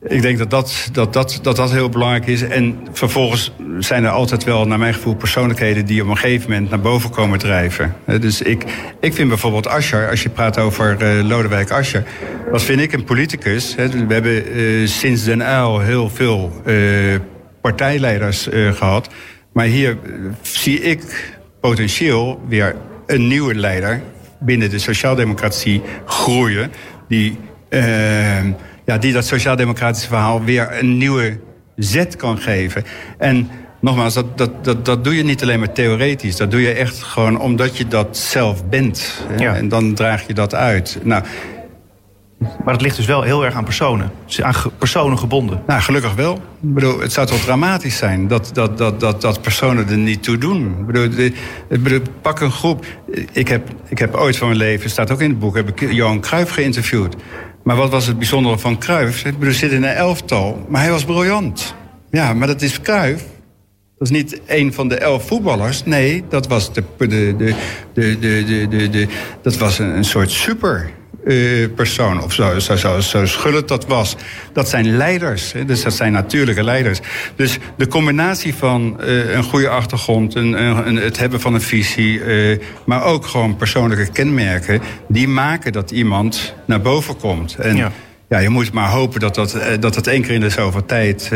ik 0.09 0.23
denk 0.23 0.39
dat 0.39 0.51
dat, 0.51 0.89
dat, 0.93 1.13
dat, 1.13 1.39
dat 1.43 1.57
dat 1.57 1.71
heel 1.71 1.89
belangrijk 1.89 2.27
is. 2.27 2.43
En 2.43 2.79
vervolgens 2.93 3.53
zijn 3.79 4.05
er 4.05 4.11
altijd 4.11 4.45
wel, 4.45 4.67
naar 4.67 4.79
mijn 4.79 4.95
gevoel, 4.95 5.15
persoonlijkheden 5.15 5.87
die 5.87 6.03
op 6.03 6.09
een 6.09 6.17
gegeven 6.17 6.51
moment 6.51 6.71
naar 6.71 6.81
boven 6.81 7.11
komen 7.11 7.39
drijven. 7.39 7.95
Dus 8.21 8.43
ik, 8.43 8.65
ik 9.01 9.15
vind 9.15 9.29
bijvoorbeeld 9.29 9.67
Ascher, 9.67 10.11
als 10.11 10.23
je 10.23 10.29
praat 10.29 10.59
over 10.59 10.97
uh, 11.03 11.25
Lodewijk 11.25 11.71
Ascher, 11.71 12.05
wat 12.51 12.63
vind 12.63 12.81
ik 12.81 12.93
een 12.93 13.05
politicus? 13.05 13.75
Hè? 13.77 13.89
We 13.89 14.13
hebben 14.13 14.59
uh, 14.59 14.87
sinds 14.87 15.25
Den 15.25 15.41
Uyl 15.41 15.81
heel 15.81 16.11
veel 16.11 16.63
partijleiders 17.61 18.49
gehad. 18.73 19.09
Maar 19.53 19.67
hier 19.67 19.97
zie 20.41 20.81
ik 20.81 21.33
potentieel 21.61 22.41
weer 22.49 22.77
een 23.07 23.27
nieuwe 23.27 23.55
leider 23.55 24.03
binnen 24.45 24.71
de 24.71 24.79
sociaaldemocratie 24.79 25.83
groeien. 26.05 26.73
Die 27.09 27.39
ja, 28.85 28.99
die 28.99 29.13
dat 29.13 29.27
sociaal-democratische 29.27 30.09
verhaal 30.09 30.45
weer 30.45 30.79
een 30.79 30.97
nieuwe 30.97 31.39
zet 31.77 32.17
kan 32.17 32.39
geven. 32.39 32.85
En 33.19 33.51
nogmaals, 33.81 34.15
dat, 34.15 34.39
dat, 34.39 34.65
dat, 34.65 34.85
dat 34.85 35.05
doe 35.05 35.17
je 35.17 35.25
niet 35.25 35.43
alleen 35.43 35.59
maar 35.59 35.73
theoretisch. 35.73 36.37
Dat 36.37 36.51
doe 36.51 36.61
je 36.61 36.73
echt 36.73 37.03
gewoon 37.03 37.41
omdat 37.41 37.77
je 37.77 37.89
dat 37.89 38.17
zelf 38.17 38.69
bent. 38.69 39.25
Ja. 39.39 39.55
En 39.55 39.69
dan 39.69 39.95
draag 39.95 40.27
je 40.27 40.35
dat 40.35 40.55
uit. 40.55 40.99
Nou, 41.03 41.25
maar 42.65 42.75
het 42.75 42.83
ligt 42.83 42.97
dus 42.97 43.07
wel 43.07 43.23
heel 43.23 43.45
erg 43.45 43.55
aan 43.55 43.65
personen. 43.65 44.11
Aan 44.41 44.55
personen 44.79 45.19
gebonden. 45.19 45.63
Nou, 45.67 45.81
gelukkig 45.81 46.15
wel. 46.15 46.35
Ik 46.35 46.75
bedoel, 46.75 47.01
het 47.01 47.13
zou 47.13 47.27
toch 47.27 47.41
dramatisch 47.41 47.97
zijn 47.97 48.29
dat, 48.29 48.51
dat, 48.53 48.79
dat, 48.79 49.01
dat, 49.01 49.21
dat 49.21 49.43
personen 49.43 49.89
er 49.89 49.97
niet 49.97 50.23
toe 50.23 50.39
doen. 50.39 50.77
Ik 50.79 50.87
bedoel, 50.87 51.09
de, 51.69 52.03
pak 52.23 52.41
een 52.41 52.51
groep. 52.51 52.87
Ik 53.33 53.49
heb, 53.49 53.69
ik 53.89 53.99
heb 53.99 54.15
ooit 54.15 54.37
van 54.37 54.47
mijn 54.47 54.59
leven, 54.59 54.91
staat 54.91 55.11
ook 55.11 55.21
in 55.21 55.31
het 55.31 55.39
boek, 55.39 55.57
heb 55.57 55.69
ik 55.69 55.93
Johan 55.93 56.21
Cruijff 56.21 56.53
geïnterviewd. 56.53 57.17
Maar 57.63 57.77
wat 57.77 57.91
was 57.91 58.07
het 58.07 58.19
bijzondere 58.19 58.59
van 58.59 58.79
Cruijff? 58.79 59.25
Ik 59.25 59.39
bedoel, 59.39 59.55
zit 59.55 59.73
in 59.73 59.83
een 59.83 59.95
elftal, 59.95 60.67
maar 60.69 60.83
hij 60.83 60.91
was 60.91 61.05
briljant. 61.05 61.75
Ja, 62.11 62.33
maar 62.33 62.47
dat 62.47 62.63
is 62.63 62.81
Cruijff. 62.81 63.25
Dat 63.99 64.11
is 64.11 64.17
niet 64.17 64.41
een 64.47 64.73
van 64.73 64.89
de 64.89 64.97
elf 64.97 65.27
voetballers. 65.27 65.85
Nee, 65.85 66.25
dat 66.29 66.47
was, 66.47 66.73
de, 66.73 66.85
de, 66.99 67.07
de, 67.07 67.55
de, 67.95 68.19
de, 68.19 68.67
de, 68.69 68.91
de, 68.91 69.09
dat 69.43 69.57
was 69.57 69.79
een, 69.79 69.97
een 69.97 70.05
soort 70.05 70.31
super 70.31 70.91
uh, 71.25 71.69
persoon. 71.75 72.23
Of 72.23 72.33
zo, 72.33 72.59
zo, 72.59 72.77
zo, 72.77 73.01
zo 73.01 73.27
schullend 73.27 73.69
dat 73.69 73.87
was. 73.87 74.17
Dat 74.53 74.69
zijn 74.69 74.97
leiders. 74.97 75.53
Hè? 75.53 75.65
Dus 75.65 75.83
dat 75.83 75.93
zijn 75.93 76.13
natuurlijke 76.13 76.65
leiders. 76.65 77.01
Dus 77.37 77.59
de 77.77 77.87
combinatie 77.87 78.55
van 78.55 78.97
uh, 79.01 79.35
een 79.35 79.43
goede 79.43 79.69
achtergrond, 79.69 80.35
een, 80.35 80.53
een, 80.89 80.97
het 80.97 81.19
hebben 81.19 81.41
van 81.41 81.55
een 81.55 81.61
visie, 81.61 82.19
uh, 82.19 82.59
maar 82.85 83.05
ook 83.05 83.27
gewoon 83.27 83.57
persoonlijke 83.57 84.13
kenmerken, 84.13 84.81
die 85.09 85.29
maken 85.29 85.73
dat 85.73 85.91
iemand 85.91 86.55
naar 86.67 86.81
boven 86.81 87.17
komt. 87.17 87.55
En 87.55 87.77
ja. 87.77 87.93
ja 88.29 88.39
je 88.39 88.49
moet 88.49 88.73
maar 88.73 88.91
hopen 88.91 89.21
dat 89.21 89.35
dat, 89.35 89.59
dat, 89.81 89.95
dat 89.95 90.07
één 90.07 90.23
keer 90.23 90.35
in 90.35 90.41
de 90.41 90.51
zoveel 90.51 90.87
tijd 90.87 91.31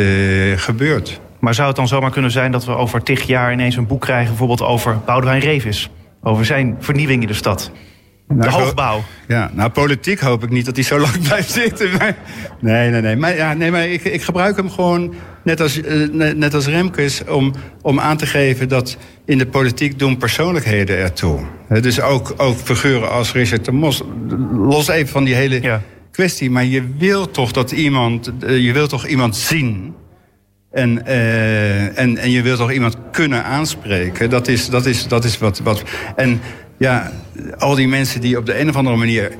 gebeurt. 0.57 1.21
Maar 1.41 1.55
zou 1.55 1.67
het 1.67 1.77
dan 1.77 1.89
zomaar 1.89 2.11
kunnen 2.11 2.31
zijn 2.31 2.53
dat 2.53 2.65
we 2.65 2.77
over 2.77 3.03
tig 3.03 3.23
jaar 3.23 3.53
ineens 3.53 3.77
een 3.77 3.87
boek 3.87 4.01
krijgen, 4.01 4.29
bijvoorbeeld 4.29 4.63
over 4.63 4.99
Boudewijn 5.05 5.41
Revis? 5.41 5.91
Over 6.23 6.45
zijn 6.45 6.77
vernieuwing 6.81 7.23
in 7.23 7.29
de 7.29 7.35
stad? 7.35 7.71
De 8.29 8.35
Nou, 8.35 8.51
hoogbouw. 8.51 9.05
Ja, 9.29 9.51
nou 9.55 9.71
politiek 9.71 10.21
hoop 10.21 10.43
ik 10.43 10.51
niet 10.51 10.65
dat 10.65 10.75
hij 10.75 10.85
zo 10.85 10.99
lang 10.99 11.23
blijft 11.29 11.51
zitten. 11.51 11.91
Maar, 11.99 12.17
nee, 12.61 12.91
nee, 12.91 13.01
nee. 13.01 13.17
Maar, 13.17 13.37
ja, 13.37 13.53
nee, 13.55 13.71
maar 13.71 13.89
ik, 13.89 14.05
ik 14.05 14.23
gebruik 14.23 14.57
hem 14.57 14.71
gewoon, 14.71 15.15
net 15.45 15.61
als, 15.61 15.81
eh, 15.83 16.09
net, 16.35 16.55
als 16.55 16.67
Remkes, 16.67 17.25
om, 17.29 17.53
om 17.83 18.01
aan 18.01 18.17
te 18.17 18.27
geven 18.27 18.69
dat 18.69 18.97
in 19.25 19.39
de 19.39 19.47
politiek 19.47 19.99
doen 19.99 20.17
persoonlijkheden 20.17 20.97
ertoe. 20.99 21.41
Dus 21.81 22.01
ook, 22.01 22.35
ook 22.37 22.59
figuren 22.59 23.11
als 23.11 23.33
Richard 23.33 23.65
de 23.65 23.73
Mos. 23.73 24.03
Los 24.53 24.89
even 24.89 25.09
van 25.09 25.25
die 25.25 25.35
hele 25.35 25.63
Ja. 25.63 25.83
kwestie. 26.11 26.51
Maar 26.51 26.65
je 26.65 26.83
wil 26.99 27.31
toch 27.31 27.53
dat 27.53 27.71
iemand, 27.73 28.33
eh, 28.41 28.59
je 28.59 28.73
wil 28.73 28.87
toch 28.89 29.07
iemand 29.07 29.37
zien. 29.37 29.95
En, 30.73 31.07
eh, 31.07 31.99
en, 31.99 32.17
en 32.19 32.31
je 32.31 32.43
wilt 32.43 32.59
toch 32.59 32.73
iemand 32.73 32.97
kunnen 33.13 33.45
aanspreken. 33.45 34.31
Dat 34.31 34.49
is, 34.49 34.69
dat 34.69 34.87
is, 34.87 35.09
dat 35.09 35.25
is 35.25 35.39
wat, 35.39 35.59
wat. 35.59 35.83
En 36.17 36.41
ja, 36.79 37.13
al 37.59 37.75
die 37.75 37.89
mensen 37.89 38.21
die 38.21 38.39
op 38.39 38.47
de 38.47 38.61
een 38.61 38.69
of 38.69 38.77
andere 38.77 38.97
manier 38.97 39.33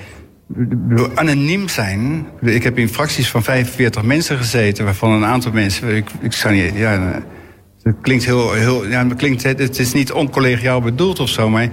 anoniem 1.15 1.69
zijn. 1.69 2.27
Ik 2.41 2.63
heb 2.63 2.79
in 2.79 2.89
fracties 2.89 3.31
van 3.31 3.43
45 3.43 4.03
mensen 4.03 4.37
gezeten, 4.37 4.85
waarvan 4.85 5.13
een 5.13 5.25
aantal 5.25 5.53
mensen. 5.53 5.97
Ik, 5.97 6.09
ik 6.21 6.51
niet. 6.51 6.73
Ja, 6.75 7.23
het 7.83 7.97
klinkt 8.03 8.25
heel. 8.25 8.53
heel 8.53 8.87
ja, 8.87 9.07
het, 9.09 9.17
klinkt, 9.17 9.43
het 9.43 9.79
is 9.79 9.93
niet 9.93 10.13
oncollegiaal 10.13 10.81
bedoeld 10.81 11.21
of 11.21 11.29
zo, 11.29 11.51
maar. 11.51 11.69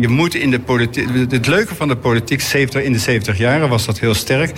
Je 0.00 0.08
moet 0.08 0.34
in 0.34 0.50
de 0.50 0.60
politiek. 0.60 1.08
Het 1.30 1.46
leuke 1.46 1.74
van 1.74 1.88
de 1.88 1.96
politiek, 1.96 2.40
70, 2.40 2.82
in 2.82 2.92
de 2.92 2.98
70 2.98 3.38
jaren 3.38 3.68
was 3.68 3.86
dat 3.86 3.98
heel 3.98 4.14
sterk. 4.14 4.52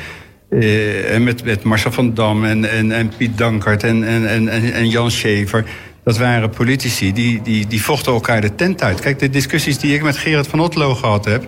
Eh, 0.50 1.18
met, 1.18 1.44
met 1.44 1.62
Marcel 1.62 1.92
van 1.92 2.14
Dam 2.14 2.44
en, 2.44 2.70
en, 2.70 2.92
en 2.92 3.12
Piet 3.16 3.38
Dankert 3.38 3.82
en, 3.82 4.04
en, 4.04 4.28
en, 4.28 4.72
en 4.72 4.88
Jan 4.88 5.10
Schever. 5.10 5.64
Dat 6.04 6.18
waren 6.18 6.50
politici 6.50 7.12
die, 7.12 7.42
die, 7.42 7.66
die 7.66 7.82
vochten 7.82 8.12
elkaar 8.12 8.40
de 8.40 8.54
tent 8.54 8.82
uit. 8.82 9.00
Kijk, 9.00 9.18
de 9.18 9.30
discussies 9.30 9.78
die 9.78 9.94
ik 9.94 10.02
met 10.02 10.16
Gerard 10.16 10.46
van 10.46 10.60
Otlo 10.60 10.94
gehad 10.94 11.24
heb. 11.24 11.44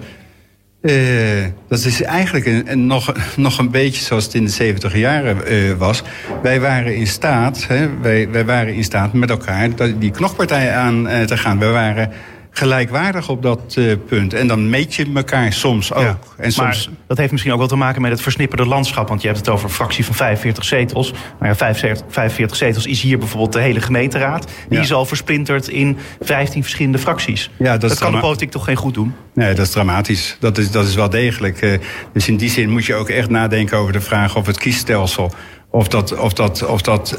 eh, 0.83 1.45
dat 1.69 1.85
is 1.85 2.03
eigenlijk 2.03 2.47
een, 2.47 2.71
een 2.71 2.87
nog, 2.87 3.13
nog 3.37 3.59
een 3.59 3.71
beetje 3.71 4.03
zoals 4.03 4.25
het 4.25 4.35
in 4.35 4.45
de 4.45 4.51
70 4.51 4.97
jaren 4.97 5.47
eh, 5.47 5.73
was. 5.73 6.03
Wij 6.43 6.61
waren 6.61 6.97
in 6.97 7.07
staat, 7.07 7.67
hè, 7.69 7.99
wij, 8.01 8.31
wij 8.31 8.45
waren 8.45 8.75
in 8.75 8.85
staat 8.85 9.13
met 9.13 9.31
elkaar 9.31 9.69
die 9.99 10.11
knokpartij 10.11 10.73
aan 10.73 11.09
eh, 11.09 11.25
te 11.25 11.37
gaan. 11.37 11.59
We 11.59 11.67
waren 11.67 12.11
gelijkwaardig 12.59 13.29
op 13.29 13.43
dat 13.43 13.75
eh, 13.79 13.93
punt. 14.07 14.35
En 14.35 14.47
dan 14.47 14.71
meet 14.71 14.95
je 14.95 15.07
elkaar 15.15 15.53
soms 15.53 15.93
ook. 15.93 16.03
Ja. 16.03 16.19
En 16.37 16.53
soms, 16.53 16.87
Maar 16.89 16.97
dat 17.07 17.19
heeft 17.19 17.31
misschien 17.31 17.53
ook 17.53 17.59
wel 17.59 17.69
te 17.69 17.77
maken 17.77 18.03
met 18.03 18.11
het 18.11 18.21
versnipperde 18.21 18.67
landschap. 18.67 19.09
Want 19.09 19.21
je 19.21 19.27
hebt 19.27 19.39
het 19.39 19.49
over 19.49 19.65
een 19.65 19.75
fractie 19.75 20.05
van 20.05 20.15
45 20.15 20.65
zetels. 20.65 21.13
Maar 21.39 21.49
ja, 21.49 21.55
45, 21.57 22.07
45 22.09 22.57
zetels 22.57 22.87
is 22.87 23.01
hier 23.01 23.19
bijvoorbeeld 23.19 23.53
de 23.53 23.61
hele 23.61 23.81
gemeenteraad. 23.81 24.47
Die 24.69 24.79
Ja. 24.79 24.85
is 24.85 24.93
al 24.93 25.05
versplinterd 25.07 25.69
in 25.69 25.97
15 26.21 26.63
verschillende 26.63 26.99
fracties. 26.99 27.51
Ja, 27.57 27.77
dat 27.77 27.99
kan 27.99 28.13
de 28.13 28.19
politiek 28.19 28.51
toch 28.51 28.65
geen 28.65 28.77
goed 28.77 28.95
doen? 28.95 29.15
Nee, 29.35 29.55
dat 29.55 29.67
is 29.67 29.73
dramatisch. 29.73 30.37
Dat 30.41 30.59
is, 30.59 30.71
dat 30.71 30.87
is 30.87 30.95
wel 30.95 31.11
degelijk. 31.11 31.61
eh, 31.61 31.79
dus 32.13 32.29
in 32.29 32.37
die 32.37 32.51
zin 32.51 32.71
moet 32.71 32.85
je 32.85 32.95
ook 32.95 33.09
echt 33.09 33.29
nadenken 33.31 33.79
over 33.79 33.93
de 33.93 34.01
vraag 34.01 34.37
of 34.37 34.47
het 34.47 34.59
kiesstelsel. 34.59 35.33
Of 35.71 35.89
dat, 35.89 36.19
of 36.19 36.33
dat, 36.33 36.67
of 36.67 36.83
dat 36.83 37.11
eh, 37.13 37.19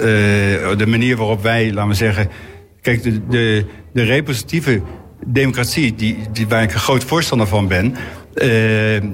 de 0.78 0.86
manier 0.88 1.18
waarop 1.18 1.42
wij, 1.44 1.74
laten 1.74 1.90
we 1.90 1.96
zeggen. 1.96 2.30
Kijk, 2.82 3.04
de, 3.04 3.28
de, 3.28 3.66
de 3.94 4.04
representatieve 4.04 4.82
democratie, 5.34 5.96
die, 5.96 6.18
die, 6.32 6.48
waar 6.48 6.64
ik 6.64 6.74
een 6.74 6.80
groot 6.80 7.04
voorstander 7.04 7.48
van 7.48 7.68
ben. 7.68 7.96
eh, 8.34 8.50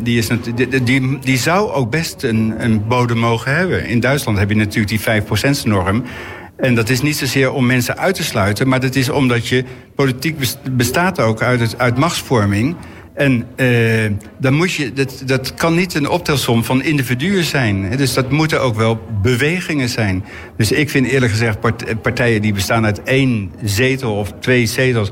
die, 0.04 0.18
is, 0.18 0.28
die, 0.56 0.84
die, 0.84 1.20
die 1.20 1.38
zou 1.38 1.72
ook 1.72 1.90
best 1.92 2.24
een, 2.24 2.54
een 2.58 2.88
bodem 2.88 3.18
mogen 3.18 3.56
hebben. 3.56 3.86
In 3.86 4.00
Duitsland 4.00 4.38
heb 4.38 4.50
je 4.50 4.56
natuurlijk 4.56 4.88
die 4.88 5.22
5%-norm. 5.22 6.04
En 6.58 6.76
dat 6.76 6.90
is 6.90 7.02
niet 7.02 7.16
zozeer 7.18 7.52
om 7.52 7.66
mensen 7.66 7.98
uit 7.98 8.16
te 8.16 8.24
sluiten, 8.24 8.68
maar 8.68 8.80
dat 8.80 8.96
is 8.96 9.10
omdat 9.10 9.48
je 9.48 9.64
politiek 9.96 10.38
bes- 10.38 10.58
bestaat 10.72 11.20
ook 11.20 11.42
uit, 11.42 11.60
het, 11.60 11.80
uit 11.80 11.98
machtsvorming. 11.98 12.76
En 13.14 13.46
eh, 13.56 13.68
dan 14.40 14.54
moet 14.54 14.74
je, 14.74 14.94
dat, 14.94 15.22
dat 15.26 15.54
kan 15.54 15.76
niet 15.76 15.94
een 15.94 16.10
optelsom 16.10 16.64
van 16.64 16.84
individuen 16.84 17.44
zijn. 17.44 17.98
Dus 17.98 18.14
dat 18.14 18.32
moeten 18.32 18.62
ook 18.62 18.76
wel 18.76 19.00
bewegingen 19.22 19.90
zijn. 19.90 20.24
Dus 20.58 20.72
ik 20.72 20.90
vind 20.90 21.08
eerlijk 21.08 21.32
gezegd 21.32 21.60
part- 21.60 22.02
partijen 22.02 22.42
die 22.42 22.54
bestaan 22.54 22.86
uit 22.86 23.04
één 23.04 23.52
zetel 23.64 24.16
of 24.16 24.34
twee 24.40 24.66
zetels. 24.66 25.10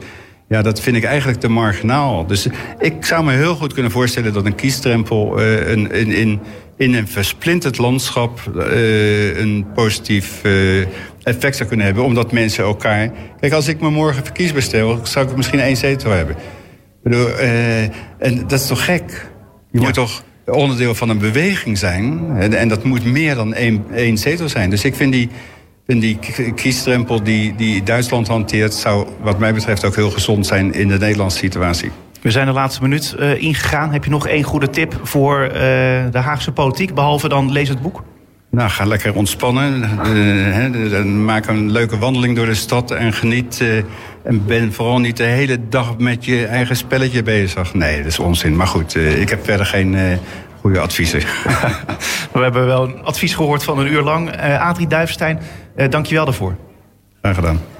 Ja, 0.52 0.62
dat 0.62 0.80
vind 0.80 0.96
ik 0.96 1.04
eigenlijk 1.04 1.40
te 1.40 1.50
marginaal. 1.50 2.26
Dus 2.28 2.48
ik 2.80 3.06
zou 3.06 3.24
me 3.24 3.32
heel 3.32 3.56
goed 3.56 3.74
kunnen 3.74 3.92
voorstellen 3.92 4.34
dat 4.34 4.46
een 4.46 4.56
kiesdrempel 4.56 5.40
eh, 5.40 5.72
een, 5.72 5.92
in, 5.92 6.12
in, 6.12 6.40
in 6.78 6.94
een 6.94 7.08
versplinterd 7.08 7.78
landschap 7.78 8.40
eh, 8.58 9.38
een 9.38 9.66
positief 9.74 10.44
eh, 10.44 10.80
effect 11.24 11.56
zou 11.56 11.70
kunnen 11.70 11.86
hebben. 11.86 12.04
Omdat 12.04 12.32
mensen 12.32 12.64
elkaar. 12.64 13.12
Kijk, 13.40 13.54
als 13.54 13.68
ik 13.68 13.82
me 13.82 13.90
morgen 13.90 14.24
verkiesbaar 14.24 14.62
stel, 14.62 15.00
zou 15.04 15.30
ik 15.30 15.36
misschien 15.36 15.60
één 15.60 15.78
zetel 15.78 16.12
hebben. 16.12 16.36
Ik 16.36 17.04
bedoel, 17.04 17.38
en 18.18 18.48
dat 18.48 18.60
is 18.60 18.68
toch 18.68 18.86
gek? 18.86 19.30
Je 19.72 19.80
moet 19.80 19.94
toch 19.94 20.24
onderdeel 20.46 20.96
van 20.96 21.10
een 21.10 21.20
beweging 21.20 21.78
zijn. 21.78 22.22
En, 22.38 22.54
en 22.54 22.68
dat 22.68 22.84
moet 22.84 23.06
meer 23.06 23.36
dan 23.36 23.54
één, 23.54 23.86
één 23.94 24.18
zetel 24.18 24.50
zijn. 24.50 24.70
Dus 24.70 24.84
ik 24.84 24.96
vind 24.96 25.12
die, 25.12 25.30
vind 25.88 26.02
die 26.02 26.18
k- 26.20 26.56
kiesdrempel 26.56 27.24
die, 27.24 27.56
die 27.56 27.84
Duitsland 27.84 28.28
hanteert... 28.28 28.74
zou 28.74 29.08
wat 29.22 29.40
mij 29.40 29.54
betreft 29.54 29.86
ook 29.86 29.96
heel 29.96 30.10
gezond 30.12 30.48
zijn 30.48 30.74
in 30.74 30.88
de 30.88 30.98
Nederlandse 30.98 31.38
situatie. 31.38 31.92
We 32.22 32.32
zijn 32.32 32.46
de 32.46 32.52
laatste 32.52 32.82
minuut 32.82 33.16
eh, 33.20 33.42
ingegaan. 33.42 33.92
Heb 33.92 34.04
je 34.04 34.10
nog 34.10 34.28
één 34.28 34.44
goede 34.44 34.70
tip 34.70 35.00
voor 35.04 35.42
eh, 35.42 35.52
de 36.12 36.18
Haagse 36.18 36.52
politiek? 36.52 36.94
Behalve 36.94 37.30
dan 37.30 37.52
lees 37.52 37.70
het 37.70 37.82
boek. 37.82 38.04
Nou, 38.50 38.70
ga 38.70 38.86
lekker 38.86 39.16
ontspannen. 39.16 39.84
Eh, 40.94 41.04
maak 41.04 41.48
een 41.48 41.72
leuke 41.72 41.98
wandeling 41.98 42.36
door 42.36 42.46
de 42.46 42.54
stad 42.54 42.92
en 42.92 43.14
geniet. 43.14 43.64
en 44.24 44.46
ben 44.46 44.74
vooral 44.74 45.00
niet 45.00 45.18
de 45.18 45.24
hele 45.24 45.58
dag 45.70 45.98
met 45.98 46.26
je 46.26 46.46
eigen 46.46 46.76
spelletje 46.76 47.24
bezig. 47.24 47.74
Nee, 47.74 47.98
dat 47.98 48.06
is 48.06 48.20
onzin. 48.20 48.56
Maar 48.56 48.68
goed, 48.68 48.96
ik 48.96 49.30
heb 49.30 49.46
verder 49.46 49.66
geen 49.66 49.98
goede 50.62 50.80
adviezen. 50.80 51.20
We 52.34 52.40
hebben 52.40 52.66
wel 52.66 52.84
een 52.84 53.04
advies 53.04 53.34
gehoord 53.34 53.64
van 53.64 53.80
een 53.80 53.88
uur 53.88 54.02
lang. 54.02 54.32
Eh 54.32 54.68
Adrie 54.68 54.88
Duifstein, 54.88 55.40
eh 55.76 55.90
dank 55.90 56.06
je 56.06 56.16
wel 56.16 56.26
daarvoor. 56.26 56.56
Graag 57.22 57.36
gedaan. 57.36 57.62